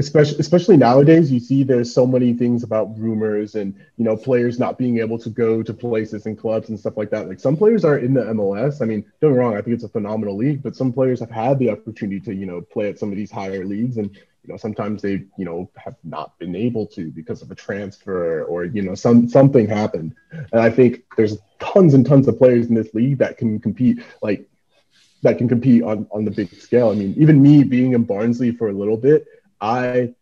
especially 0.00 0.38
especially 0.38 0.76
nowadays, 0.76 1.30
you 1.30 1.38
see 1.38 1.62
there's 1.62 1.92
so 1.92 2.06
many 2.06 2.32
things 2.32 2.62
about 2.62 2.98
rumors 2.98 3.54
and 3.54 3.74
you 3.96 4.04
know 4.04 4.16
players 4.16 4.58
not 4.58 4.78
being 4.78 4.98
able 4.98 5.18
to 5.18 5.30
go 5.30 5.62
to 5.62 5.72
places 5.72 6.26
and 6.26 6.36
clubs 6.36 6.68
and 6.68 6.78
stuff 6.78 6.96
like 6.96 7.10
that. 7.10 7.28
Like 7.28 7.40
some 7.40 7.56
players 7.56 7.84
are 7.84 7.98
in 7.98 8.14
the 8.14 8.22
MLS. 8.22 8.82
I 8.82 8.86
mean, 8.86 9.04
don't 9.20 9.34
wrong, 9.34 9.56
I 9.56 9.62
think 9.62 9.74
it's 9.74 9.84
a 9.84 9.88
phenomenal 9.88 10.36
league, 10.36 10.62
but 10.62 10.74
some 10.74 10.92
players 10.92 11.20
have 11.20 11.30
had 11.30 11.58
the 11.58 11.70
opportunity 11.70 12.20
to 12.20 12.34
you 12.34 12.46
know 12.46 12.60
play 12.60 12.88
at 12.88 12.98
some 12.98 13.10
of 13.10 13.16
these 13.16 13.30
higher 13.30 13.64
leagues 13.64 13.96
and 13.96 14.16
you 14.42 14.52
know 14.52 14.56
sometimes 14.56 15.02
they 15.02 15.24
you 15.36 15.44
know 15.44 15.70
have 15.76 15.96
not 16.02 16.38
been 16.38 16.54
able 16.54 16.86
to 16.86 17.10
because 17.10 17.42
of 17.42 17.50
a 17.50 17.54
transfer 17.54 18.44
or 18.44 18.64
you 18.64 18.82
know 18.82 18.94
some 18.94 19.28
something 19.28 19.68
happened 19.68 20.14
and 20.32 20.60
i 20.60 20.70
think 20.70 21.04
there's 21.16 21.36
tons 21.58 21.94
and 21.94 22.06
tons 22.06 22.26
of 22.26 22.38
players 22.38 22.68
in 22.68 22.74
this 22.74 22.92
league 22.94 23.18
that 23.18 23.36
can 23.36 23.60
compete 23.60 24.02
like 24.22 24.48
that 25.22 25.36
can 25.36 25.48
compete 25.48 25.82
on 25.82 26.06
on 26.10 26.24
the 26.24 26.30
big 26.30 26.50
scale 26.54 26.88
i 26.88 26.94
mean 26.94 27.14
even 27.18 27.42
me 27.42 27.62
being 27.62 27.92
in 27.92 28.02
barnsley 28.02 28.50
for 28.50 28.68
a 28.68 28.72
little 28.72 28.96
bit 28.96 29.26
i 29.60 30.12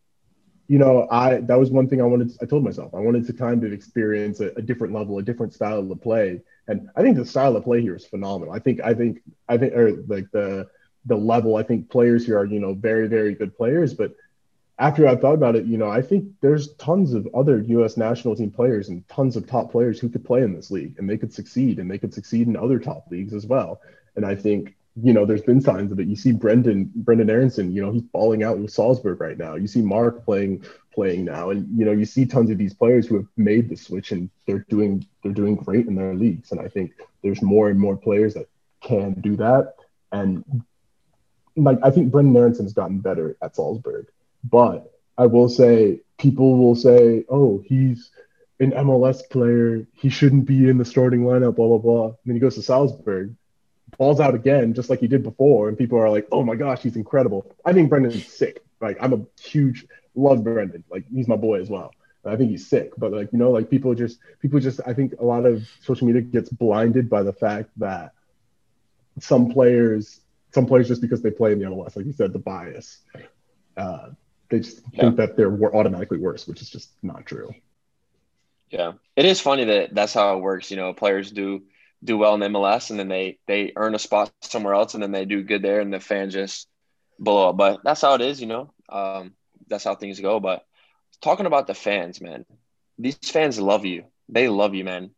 you 0.68 0.78
know 0.78 1.06
i 1.10 1.40
that 1.40 1.58
was 1.58 1.70
one 1.70 1.88
thing 1.88 2.00
i 2.00 2.04
wanted 2.04 2.30
to, 2.30 2.38
i 2.42 2.46
told 2.46 2.64
myself 2.64 2.94
i 2.94 2.98
wanted 2.98 3.26
to 3.26 3.32
kind 3.32 3.64
of 3.64 3.72
experience 3.72 4.40
a, 4.40 4.48
a 4.56 4.62
different 4.62 4.92
level 4.92 5.18
a 5.18 5.22
different 5.22 5.52
style 5.52 5.90
of 5.90 6.02
play 6.02 6.40
and 6.66 6.88
i 6.96 7.02
think 7.02 7.16
the 7.16 7.24
style 7.24 7.56
of 7.56 7.64
play 7.64 7.80
here 7.80 7.96
is 7.96 8.04
phenomenal 8.04 8.52
i 8.52 8.58
think 8.58 8.80
i 8.82 8.92
think 8.92 9.20
i 9.48 9.56
think 9.56 9.72
or 9.74 9.92
like 10.06 10.30
the 10.32 10.68
the 11.08 11.16
level. 11.16 11.56
I 11.56 11.62
think 11.62 11.90
players 11.90 12.24
here 12.24 12.38
are, 12.38 12.44
you 12.44 12.60
know, 12.60 12.74
very, 12.74 13.08
very 13.08 13.34
good 13.34 13.56
players. 13.56 13.94
But 13.94 14.14
after 14.78 15.08
I 15.08 15.16
thought 15.16 15.34
about 15.34 15.56
it, 15.56 15.64
you 15.66 15.78
know, 15.78 15.90
I 15.90 16.02
think 16.02 16.26
there's 16.40 16.74
tons 16.74 17.14
of 17.14 17.26
other 17.34 17.60
U.S. 17.60 17.96
national 17.96 18.36
team 18.36 18.50
players 18.50 18.90
and 18.90 19.06
tons 19.08 19.34
of 19.36 19.46
top 19.46 19.72
players 19.72 19.98
who 19.98 20.08
could 20.08 20.24
play 20.24 20.42
in 20.42 20.54
this 20.54 20.70
league 20.70 20.94
and 20.98 21.10
they 21.10 21.18
could 21.18 21.32
succeed 21.32 21.78
and 21.78 21.90
they 21.90 21.98
could 21.98 22.14
succeed 22.14 22.46
in 22.46 22.56
other 22.56 22.78
top 22.78 23.06
leagues 23.10 23.34
as 23.34 23.46
well. 23.46 23.80
And 24.14 24.24
I 24.24 24.36
think, 24.36 24.76
you 25.02 25.12
know, 25.12 25.24
there's 25.24 25.42
been 25.42 25.60
signs 25.60 25.92
of 25.92 26.00
it. 26.00 26.08
You 26.08 26.16
see 26.16 26.32
Brenden 26.32 26.90
Brenden 27.04 27.30
Aaronson, 27.30 27.72
you 27.72 27.82
know, 27.82 27.92
he's 27.92 28.02
balling 28.02 28.42
out 28.42 28.58
with 28.58 28.70
Salzburg 28.70 29.20
right 29.20 29.38
now. 29.38 29.54
You 29.54 29.66
see 29.66 29.82
Mark 29.82 30.24
playing, 30.24 30.64
playing 30.94 31.24
now. 31.24 31.50
And, 31.50 31.66
you 31.78 31.84
know, 31.84 31.92
you 31.92 32.04
see 32.04 32.26
tons 32.26 32.50
of 32.50 32.58
these 32.58 32.74
players 32.74 33.06
who 33.06 33.16
have 33.16 33.26
made 33.36 33.68
the 33.68 33.76
switch 33.76 34.12
and 34.12 34.30
they're 34.46 34.64
doing, 34.68 35.06
they're 35.22 35.32
doing 35.32 35.56
great 35.56 35.86
in 35.86 35.94
their 35.94 36.14
leagues. 36.14 36.52
And 36.52 36.60
I 36.60 36.68
think 36.68 36.92
there's 37.22 37.42
more 37.42 37.68
and 37.68 37.78
more 37.78 37.96
players 37.96 38.34
that 38.34 38.48
can 38.80 39.14
do 39.20 39.36
that. 39.36 39.74
And 40.12 40.44
like 41.64 41.78
I 41.82 41.90
think 41.90 42.12
Brenden 42.12 42.36
Aaronson's 42.36 42.72
gotten 42.72 43.00
better 43.00 43.36
at 43.42 43.56
Salzburg, 43.56 44.06
but 44.44 44.92
I 45.16 45.26
will 45.26 45.48
say 45.48 46.00
people 46.18 46.56
will 46.58 46.76
say, 46.76 47.24
"Oh, 47.28 47.62
he's 47.64 48.10
an 48.60 48.72
MLS 48.72 49.28
player. 49.28 49.86
He 49.94 50.08
shouldn't 50.08 50.46
be 50.46 50.68
in 50.68 50.78
the 50.78 50.84
starting 50.84 51.22
lineup." 51.22 51.56
Blah 51.56 51.68
blah 51.68 51.78
blah. 51.78 52.06
And 52.06 52.16
then 52.26 52.36
he 52.36 52.40
goes 52.40 52.54
to 52.54 52.62
Salzburg, 52.62 53.34
balls 53.96 54.20
out 54.20 54.34
again, 54.34 54.74
just 54.74 54.90
like 54.90 55.00
he 55.00 55.08
did 55.08 55.22
before, 55.22 55.68
and 55.68 55.78
people 55.78 55.98
are 55.98 56.10
like, 56.10 56.26
"Oh 56.30 56.42
my 56.42 56.54
gosh, 56.54 56.82
he's 56.82 56.96
incredible." 56.96 57.54
I 57.64 57.72
think 57.72 57.90
Brenden's 57.90 58.26
sick. 58.26 58.62
Like 58.80 58.98
I'm 59.00 59.12
a 59.12 59.24
huge 59.40 59.86
love 60.14 60.40
Brenden. 60.40 60.82
Like 60.90 61.04
he's 61.12 61.28
my 61.28 61.36
boy 61.36 61.60
as 61.60 61.68
well. 61.68 61.92
I 62.24 62.36
think 62.36 62.50
he's 62.50 62.68
sick, 62.68 62.92
but 62.98 63.12
like 63.12 63.32
you 63.32 63.38
know, 63.38 63.50
like 63.50 63.70
people 63.70 63.94
just 63.94 64.18
people 64.40 64.60
just 64.60 64.80
I 64.86 64.92
think 64.92 65.14
a 65.18 65.24
lot 65.24 65.46
of 65.46 65.68
social 65.82 66.06
media 66.06 66.22
gets 66.22 66.50
blinded 66.50 67.08
by 67.08 67.22
the 67.22 67.32
fact 67.32 67.70
that 67.78 68.12
some 69.20 69.50
players 69.50 70.20
some 70.52 70.66
players 70.66 70.88
just 70.88 71.02
because 71.02 71.22
they 71.22 71.30
play 71.30 71.52
in 71.52 71.58
the 71.58 71.66
MLS, 71.66 71.96
like 71.96 72.06
you 72.06 72.12
said, 72.12 72.32
the 72.32 72.38
bias. 72.38 72.98
Uh, 73.76 74.10
they 74.48 74.60
just 74.60 74.80
yeah. 74.92 75.02
think 75.02 75.16
that 75.16 75.36
they're 75.36 75.52
automatically 75.74 76.18
worse, 76.18 76.46
which 76.46 76.62
is 76.62 76.70
just 76.70 76.90
not 77.02 77.26
true. 77.26 77.54
Yeah, 78.70 78.92
it 79.16 79.24
is 79.24 79.40
funny 79.40 79.64
that 79.64 79.94
that's 79.94 80.14
how 80.14 80.36
it 80.36 80.40
works. 80.40 80.70
You 80.70 80.76
know, 80.76 80.92
players 80.92 81.30
do 81.30 81.62
do 82.02 82.16
well 82.16 82.34
in 82.34 82.52
MLS, 82.52 82.90
and 82.90 82.98
then 82.98 83.08
they 83.08 83.38
they 83.46 83.72
earn 83.76 83.94
a 83.94 83.98
spot 83.98 84.32
somewhere 84.40 84.74
else, 84.74 84.94
and 84.94 85.02
then 85.02 85.12
they 85.12 85.24
do 85.24 85.42
good 85.42 85.62
there, 85.62 85.80
and 85.80 85.92
the 85.92 86.00
fans 86.00 86.34
just 86.34 86.68
blow 87.18 87.50
up. 87.50 87.56
But 87.56 87.80
that's 87.84 88.02
how 88.02 88.14
it 88.14 88.20
is. 88.20 88.40
You 88.40 88.46
know, 88.46 88.72
um, 88.88 89.34
that's 89.68 89.84
how 89.84 89.94
things 89.94 90.20
go. 90.20 90.40
But 90.40 90.64
talking 91.20 91.46
about 91.46 91.66
the 91.66 91.74
fans, 91.74 92.20
man, 92.20 92.44
these 92.98 93.18
fans 93.24 93.60
love 93.60 93.84
you. 93.84 94.04
They 94.28 94.48
love 94.48 94.74
you, 94.74 94.84
man. 94.84 95.10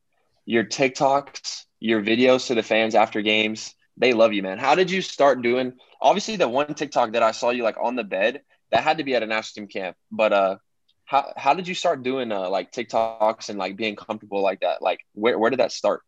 Your 0.46 0.64
TikToks, 0.64 1.64
your 1.78 2.02
videos 2.02 2.46
to 2.48 2.54
the 2.54 2.62
fans 2.62 2.94
after 2.94 3.22
games 3.22 3.74
they 4.00 4.14
love 4.14 4.32
you, 4.32 4.42
man. 4.42 4.58
How 4.58 4.74
did 4.74 4.90
you 4.90 5.02
start 5.02 5.42
doing? 5.42 5.74
Obviously, 6.00 6.36
the 6.36 6.48
one 6.48 6.74
TikTok 6.74 7.12
that 7.12 7.22
I 7.22 7.32
saw 7.32 7.50
you 7.50 7.62
like 7.62 7.76
on 7.80 7.96
the 7.96 8.02
bed, 8.04 8.40
that 8.70 8.82
had 8.82 8.98
to 8.98 9.04
be 9.04 9.14
at 9.14 9.22
a 9.22 9.26
national 9.26 9.66
team 9.66 9.68
camp. 9.68 9.96
But 10.10 10.32
uh, 10.32 10.56
how 11.04 11.32
how 11.36 11.54
did 11.54 11.68
you 11.68 11.74
start 11.74 12.02
doing 12.02 12.32
uh 12.32 12.48
like 12.48 12.72
TikToks 12.72 13.50
and 13.50 13.58
like 13.58 13.76
being 13.76 13.96
comfortable 13.96 14.42
like 14.42 14.60
that? 14.60 14.80
Like 14.80 15.00
where 15.12 15.38
where 15.38 15.50
did 15.50 15.60
that 15.60 15.72
start? 15.72 16.02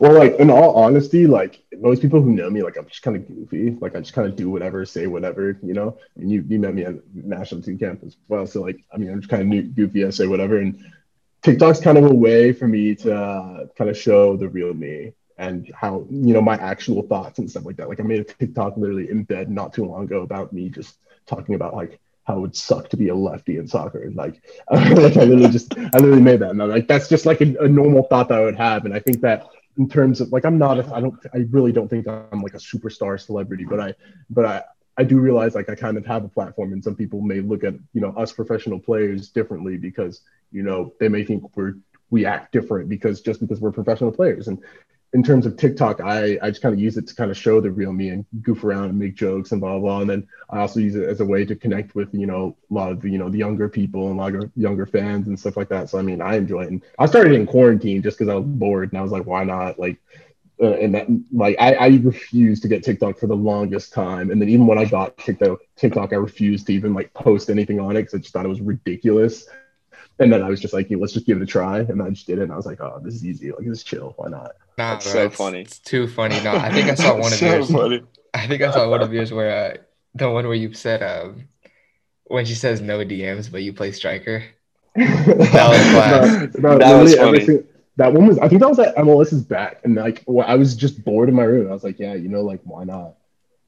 Well, 0.00 0.12
like 0.12 0.34
in 0.36 0.50
all 0.50 0.74
honesty, 0.74 1.26
like 1.26 1.62
most 1.72 2.02
people 2.02 2.20
who 2.20 2.32
know 2.32 2.50
me, 2.50 2.62
like 2.62 2.76
I'm 2.76 2.86
just 2.86 3.02
kind 3.02 3.16
of 3.16 3.28
goofy. 3.28 3.76
Like 3.80 3.94
I 3.94 4.00
just 4.00 4.12
kind 4.12 4.28
of 4.28 4.34
do 4.34 4.50
whatever, 4.50 4.84
say 4.84 5.06
whatever, 5.06 5.58
you 5.62 5.72
know. 5.72 5.98
I 6.16 6.20
mean, 6.20 6.30
you 6.30 6.44
you 6.48 6.58
met 6.58 6.74
me 6.74 6.84
at 6.84 6.96
national 7.14 7.62
team 7.62 7.78
camp 7.78 8.02
as 8.04 8.16
well, 8.28 8.46
so 8.46 8.62
like 8.62 8.84
I 8.92 8.96
mean, 8.96 9.10
I'm 9.10 9.20
just 9.20 9.30
kind 9.30 9.54
of 9.54 9.74
goofy. 9.76 10.04
I 10.04 10.10
say 10.10 10.26
whatever, 10.26 10.58
and 10.58 10.84
TikTok's 11.42 11.80
kind 11.80 11.98
of 11.98 12.06
a 12.06 12.14
way 12.14 12.52
for 12.52 12.66
me 12.66 12.94
to 12.96 13.14
uh, 13.14 13.66
kind 13.76 13.88
of 13.90 13.96
show 13.96 14.36
the 14.36 14.48
real 14.48 14.74
me 14.74 15.12
and 15.36 15.70
how 15.74 16.06
you 16.10 16.32
know 16.32 16.40
my 16.40 16.56
actual 16.56 17.02
thoughts 17.02 17.38
and 17.38 17.50
stuff 17.50 17.64
like 17.64 17.76
that. 17.76 17.88
Like 17.88 18.00
I 18.00 18.02
made 18.02 18.20
a 18.20 18.24
TikTok 18.24 18.76
literally 18.76 19.10
in 19.10 19.24
bed 19.24 19.50
not 19.50 19.74
too 19.74 19.84
long 19.84 20.04
ago 20.04 20.22
about 20.22 20.52
me 20.52 20.68
just 20.70 20.96
talking 21.26 21.54
about 21.54 21.74
like 21.74 22.00
how 22.24 22.38
it 22.38 22.40
would 22.40 22.56
suck 22.56 22.88
to 22.88 22.96
be 22.96 23.08
a 23.08 23.14
lefty 23.14 23.58
in 23.58 23.68
soccer. 23.68 24.10
Like, 24.14 24.42
like 24.70 25.16
I 25.16 25.24
literally 25.24 25.48
just 25.48 25.76
I 25.78 25.98
literally 25.98 26.22
made 26.22 26.40
that, 26.40 26.50
and 26.50 26.62
I'm 26.62 26.70
like 26.70 26.88
that's 26.88 27.08
just 27.08 27.26
like 27.26 27.40
a, 27.40 27.54
a, 27.60 27.68
normal 27.68 28.04
thought 28.04 28.28
that 28.28 28.38
I 28.38 28.44
would 28.44 28.56
have. 28.56 28.84
And 28.84 28.94
I 28.94 28.98
think 28.98 29.20
that 29.20 29.46
in 29.76 29.88
terms 29.88 30.20
of 30.20 30.30
like 30.32 30.44
I'm 30.44 30.58
not 30.58 30.78
a, 30.78 30.94
I 30.94 31.00
don't 31.00 31.14
I 31.32 31.38
really 31.50 31.72
don't 31.72 31.88
think 31.88 32.06
I'm 32.06 32.42
like 32.42 32.54
a 32.54 32.58
superstar 32.58 33.20
celebrity, 33.20 33.64
but 33.64 33.80
I 33.80 33.94
but 34.30 34.44
I 34.44 34.62
I 34.96 35.04
do 35.04 35.18
realize 35.18 35.54
like 35.54 35.68
I 35.68 35.74
kind 35.74 35.96
of 35.96 36.06
have 36.06 36.24
a 36.24 36.28
platform, 36.28 36.72
and 36.72 36.82
some 36.82 36.94
people 36.94 37.20
may 37.20 37.40
look 37.40 37.64
at 37.64 37.74
you 37.92 38.00
know 38.00 38.10
us 38.10 38.32
professional 38.32 38.78
players 38.78 39.30
differently 39.30 39.76
because 39.76 40.20
you 40.52 40.62
know 40.62 40.92
they 41.00 41.08
may 41.08 41.24
think 41.24 41.56
we're 41.56 41.74
we 42.10 42.24
act 42.24 42.52
different 42.52 42.88
because 42.88 43.20
just 43.20 43.40
because 43.40 43.60
we're 43.60 43.72
professional 43.72 44.12
players. 44.12 44.48
And 44.48 44.58
in 45.14 45.22
terms 45.22 45.46
of 45.46 45.56
TikTok, 45.56 46.00
I, 46.00 46.36
I 46.42 46.50
just 46.50 46.60
kind 46.60 46.74
of 46.74 46.80
use 46.80 46.96
it 46.96 47.06
to 47.06 47.14
kind 47.14 47.30
of 47.30 47.36
show 47.36 47.60
the 47.60 47.70
real 47.70 47.92
me 47.92 48.08
and 48.08 48.26
goof 48.42 48.64
around 48.64 48.86
and 48.90 48.98
make 48.98 49.14
jokes 49.14 49.52
and 49.52 49.60
blah, 49.60 49.78
blah, 49.78 49.80
blah. 49.80 50.00
And 50.00 50.10
then 50.10 50.28
I 50.50 50.58
also 50.58 50.80
use 50.80 50.96
it 50.96 51.08
as 51.08 51.20
a 51.20 51.24
way 51.24 51.44
to 51.44 51.54
connect 51.54 51.94
with, 51.94 52.12
you 52.12 52.26
know, 52.26 52.56
a 52.68 52.74
lot 52.74 52.90
of 52.90 53.00
the, 53.00 53.08
you 53.08 53.18
know, 53.18 53.28
the 53.28 53.38
younger 53.38 53.68
people 53.68 54.10
and 54.10 54.18
a 54.18 54.22
lot 54.22 54.34
of 54.34 54.50
younger 54.56 54.86
fans 54.86 55.28
and 55.28 55.38
stuff 55.38 55.56
like 55.56 55.68
that. 55.68 55.88
So, 55.88 56.00
I 56.00 56.02
mean, 56.02 56.20
I 56.20 56.34
enjoy 56.34 56.62
it. 56.62 56.70
And 56.72 56.82
I 56.98 57.06
started 57.06 57.32
in 57.32 57.46
quarantine 57.46 58.02
just 58.02 58.18
because 58.18 58.28
I 58.28 58.34
was 58.34 58.44
bored 58.44 58.90
and 58.90 58.98
I 58.98 59.02
was 59.02 59.12
like, 59.12 59.24
why 59.24 59.44
not? 59.44 59.78
Like, 59.78 59.98
uh, 60.60 60.72
and 60.74 60.96
that, 60.96 61.06
like, 61.32 61.56
I, 61.60 61.74
I 61.74 61.86
refused 62.02 62.62
to 62.62 62.68
get 62.68 62.82
TikTok 62.82 63.16
for 63.16 63.28
the 63.28 63.36
longest 63.36 63.92
time. 63.92 64.32
And 64.32 64.42
then 64.42 64.48
even 64.48 64.66
when 64.66 64.78
I 64.78 64.84
got 64.84 65.16
TikTok, 65.16 65.60
TikTok, 65.76 66.12
I 66.12 66.16
refused 66.16 66.66
to 66.66 66.72
even 66.72 66.92
like 66.92 67.14
post 67.14 67.50
anything 67.50 67.78
on 67.78 67.96
it 67.96 68.02
because 68.02 68.14
I 68.14 68.18
just 68.18 68.32
thought 68.32 68.46
it 68.46 68.48
was 68.48 68.60
ridiculous. 68.60 69.46
And 70.18 70.32
then 70.32 70.42
I 70.42 70.48
was 70.48 70.60
just 70.60 70.74
like, 70.74 70.88
let's 70.90 71.12
just 71.12 71.26
give 71.26 71.36
it 71.36 71.42
a 71.44 71.46
try. 71.46 71.78
And 71.78 72.02
I 72.02 72.10
just 72.10 72.26
did 72.26 72.38
it. 72.38 72.42
And 72.42 72.52
I 72.52 72.56
was 72.56 72.66
like, 72.66 72.80
oh, 72.80 73.00
this 73.00 73.14
is 73.14 73.24
easy. 73.24 73.52
Like, 73.52 73.64
this 73.64 73.78
is 73.78 73.84
chill. 73.84 74.14
Why 74.16 74.28
not? 74.28 74.52
Nah, 74.76 74.94
That's 74.94 75.04
bro, 75.04 75.12
so 75.12 75.18
it's- 75.26 75.36
funny. 75.38 75.60
It's 75.60 75.78
too 75.78 76.06
funny. 76.08 76.40
No, 76.42 76.52
I 76.52 76.70
think 76.72 76.88
I 76.90 76.94
saw 77.04 77.12
one 77.14 77.32
of 77.32 77.38
so 77.38 77.46
yours. 77.46 77.70
funny. 77.70 78.02
I 78.34 78.46
think 78.48 78.62
I 78.62 78.70
saw 78.72 78.88
one 78.90 79.00
of 79.02 79.12
yours 79.12 79.32
where 79.32 79.50
uh, 79.74 79.76
the 80.14 80.30
one 80.30 80.46
where 80.46 80.54
you 80.56 80.72
said 80.74 81.02
um 81.02 81.48
when 82.24 82.44
she 82.46 82.54
says 82.54 82.80
no 82.80 82.98
DMs 83.04 83.50
but 83.52 83.62
you 83.62 83.72
play 83.72 83.92
striker. 83.92 84.42
that 84.96 85.26
was 85.26 85.80
class. 85.92 86.54
No, 86.58 86.72
no, 86.72 86.78
That 86.78 87.00
was 87.00 87.14
funny. 87.14 87.44
sing- 87.44 87.64
that 87.96 88.12
one 88.12 88.26
was. 88.26 88.38
I 88.40 88.48
think 88.48 88.60
that 88.60 88.68
was 88.68 88.80
at 88.80 88.96
MLS's 88.96 89.44
back, 89.44 89.80
and 89.84 89.94
like 89.94 90.24
well, 90.26 90.44
I 90.48 90.56
was 90.56 90.74
just 90.74 91.04
bored 91.04 91.28
in 91.28 91.34
my 91.36 91.44
room. 91.44 91.68
I 91.70 91.72
was 91.72 91.84
like, 91.84 92.00
yeah, 92.00 92.14
you 92.14 92.28
know, 92.28 92.40
like 92.42 92.60
why 92.64 92.82
not? 92.82 93.14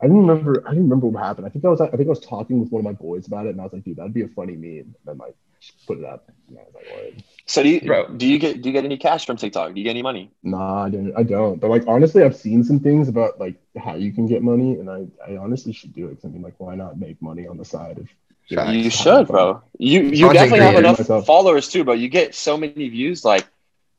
I 0.03 0.07
didn't 0.07 0.27
remember. 0.27 0.65
I 0.67 0.71
didn't 0.71 0.85
remember 0.85 1.07
what 1.07 1.23
happened. 1.23 1.47
I 1.47 1.51
think 1.51 1.65
I 1.65 1.69
was. 1.69 1.81
I 1.81 1.89
think 1.91 2.07
I 2.07 2.11
was 2.11 2.19
talking 2.21 2.59
with 2.59 2.71
one 2.71 2.81
of 2.81 2.85
my 2.85 2.93
boys 2.93 3.29
about 3.29 3.47
it, 3.47 3.51
and 3.51 3.61
I 3.61 3.65
was 3.65 3.73
like, 3.73 3.85
dude, 3.85 3.97
that'd 3.99 4.13
be 4.13 4.23
a 4.23 4.29
funny 4.29 4.57
meme. 4.57 4.79
And 4.81 4.95
then 5.05 5.19
like 5.19 5.37
just 5.61 5.87
put 5.87 5.99
it 5.99 6.05
up. 6.05 6.31
And 6.49 6.59
I 6.59 6.63
was 6.63 6.75
like, 6.75 6.87
Word. 6.97 7.23
So 7.47 7.63
do 7.63 7.69
you 7.69 7.81
Bro. 7.81 8.09
do 8.17 8.27
you 8.27 8.39
get 8.39 8.61
do 8.63 8.69
you 8.69 8.73
get 8.73 8.85
any 8.85 8.97
cash 8.97 9.25
from 9.27 9.37
TikTok? 9.37 9.73
Do 9.75 9.81
you 9.81 9.85
get 9.85 9.91
any 9.91 10.03
money? 10.03 10.31
Nah, 10.43 10.85
I 10.85 10.91
didn't. 10.91 11.15
I 11.17 11.23
don't. 11.23 11.61
But 11.61 11.71
like 11.71 11.85
honestly, 11.87 12.23
I've 12.23 12.37
seen 12.37 12.65
some 12.65 12.81
things 12.81 13.09
about 13.09 13.39
like 13.39 13.57
how 13.77 13.95
you 13.95 14.13
can 14.13 14.27
get 14.27 14.43
money, 14.43 14.73
and 14.81 14.91
I, 14.91 15.07
I 15.27 15.37
honestly 15.37 15.73
should 15.73 15.95
do 15.95 16.07
it. 16.09 16.17
'cause 16.17 16.25
I 16.25 16.29
mean, 16.29 16.43
like, 16.43 16.55
why 16.59 16.75
not 16.75 16.99
make 16.99 17.21
money 17.23 17.47
on 17.47 17.57
the 17.57 17.65
side 17.65 17.99
of? 17.99 18.09
Facts. 18.49 18.73
You 18.73 18.91
should, 18.91 19.27
bro. 19.27 19.63
You 19.79 20.03
you 20.03 20.27
Content 20.27 20.35
definitely 20.35 20.67
have 20.67 20.77
enough 20.77 20.99
myself. 20.99 21.27
followers 21.27 21.69
too, 21.69 21.85
bro. 21.85 21.95
You 21.95 22.09
get 22.09 22.35
so 22.35 22.57
many 22.57 22.89
views, 22.89 23.25
like, 23.25 23.47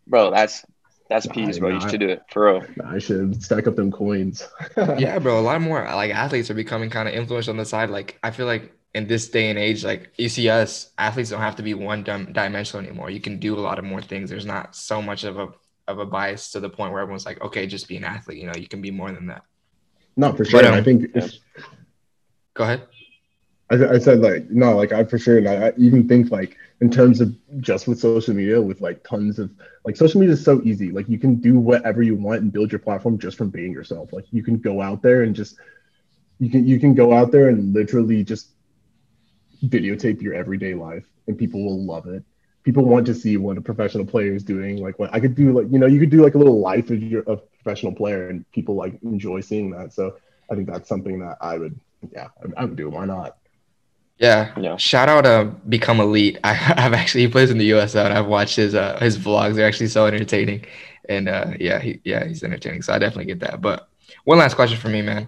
bro. 0.08 0.32
That's 0.32 0.66
that's 1.10 1.26
Nah, 1.28 1.34
peas, 1.34 1.60
bro. 1.60 1.70
You 1.70 1.80
should 1.82 2.00
do 2.00 2.10
it 2.10 2.22
for 2.30 2.46
real. 2.46 2.66
Nah, 2.78 2.92
I 2.92 3.00
should 3.00 3.42
stack 3.42 3.68
up 3.68 3.76
them 3.76 3.92
coins. 3.92 4.48
Yeah, 4.98 5.20
bro. 5.20 5.40
A 5.40 5.42
lot 5.42 5.62
more 5.62 5.84
like 5.84 6.12
athletes 6.12 6.50
are 6.50 6.54
becoming 6.54 6.90
kind 6.90 7.08
of 7.08 7.14
influenced 7.14 7.50
on 7.50 7.58
the 7.58 7.66
side. 7.66 7.90
Like 7.90 8.20
I 8.24 8.32
feel 8.32 8.46
like 8.46 8.74
in 8.98 9.08
this 9.08 9.30
day 9.30 9.50
and 9.50 9.60
age, 9.60 9.86
like 9.86 10.12
you 10.18 10.28
see 10.28 10.50
us, 10.50 10.92
athletes 10.98 11.30
don't 11.30 11.40
have 11.40 11.56
to 11.58 11.64
be 11.64 11.76
one 11.76 12.04
dim- 12.04 12.34
dimensional 12.34 12.84
anymore. 12.84 13.12
You 13.12 13.22
can 13.22 13.38
do 13.38 13.54
a 13.56 13.62
lot 13.62 13.78
of 13.78 13.86
more 13.86 14.02
things. 14.02 14.30
There's 14.30 14.46
not 14.46 14.76
so 14.76 15.02
much 15.02 15.24
of 15.24 15.38
a 15.38 15.48
of 15.88 16.00
a 16.00 16.06
bias 16.06 16.52
to 16.52 16.60
the 16.60 16.70
point 16.70 16.92
where 16.92 17.02
everyone's 17.02 17.26
like, 17.26 17.40
okay, 17.42 17.66
just 17.68 17.88
be 17.88 17.96
an 17.96 18.04
athlete. 18.04 18.40
You 18.40 18.48
know, 18.48 18.58
you 18.58 18.68
can 18.68 18.82
be 18.82 18.92
more 18.92 19.12
than 19.12 19.28
that. 19.28 19.44
Not 20.18 20.36
for 20.36 20.44
sure. 20.44 20.62
But, 20.62 20.72
um, 20.72 20.74
I 20.74 20.84
think 20.84 21.12
yeah. 21.16 21.28
Go 22.56 22.64
ahead. 22.64 22.88
I, 23.70 23.76
I 23.96 24.00
said 24.00 24.20
like 24.20 24.50
no, 24.50 24.76
like 24.76 24.92
I 24.92 25.04
for 25.04 25.20
sure, 25.20 25.38
and 25.38 25.48
I, 25.48 25.68
I 25.68 25.74
even 25.78 26.08
think 26.08 26.32
like 26.32 26.58
in 26.82 26.90
terms 26.90 27.22
of 27.22 27.36
just 27.62 27.88
with 27.88 28.00
social 28.00 28.34
media, 28.34 28.60
with 28.60 28.82
like 28.82 29.04
tons 29.04 29.38
of 29.38 29.52
like 29.86 29.96
social 29.96 30.20
media 30.20 30.34
is 30.34 30.44
so 30.44 30.60
easy. 30.64 30.92
Like 30.92 31.08
you 31.08 31.20
can 31.20 31.36
do 31.36 31.60
whatever 31.60 32.02
you 32.02 32.16
want 32.16 32.42
and 32.42 32.52
build 32.52 32.72
your 32.72 32.80
platform 32.80 33.20
just 33.20 33.38
from 33.38 33.52
being 33.52 33.72
yourself. 33.72 34.12
Like 34.12 34.26
you 34.32 34.44
can 34.44 34.58
go 34.58 34.82
out 34.82 35.04
there 35.04 35.22
and 35.22 35.36
just 35.36 35.58
you 36.40 36.50
can 36.50 36.68
you 36.68 36.80
can 36.80 36.96
go 36.96 37.14
out 37.14 37.32
there 37.32 37.50
and 37.50 37.74
literally 37.74 38.24
just 38.24 38.50
videotape 39.70 40.22
your 40.22 40.34
everyday 40.34 40.74
life, 40.74 41.06
and 41.28 41.38
people 41.38 41.64
will 41.64 41.84
love 41.84 42.08
it. 42.08 42.24
People 42.64 42.86
want 42.86 43.06
to 43.06 43.16
see 43.16 43.38
what 43.38 43.58
a 43.58 43.62
professional 43.62 44.06
player 44.06 44.34
is 44.34 44.44
doing. 44.44 44.78
Like 44.78 45.00
what 45.00 45.14
I 45.14 45.20
could 45.20 45.36
do, 45.36 45.54
like 45.54 45.72
you 45.72 45.80
know, 45.80 45.88
you 45.88 46.00
could 46.00 46.10
do 46.10 46.24
like 46.24 46.36
a 46.36 46.38
little 46.38 46.60
life 46.60 46.90
of 46.90 47.02
your 47.02 47.22
of 47.24 47.40
a 47.40 47.64
professional 47.64 47.94
player, 47.94 48.30
and 48.30 48.50
people 48.52 48.76
like 48.76 49.02
enjoy 49.04 49.42
seeing 49.42 49.72
that. 49.72 49.94
So 49.94 50.18
I 50.50 50.56
think 50.56 50.68
that's 50.68 50.90
something 50.90 51.20
that 51.20 51.38
I 51.42 51.58
would, 51.58 51.80
yeah, 52.12 52.28
I, 52.42 52.62
I 52.62 52.66
would 52.66 52.76
do. 52.76 52.90
Why 52.90 53.06
not? 53.06 53.38
Yeah. 54.18 54.54
Yeah. 54.60 54.78
Shout 54.78 55.10
out 55.10 55.26
uh 55.26 55.46
Become 55.70 56.00
Elite. 56.00 56.40
I, 56.44 56.74
I've 56.78 56.94
actually 56.94 57.22
he 57.22 57.28
plays 57.28 57.52
in 57.52 57.58
the 57.58 57.72
USL 57.72 58.06
and 58.06 58.14
I've 58.14 58.28
watched 58.28 58.56
his 58.56 58.76
uh 58.76 58.98
his 59.00 59.18
vlogs. 59.18 59.56
They're 59.56 59.68
actually 59.68 59.88
so 59.88 60.06
entertaining. 60.06 60.66
And 61.08 61.30
uh 61.30 61.54
yeah, 61.60 61.80
he 61.80 62.02
yeah, 62.04 62.26
he's 62.26 62.44
entertaining. 62.44 62.82
So 62.82 62.94
I 62.94 63.00
definitely 63.00 63.26
get 63.26 63.40
that. 63.42 63.62
But 63.62 63.88
one 64.24 64.38
last 64.38 64.56
question 64.56 64.78
for 64.78 64.90
me, 64.90 65.02
man. 65.02 65.28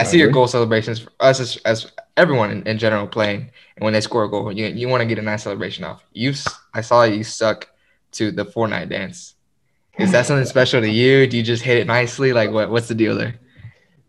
I 0.00 0.04
see 0.04 0.18
your 0.18 0.30
goal 0.30 0.46
celebrations 0.46 1.00
for 1.00 1.10
us 1.20 1.40
as, 1.40 1.56
as 1.58 1.92
everyone 2.16 2.50
in, 2.50 2.66
in 2.66 2.78
general 2.78 3.06
playing. 3.06 3.50
And 3.76 3.84
when 3.84 3.92
they 3.92 4.00
score 4.00 4.24
a 4.24 4.30
goal, 4.30 4.50
you 4.50 4.66
you 4.66 4.88
want 4.88 5.02
to 5.02 5.06
get 5.06 5.18
a 5.18 5.22
nice 5.22 5.42
celebration 5.42 5.84
off. 5.84 6.02
You 6.12 6.32
I 6.72 6.80
saw 6.80 7.04
you 7.04 7.22
suck 7.22 7.68
to 8.12 8.30
the 8.30 8.44
Fortnite 8.44 8.88
dance. 8.88 9.34
Is 9.98 10.12
that 10.12 10.26
something 10.26 10.46
special 10.56 10.80
to 10.80 10.90
you? 10.90 11.26
Do 11.26 11.36
you 11.36 11.42
just 11.42 11.62
hit 11.62 11.78
it 11.78 11.86
nicely? 11.86 12.32
Like 12.32 12.50
what 12.50 12.70
what's 12.70 12.88
the 12.88 12.94
deal 12.94 13.14
there? 13.14 13.34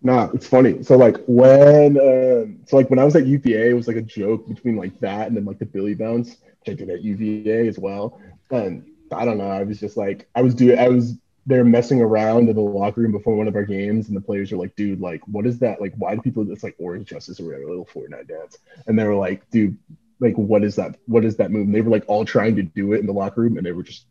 Nah, 0.01 0.29
it's 0.33 0.47
funny. 0.47 0.81
So 0.81 0.95
like 0.97 1.17
when 1.27 1.99
um 1.99 2.59
so 2.65 2.77
like 2.77 2.89
when 2.89 2.99
I 2.99 3.03
was 3.03 3.15
at 3.15 3.25
UVA, 3.25 3.71
it 3.71 3.73
was 3.73 3.87
like 3.87 3.97
a 3.97 4.01
joke 4.01 4.47
between 4.47 4.77
like 4.77 4.97
that 4.99 5.27
and 5.27 5.35
then 5.35 5.45
like 5.45 5.59
the 5.59 5.65
Billy 5.65 5.93
bounce, 5.93 6.37
which 6.61 6.69
I 6.69 6.73
did 6.73 6.89
at 6.89 7.01
UVA 7.01 7.67
as 7.67 7.77
well. 7.77 8.19
And 8.49 8.85
I 9.11 9.25
don't 9.25 9.37
know, 9.37 9.49
I 9.49 9.63
was 9.63 9.79
just 9.79 9.97
like 9.97 10.27
I 10.35 10.41
was 10.41 10.55
doing 10.55 10.79
I 10.79 10.87
was 10.87 11.17
there 11.45 11.63
messing 11.63 12.01
around 12.01 12.49
in 12.49 12.55
the 12.55 12.61
locker 12.61 13.01
room 13.01 13.11
before 13.11 13.35
one 13.35 13.47
of 13.47 13.55
our 13.55 13.65
games, 13.65 14.07
and 14.07 14.15
the 14.15 14.21
players 14.21 14.51
are 14.51 14.57
like, 14.57 14.75
dude, 14.75 15.01
like 15.01 15.21
what 15.27 15.45
is 15.47 15.59
that? 15.59 15.81
Like 15.81 15.93
why 15.97 16.15
do 16.15 16.21
people 16.21 16.49
it's 16.51 16.63
like 16.63 16.75
orange 16.79 17.09
justice 17.09 17.39
or 17.39 17.45
whatever, 17.45 17.65
little 17.67 17.85
Fortnite 17.85 18.27
dance? 18.27 18.57
And 18.87 18.97
they 18.97 19.03
were 19.03 19.15
like, 19.15 19.49
dude, 19.49 19.77
like 20.19 20.35
what 20.35 20.63
is 20.63 20.75
that? 20.75 20.97
What 21.07 21.25
is 21.25 21.37
that 21.37 21.51
move? 21.51 21.65
And 21.65 21.75
they 21.75 21.81
were 21.81 21.91
like 21.91 22.05
all 22.07 22.25
trying 22.25 22.55
to 22.57 22.63
do 22.63 22.93
it 22.93 22.99
in 22.99 23.07
the 23.07 23.13
locker 23.13 23.41
room, 23.41 23.57
and 23.57 23.65
they 23.65 23.71
were 23.71 23.83
just 23.83 24.05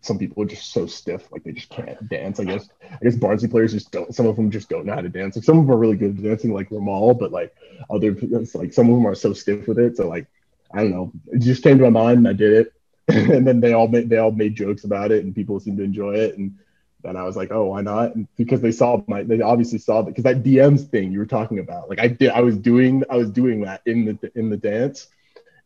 some 0.00 0.18
people 0.18 0.42
are 0.42 0.46
just 0.46 0.72
so 0.72 0.86
stiff, 0.86 1.30
like 1.32 1.42
they 1.42 1.52
just 1.52 1.68
can't 1.68 2.08
dance. 2.08 2.38
I 2.38 2.44
guess 2.44 2.68
I 2.82 2.98
guess 3.02 3.16
Barnsley 3.16 3.48
players 3.48 3.72
just 3.72 3.90
don't. 3.90 4.14
Some 4.14 4.26
of 4.26 4.36
them 4.36 4.50
just 4.50 4.68
don't 4.68 4.86
know 4.86 4.94
how 4.94 5.00
to 5.00 5.08
dance. 5.08 5.36
Like 5.36 5.44
some 5.44 5.58
of 5.58 5.66
them 5.66 5.74
are 5.74 5.78
really 5.78 5.96
good 5.96 6.16
at 6.16 6.22
dancing, 6.22 6.54
like 6.54 6.70
Romal, 6.70 7.18
but 7.18 7.32
like 7.32 7.54
other, 7.90 8.16
like 8.54 8.72
some 8.72 8.88
of 8.88 8.94
them 8.94 9.06
are 9.06 9.14
so 9.14 9.32
stiff 9.32 9.66
with 9.66 9.78
it. 9.78 9.96
So 9.96 10.08
like 10.08 10.26
I 10.72 10.82
don't 10.82 10.90
know. 10.90 11.12
It 11.28 11.40
just 11.40 11.62
came 11.62 11.78
to 11.78 11.84
my 11.84 11.90
mind, 11.90 12.18
and 12.18 12.28
I 12.28 12.32
did 12.32 12.52
it. 12.52 12.72
and 13.08 13.46
then 13.46 13.60
they 13.60 13.72
all 13.72 13.88
made 13.88 14.08
they 14.08 14.18
all 14.18 14.32
made 14.32 14.54
jokes 14.54 14.84
about 14.84 15.10
it, 15.10 15.24
and 15.24 15.34
people 15.34 15.60
seemed 15.60 15.78
to 15.78 15.84
enjoy 15.84 16.14
it. 16.14 16.38
And 16.38 16.56
then 17.06 17.16
I 17.16 17.24
was 17.24 17.36
like, 17.36 17.50
oh, 17.52 17.66
why 17.66 17.82
not? 17.82 18.14
And 18.14 18.26
because 18.36 18.60
they 18.60 18.72
saw 18.72 19.02
my, 19.06 19.22
they 19.22 19.40
obviously 19.40 19.78
saw 19.78 20.02
that 20.02 20.10
because 20.10 20.24
that 20.24 20.42
DMs 20.42 20.88
thing 20.88 21.12
you 21.12 21.18
were 21.18 21.26
talking 21.26 21.58
about. 21.58 21.88
Like 21.88 22.00
I 22.00 22.08
did, 22.08 22.30
I 22.30 22.40
was 22.40 22.56
doing, 22.56 23.04
I 23.08 23.16
was 23.16 23.30
doing 23.30 23.62
that 23.62 23.82
in 23.86 24.04
the 24.04 24.32
in 24.34 24.50
the 24.50 24.56
dance, 24.56 25.08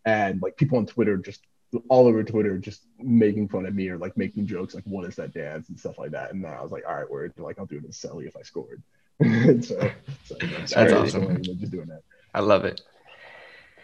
and 0.05 0.41
like 0.43 0.57
people 0.57 0.79
on 0.79 0.87
Twitter 0.87 1.17
just 1.17 1.41
all 1.89 2.07
over 2.07 2.23
Twitter 2.25 2.59
just 2.59 2.83
making 2.99 3.49
fun 3.49 3.67
of 3.67 3.75
me 3.75 3.89
or 3.89 3.97
like 3.97 4.17
making 4.17 4.47
jokes 4.47 4.75
like 4.75 4.85
what 4.85 5.05
is 5.05 5.17
that 5.17 5.33
dance 5.33 5.69
and 5.69 5.79
stuff 5.79 5.99
like 5.99 6.11
that. 6.11 6.33
And 6.33 6.45
then 6.45 6.53
I 6.53 6.63
was 6.63 6.73
like, 6.73 6.85
all 6.87 6.95
right, 6.95 7.09
word, 7.09 7.33
like 7.39 7.59
I'll 7.59 7.67
do 7.67 7.77
it 7.77 7.85
in 7.85 7.91
Selly 7.91 8.27
if 8.27 8.37
I 8.37 8.43
scored. 8.43 8.83
so, 9.21 9.93
so 10.25 10.35
That's 10.41 10.75
that's 10.75 10.93
awesome. 10.93 11.27
And 11.27 11.45
Just 11.45 11.71
doing 11.71 11.89
that. 11.89 12.03
I 12.35 12.41
love 12.41 12.65
it. 12.65 12.81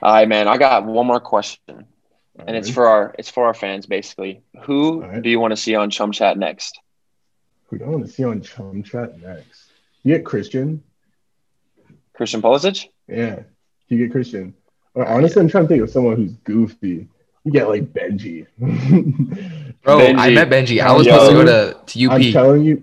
All 0.02 0.12
right, 0.12 0.28
man. 0.28 0.48
I 0.48 0.56
got 0.56 0.84
one 0.84 1.06
more 1.06 1.20
question, 1.20 1.86
and 2.38 2.56
it's 2.56 2.70
for 2.70 2.86
our 2.88 3.14
it's 3.18 3.30
for 3.30 3.46
our 3.46 3.54
fans 3.54 3.86
basically. 3.86 4.42
Who 4.62 5.02
Alright. 5.02 5.22
do 5.22 5.30
you 5.30 5.38
want 5.40 5.52
to 5.52 5.56
see 5.56 5.74
on 5.74 5.90
Chum 5.90 6.12
Chat 6.12 6.38
next? 6.38 6.80
Who 7.66 7.78
do 7.78 7.84
I 7.84 7.88
want 7.88 8.06
to 8.06 8.12
see 8.12 8.24
on 8.24 8.40
Chum 8.42 8.82
Chat 8.82 9.20
next? 9.20 9.70
You 10.02 10.14
get 10.16 10.24
Christian. 10.24 10.82
Christian 12.14 12.40
Pulisic? 12.42 12.86
Yeah, 13.08 13.40
you 13.88 13.98
get 13.98 14.12
Christian. 14.12 14.54
Or 14.94 15.06
honestly, 15.06 15.40
I'm 15.42 15.48
trying 15.48 15.64
to 15.64 15.68
think 15.68 15.82
of 15.82 15.90
someone 15.90 16.16
who's 16.16 16.32
goofy. 16.32 17.08
You 17.44 17.52
get 17.52 17.68
like 17.68 17.92
Benji. 17.92 18.46
Bro, 19.82 20.00
I 20.00 20.30
met 20.30 20.48
Benji. 20.48 20.80
I 20.82 20.92
was 20.92 21.06
Yo. 21.06 21.12
supposed 21.12 21.30
to 21.30 21.34
go 21.36 21.44
to, 21.44 21.80
to 21.86 22.06
UP. 22.06 22.12
I'm 22.12 22.20
UP. 22.22 22.32
telling 22.32 22.64
you, 22.64 22.82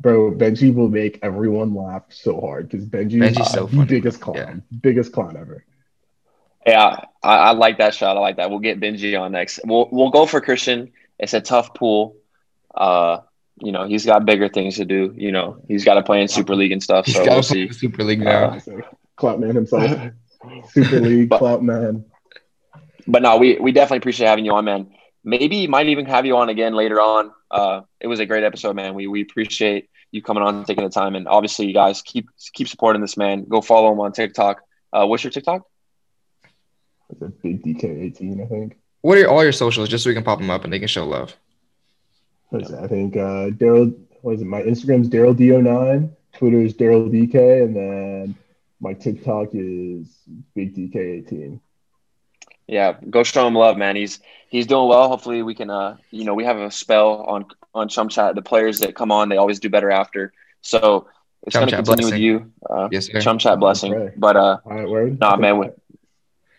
bro, 0.00 0.30
Benji 0.30 0.72
will 0.72 0.88
make 0.88 1.18
everyone 1.22 1.74
laugh 1.74 2.04
so 2.10 2.40
hard 2.40 2.68
because 2.68 2.86
Benji 2.86 3.18
Benji's 3.18 3.38
is 3.40 3.50
so 3.52 3.66
the 3.66 3.76
funny, 3.76 3.88
biggest 3.88 4.20
clown, 4.20 4.36
Yeah. 4.36 4.78
biggest 4.82 5.12
clown 5.12 5.36
ever. 5.36 5.64
Yeah, 6.64 7.00
I, 7.22 7.36
I 7.36 7.50
like 7.52 7.78
that 7.78 7.94
shot. 7.94 8.16
I 8.16 8.20
like 8.20 8.36
that. 8.36 8.50
We'll 8.50 8.60
get 8.60 8.78
Benji 8.78 9.20
on 9.20 9.32
next. 9.32 9.60
We'll 9.64 9.88
we'll 9.90 10.10
go 10.10 10.26
for 10.26 10.40
Christian. 10.40 10.92
It's 11.18 11.34
a 11.34 11.40
tough 11.40 11.74
pool. 11.74 12.16
Uh, 12.74 13.18
you 13.58 13.72
know, 13.72 13.84
he's 13.86 14.04
got 14.04 14.24
bigger 14.24 14.48
things 14.48 14.76
to 14.76 14.84
do. 14.84 15.12
You 15.16 15.32
know, 15.32 15.62
he's 15.68 15.84
got 15.84 15.94
to 15.94 16.02
play 16.02 16.20
in 16.20 16.28
Super 16.28 16.54
League 16.56 16.72
and 16.72 16.82
stuff. 16.82 17.06
He's 17.06 17.14
So 17.16 17.24
we'll 17.24 17.42
see. 17.42 17.70
Super 17.70 18.02
League 18.04 18.20
now. 18.20 18.54
Uh, 18.54 18.60
Clout 19.16 19.38
man 19.40 19.54
himself, 19.54 19.90
Super 20.70 21.00
League 21.00 21.28
But- 21.28 21.38
Clout 21.38 21.62
man. 21.62 22.04
But 23.06 23.22
no, 23.22 23.36
we 23.36 23.58
we 23.60 23.70
definitely 23.70 23.98
appreciate 23.98 24.26
having 24.28 24.44
you 24.46 24.52
on, 24.54 24.64
man. 24.64 24.94
Maybe 25.22 25.66
might 25.66 25.88
even 25.88 26.06
have 26.06 26.24
you 26.26 26.36
on 26.38 26.48
again 26.48 26.74
later 26.74 27.00
on. 27.00 27.32
Uh, 27.50 27.82
it 28.00 28.06
was 28.06 28.18
a 28.18 28.26
great 28.26 28.44
episode, 28.44 28.74
man. 28.76 28.94
We 28.94 29.06
we 29.06 29.20
appreciate 29.22 29.88
you 30.10 30.22
coming 30.22 30.42
on, 30.42 30.54
and 30.56 30.66
taking 30.66 30.84
the 30.84 30.90
time, 30.90 31.14
and 31.14 31.28
obviously, 31.28 31.66
you 31.66 31.74
guys 31.74 32.00
keep 32.02 32.28
keep 32.54 32.66
supporting 32.66 33.02
this 33.02 33.16
man. 33.18 33.44
Go 33.44 33.60
follow 33.60 33.92
him 33.92 34.00
on 34.00 34.12
TikTok. 34.12 34.62
Uh, 34.92 35.06
what's 35.06 35.22
your 35.22 35.30
TikTok? 35.30 35.62
It's 37.10 37.20
a 37.20 37.28
big 37.28 37.62
DK18, 37.62 38.42
I 38.42 38.46
think. 38.46 38.78
What 39.02 39.18
are 39.18 39.28
all 39.28 39.42
your 39.42 39.52
socials 39.52 39.88
just 39.90 40.02
so 40.04 40.10
we 40.10 40.14
can 40.14 40.24
pop 40.24 40.38
them 40.38 40.48
up 40.50 40.64
and 40.64 40.72
they 40.72 40.78
can 40.78 40.88
show 40.88 41.04
love? 41.06 41.36
What 42.54 42.62
is 42.62 42.68
that? 42.68 42.84
I 42.84 42.86
think 42.86 43.16
uh, 43.16 43.50
Daryl. 43.50 43.92
What 44.22 44.36
is 44.36 44.42
it? 44.42 44.44
My 44.44 44.62
Instagram's 44.62 45.08
Daryl 45.08 45.34
D09. 45.34 46.08
Twitter 46.34 46.60
is 46.60 46.72
Daryl 46.72 47.10
DK, 47.10 47.64
and 47.64 47.74
then 47.74 48.36
my 48.80 48.92
TikTok 48.94 49.48
is 49.52 50.06
Big 50.54 50.76
DK18. 50.76 51.58
Yeah, 52.68 52.94
go 53.10 53.24
show 53.24 53.44
him 53.48 53.54
love, 53.56 53.76
man. 53.76 53.96
He's 53.96 54.20
he's 54.48 54.68
doing 54.68 54.88
well. 54.88 55.08
Hopefully, 55.08 55.42
we 55.42 55.56
can. 55.56 55.68
Uh, 55.68 55.96
you 56.12 56.24
know, 56.24 56.34
we 56.34 56.44
have 56.44 56.56
a 56.56 56.70
spell 56.70 57.22
on 57.22 57.46
on 57.74 57.88
Chum 57.88 58.08
Chat. 58.08 58.36
The 58.36 58.42
players 58.42 58.78
that 58.78 58.94
come 58.94 59.10
on, 59.10 59.30
they 59.30 59.36
always 59.36 59.58
do 59.58 59.68
better 59.68 59.90
after. 59.90 60.32
So 60.60 61.08
it's 61.42 61.54
Chum 61.54 61.62
going 61.62 61.70
to 61.70 61.76
Chat 61.78 61.84
continue 61.86 62.06
with 62.12 62.20
you. 62.20 62.52
Uh, 62.70 62.88
Yes, 62.92 63.06
sir. 63.06 63.20
Chum 63.20 63.38
Chat 63.38 63.58
blessing. 63.58 63.94
Okay. 63.94 64.14
But 64.16 64.36
uh, 64.36 64.58
All 64.64 64.72
right, 64.72 64.88
word. 64.88 65.18
Nah, 65.18 65.36
man, 65.36 65.58
we- 65.58 65.70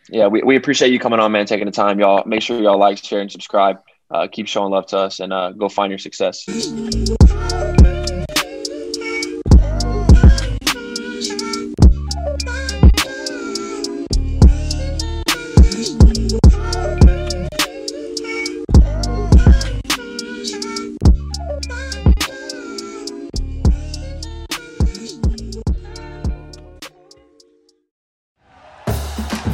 yeah, 0.10 0.28
we, 0.28 0.43
we 0.43 0.58
appreciate 0.58 0.91
you 0.91 1.00
coming 1.00 1.22
on, 1.22 1.32
man, 1.32 1.46
taking 1.46 1.66
the 1.66 1.72
time, 1.72 2.02
y'all. 2.02 2.24
Make 2.26 2.41
sure 2.41 2.62
y'all 2.62 2.78
like, 2.78 2.98
share, 2.98 3.22
and 3.22 3.32
subscribe. 3.32 3.80
Uh, 4.12 4.28
keep 4.32 4.47
showing 4.47 4.72
love 4.72 4.86
to 4.88 4.97
us, 4.97 5.20
and 5.20 5.34
uh, 5.34 5.51
go 5.51 5.68
find 5.68 5.91
your 5.91 5.99
success. 5.99 6.45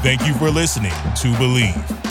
Thank 0.01 0.27
you 0.27 0.33
for 0.33 0.49
listening 0.49 0.91
to 0.91 1.31
Bleav. 1.37 2.10